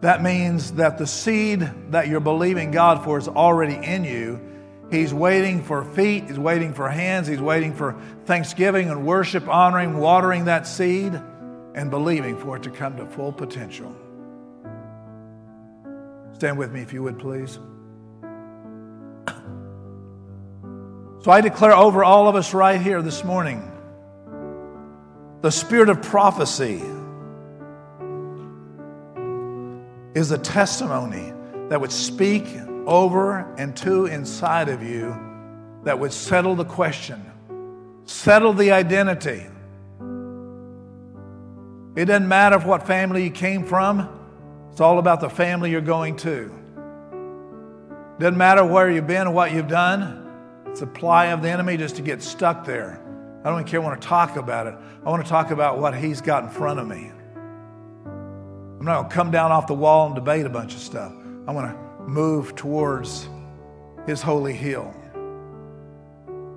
That 0.00 0.22
means 0.22 0.72
that 0.72 0.98
the 0.98 1.06
seed 1.06 1.68
that 1.90 2.08
you're 2.08 2.20
believing 2.20 2.70
God 2.70 3.04
for 3.04 3.18
is 3.18 3.28
already 3.28 3.74
in 3.74 4.04
you 4.04 4.48
He's 4.90 5.12
waiting 5.12 5.62
for 5.62 5.84
feet, 5.84 6.24
he's 6.24 6.38
waiting 6.38 6.72
for 6.72 6.88
hands, 6.88 7.26
he's 7.26 7.40
waiting 7.40 7.74
for 7.74 8.00
thanksgiving 8.24 8.88
and 8.88 9.04
worship, 9.04 9.46
honoring, 9.46 9.98
watering 9.98 10.46
that 10.46 10.66
seed, 10.66 11.12
and 11.74 11.90
believing 11.90 12.38
for 12.38 12.56
it 12.56 12.62
to 12.62 12.70
come 12.70 12.96
to 12.96 13.06
full 13.06 13.32
potential. 13.32 13.94
Stand 16.32 16.56
with 16.56 16.72
me 16.72 16.80
if 16.80 16.92
you 16.92 17.02
would, 17.02 17.18
please. 17.18 17.58
So 21.20 21.32
I 21.32 21.40
declare 21.40 21.74
over 21.74 22.04
all 22.04 22.28
of 22.28 22.36
us 22.36 22.54
right 22.54 22.80
here 22.80 23.02
this 23.02 23.24
morning 23.24 23.72
the 25.42 25.50
spirit 25.50 25.88
of 25.88 26.00
prophecy 26.00 26.80
is 30.18 30.32
a 30.32 30.38
testimony 30.38 31.32
that 31.68 31.80
would 31.80 31.92
speak 31.92 32.44
over 32.86 33.54
and 33.56 33.76
to 33.76 34.06
inside 34.06 34.68
of 34.68 34.82
you 34.82 35.16
that 35.84 35.98
would 35.98 36.12
settle 36.12 36.56
the 36.56 36.64
question 36.64 37.24
Settle 38.04 38.54
the 38.54 38.72
identity. 38.72 39.44
It 41.94 42.06
doesn't 42.06 42.26
matter 42.26 42.58
what 42.58 42.86
family 42.86 43.24
you 43.24 43.30
came 43.30 43.64
from, 43.64 44.08
it's 44.72 44.80
all 44.80 44.98
about 44.98 45.20
the 45.20 45.28
family 45.28 45.70
you're 45.70 45.82
going 45.82 46.16
to. 46.16 46.50
Doesn't 48.18 48.38
matter 48.38 48.64
where 48.64 48.90
you've 48.90 49.06
been 49.06 49.26
or 49.26 49.30
what 49.30 49.52
you've 49.52 49.68
done. 49.68 50.24
It's 50.68 50.80
a 50.80 50.86
ply 50.86 51.26
of 51.26 51.42
the 51.42 51.50
enemy 51.50 51.76
just 51.76 51.96
to 51.96 52.02
get 52.02 52.22
stuck 52.22 52.64
there. 52.64 52.98
I 53.44 53.50
don't 53.50 53.60
even 53.60 53.70
care 53.70 53.82
want 53.82 54.00
to 54.00 54.08
talk 54.08 54.36
about 54.36 54.66
it. 54.66 54.74
I 55.04 55.10
want 55.10 55.22
to 55.22 55.28
talk 55.28 55.50
about 55.50 55.78
what 55.78 55.94
he's 55.94 56.22
got 56.22 56.44
in 56.44 56.50
front 56.50 56.80
of 56.80 56.88
me. 56.88 57.12
I'm 58.78 58.84
not 58.84 58.94
going 58.94 59.08
to 59.08 59.14
come 59.14 59.30
down 59.30 59.50
off 59.50 59.66
the 59.66 59.74
wall 59.74 60.06
and 60.06 60.14
debate 60.14 60.46
a 60.46 60.50
bunch 60.50 60.74
of 60.74 60.80
stuff. 60.80 61.12
I 61.46 61.52
want 61.52 61.72
to 61.72 62.02
move 62.04 62.54
towards 62.54 63.28
his 64.06 64.22
holy 64.22 64.52
hill. 64.52 64.94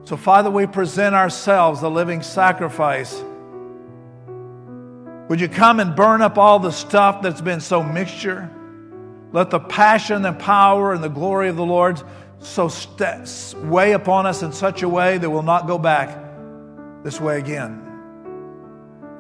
So, 0.04 0.18
Father, 0.18 0.52
we 0.52 0.68
present 0.68 1.16
ourselves 1.16 1.82
a 1.82 1.90
living 1.90 2.22
sacrifice. 2.22 3.24
Would 5.30 5.40
you 5.40 5.48
come 5.48 5.80
and 5.80 5.96
burn 5.96 6.22
up 6.22 6.38
all 6.38 6.60
the 6.60 6.72
stuff 6.72 7.22
that's 7.22 7.42
been 7.42 7.62
so 7.62 7.82
mixture? 7.82 8.50
Let 9.32 9.50
the 9.50 9.60
passion 9.60 10.26
and 10.26 10.38
power 10.38 10.94
and 10.94 11.04
the 11.04 11.10
glory 11.10 11.50
of 11.50 11.56
the 11.56 11.66
Lord 11.66 12.02
so 12.40 12.68
st- 12.68 13.56
weigh 13.64 13.94
upon 13.94 14.26
us 14.26 14.44
in 14.44 14.52
such 14.52 14.84
a 14.84 14.90
way 14.90 15.18
that 15.18 15.30
we'll 15.30 15.42
not 15.42 15.68
go 15.68 15.78
back 15.78 16.18
this 17.04 17.20
way 17.20 17.40
again. 17.40 17.91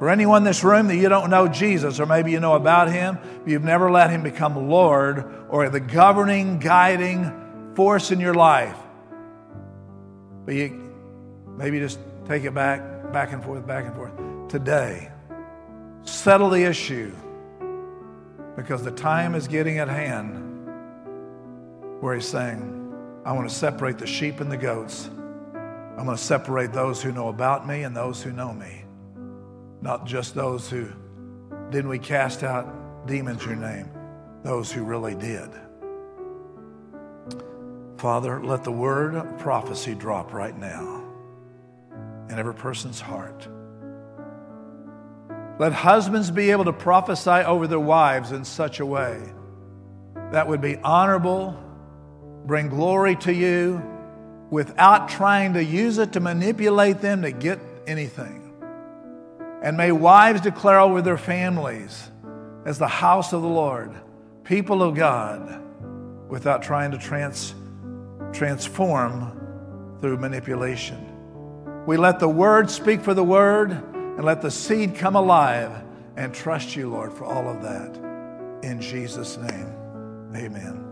For 0.01 0.09
anyone 0.09 0.37
in 0.37 0.45
this 0.45 0.63
room 0.63 0.87
that 0.87 0.95
you 0.95 1.09
don't 1.09 1.29
know 1.29 1.47
Jesus, 1.47 1.99
or 1.99 2.07
maybe 2.07 2.31
you 2.31 2.39
know 2.39 2.55
about 2.55 2.91
him, 2.91 3.19
but 3.21 3.47
you've 3.47 3.63
never 3.63 3.91
let 3.91 4.09
him 4.09 4.23
become 4.23 4.67
Lord 4.67 5.31
or 5.47 5.69
the 5.69 5.79
governing, 5.79 6.57
guiding 6.57 7.71
force 7.75 8.09
in 8.09 8.19
your 8.19 8.33
life, 8.33 8.75
but 10.43 10.55
you 10.55 10.91
maybe 11.55 11.77
just 11.77 11.99
take 12.27 12.45
it 12.45 12.53
back, 12.55 13.13
back 13.13 13.31
and 13.31 13.43
forth, 13.43 13.67
back 13.67 13.85
and 13.85 13.93
forth. 13.93 14.11
Today, 14.49 15.11
settle 16.01 16.49
the 16.49 16.63
issue 16.63 17.15
because 18.55 18.83
the 18.83 18.89
time 18.89 19.35
is 19.35 19.47
getting 19.47 19.77
at 19.77 19.87
hand 19.87 20.67
where 21.99 22.15
he's 22.15 22.27
saying, 22.27 23.21
I 23.23 23.33
want 23.33 23.47
to 23.47 23.53
separate 23.53 23.99
the 23.99 24.07
sheep 24.07 24.39
and 24.39 24.51
the 24.51 24.57
goats. 24.57 25.11
I'm 25.13 26.05
going 26.05 26.17
to 26.17 26.23
separate 26.23 26.73
those 26.73 27.03
who 27.03 27.11
know 27.11 27.27
about 27.27 27.67
me 27.67 27.83
and 27.83 27.95
those 27.95 28.23
who 28.23 28.31
know 28.31 28.51
me 28.51 28.80
not 29.81 30.05
just 30.05 30.35
those 30.35 30.69
who 30.69 30.87
didn't 31.71 31.89
we 31.89 31.99
cast 31.99 32.43
out 32.43 33.07
demons 33.07 33.45
your 33.45 33.55
name, 33.55 33.89
those 34.43 34.71
who 34.71 34.83
really 34.83 35.15
did. 35.15 35.49
Father, 37.97 38.43
let 38.43 38.63
the 38.63 38.71
word 38.71 39.15
of 39.15 39.39
prophecy 39.39 39.93
drop 39.93 40.33
right 40.33 40.57
now 40.57 41.03
in 42.29 42.39
every 42.39 42.53
person's 42.53 42.99
heart. 42.99 43.47
Let 45.59 45.73
husbands 45.73 46.31
be 46.31 46.49
able 46.51 46.65
to 46.65 46.73
prophesy 46.73 47.29
over 47.29 47.67
their 47.67 47.79
wives 47.79 48.31
in 48.31 48.43
such 48.43 48.79
a 48.79 48.85
way 48.85 49.21
that 50.31 50.47
would 50.47 50.61
be 50.61 50.77
honorable, 50.77 51.55
bring 52.45 52.69
glory 52.69 53.15
to 53.17 53.33
you, 53.33 53.83
without 54.49 55.07
trying 55.07 55.53
to 55.53 55.63
use 55.63 55.97
it 55.97 56.13
to 56.13 56.19
manipulate 56.19 57.01
them 57.01 57.21
to 57.21 57.31
get 57.31 57.59
anything. 57.85 58.40
And 59.61 59.77
may 59.77 59.91
wives 59.91 60.41
declare 60.41 60.79
over 60.79 61.01
their 61.01 61.17
families 61.17 62.09
as 62.65 62.79
the 62.79 62.87
house 62.87 63.33
of 63.33 63.41
the 63.41 63.47
Lord, 63.47 63.93
people 64.43 64.81
of 64.81 64.95
God, 64.95 65.61
without 66.29 66.63
trying 66.63 66.91
to 66.91 66.97
trans, 66.97 67.53
transform 68.33 69.97
through 70.01 70.17
manipulation. 70.17 71.07
We 71.85 71.97
let 71.97 72.19
the 72.19 72.29
word 72.29 72.69
speak 72.69 73.01
for 73.01 73.13
the 73.13 73.23
word 73.23 73.71
and 73.71 74.23
let 74.23 74.41
the 74.41 74.51
seed 74.51 74.95
come 74.95 75.15
alive 75.15 75.71
and 76.15 76.33
trust 76.33 76.75
you, 76.75 76.89
Lord, 76.89 77.13
for 77.13 77.25
all 77.25 77.47
of 77.47 77.61
that. 77.61 77.95
In 78.63 78.81
Jesus' 78.81 79.37
name, 79.37 79.75
amen. 80.35 80.90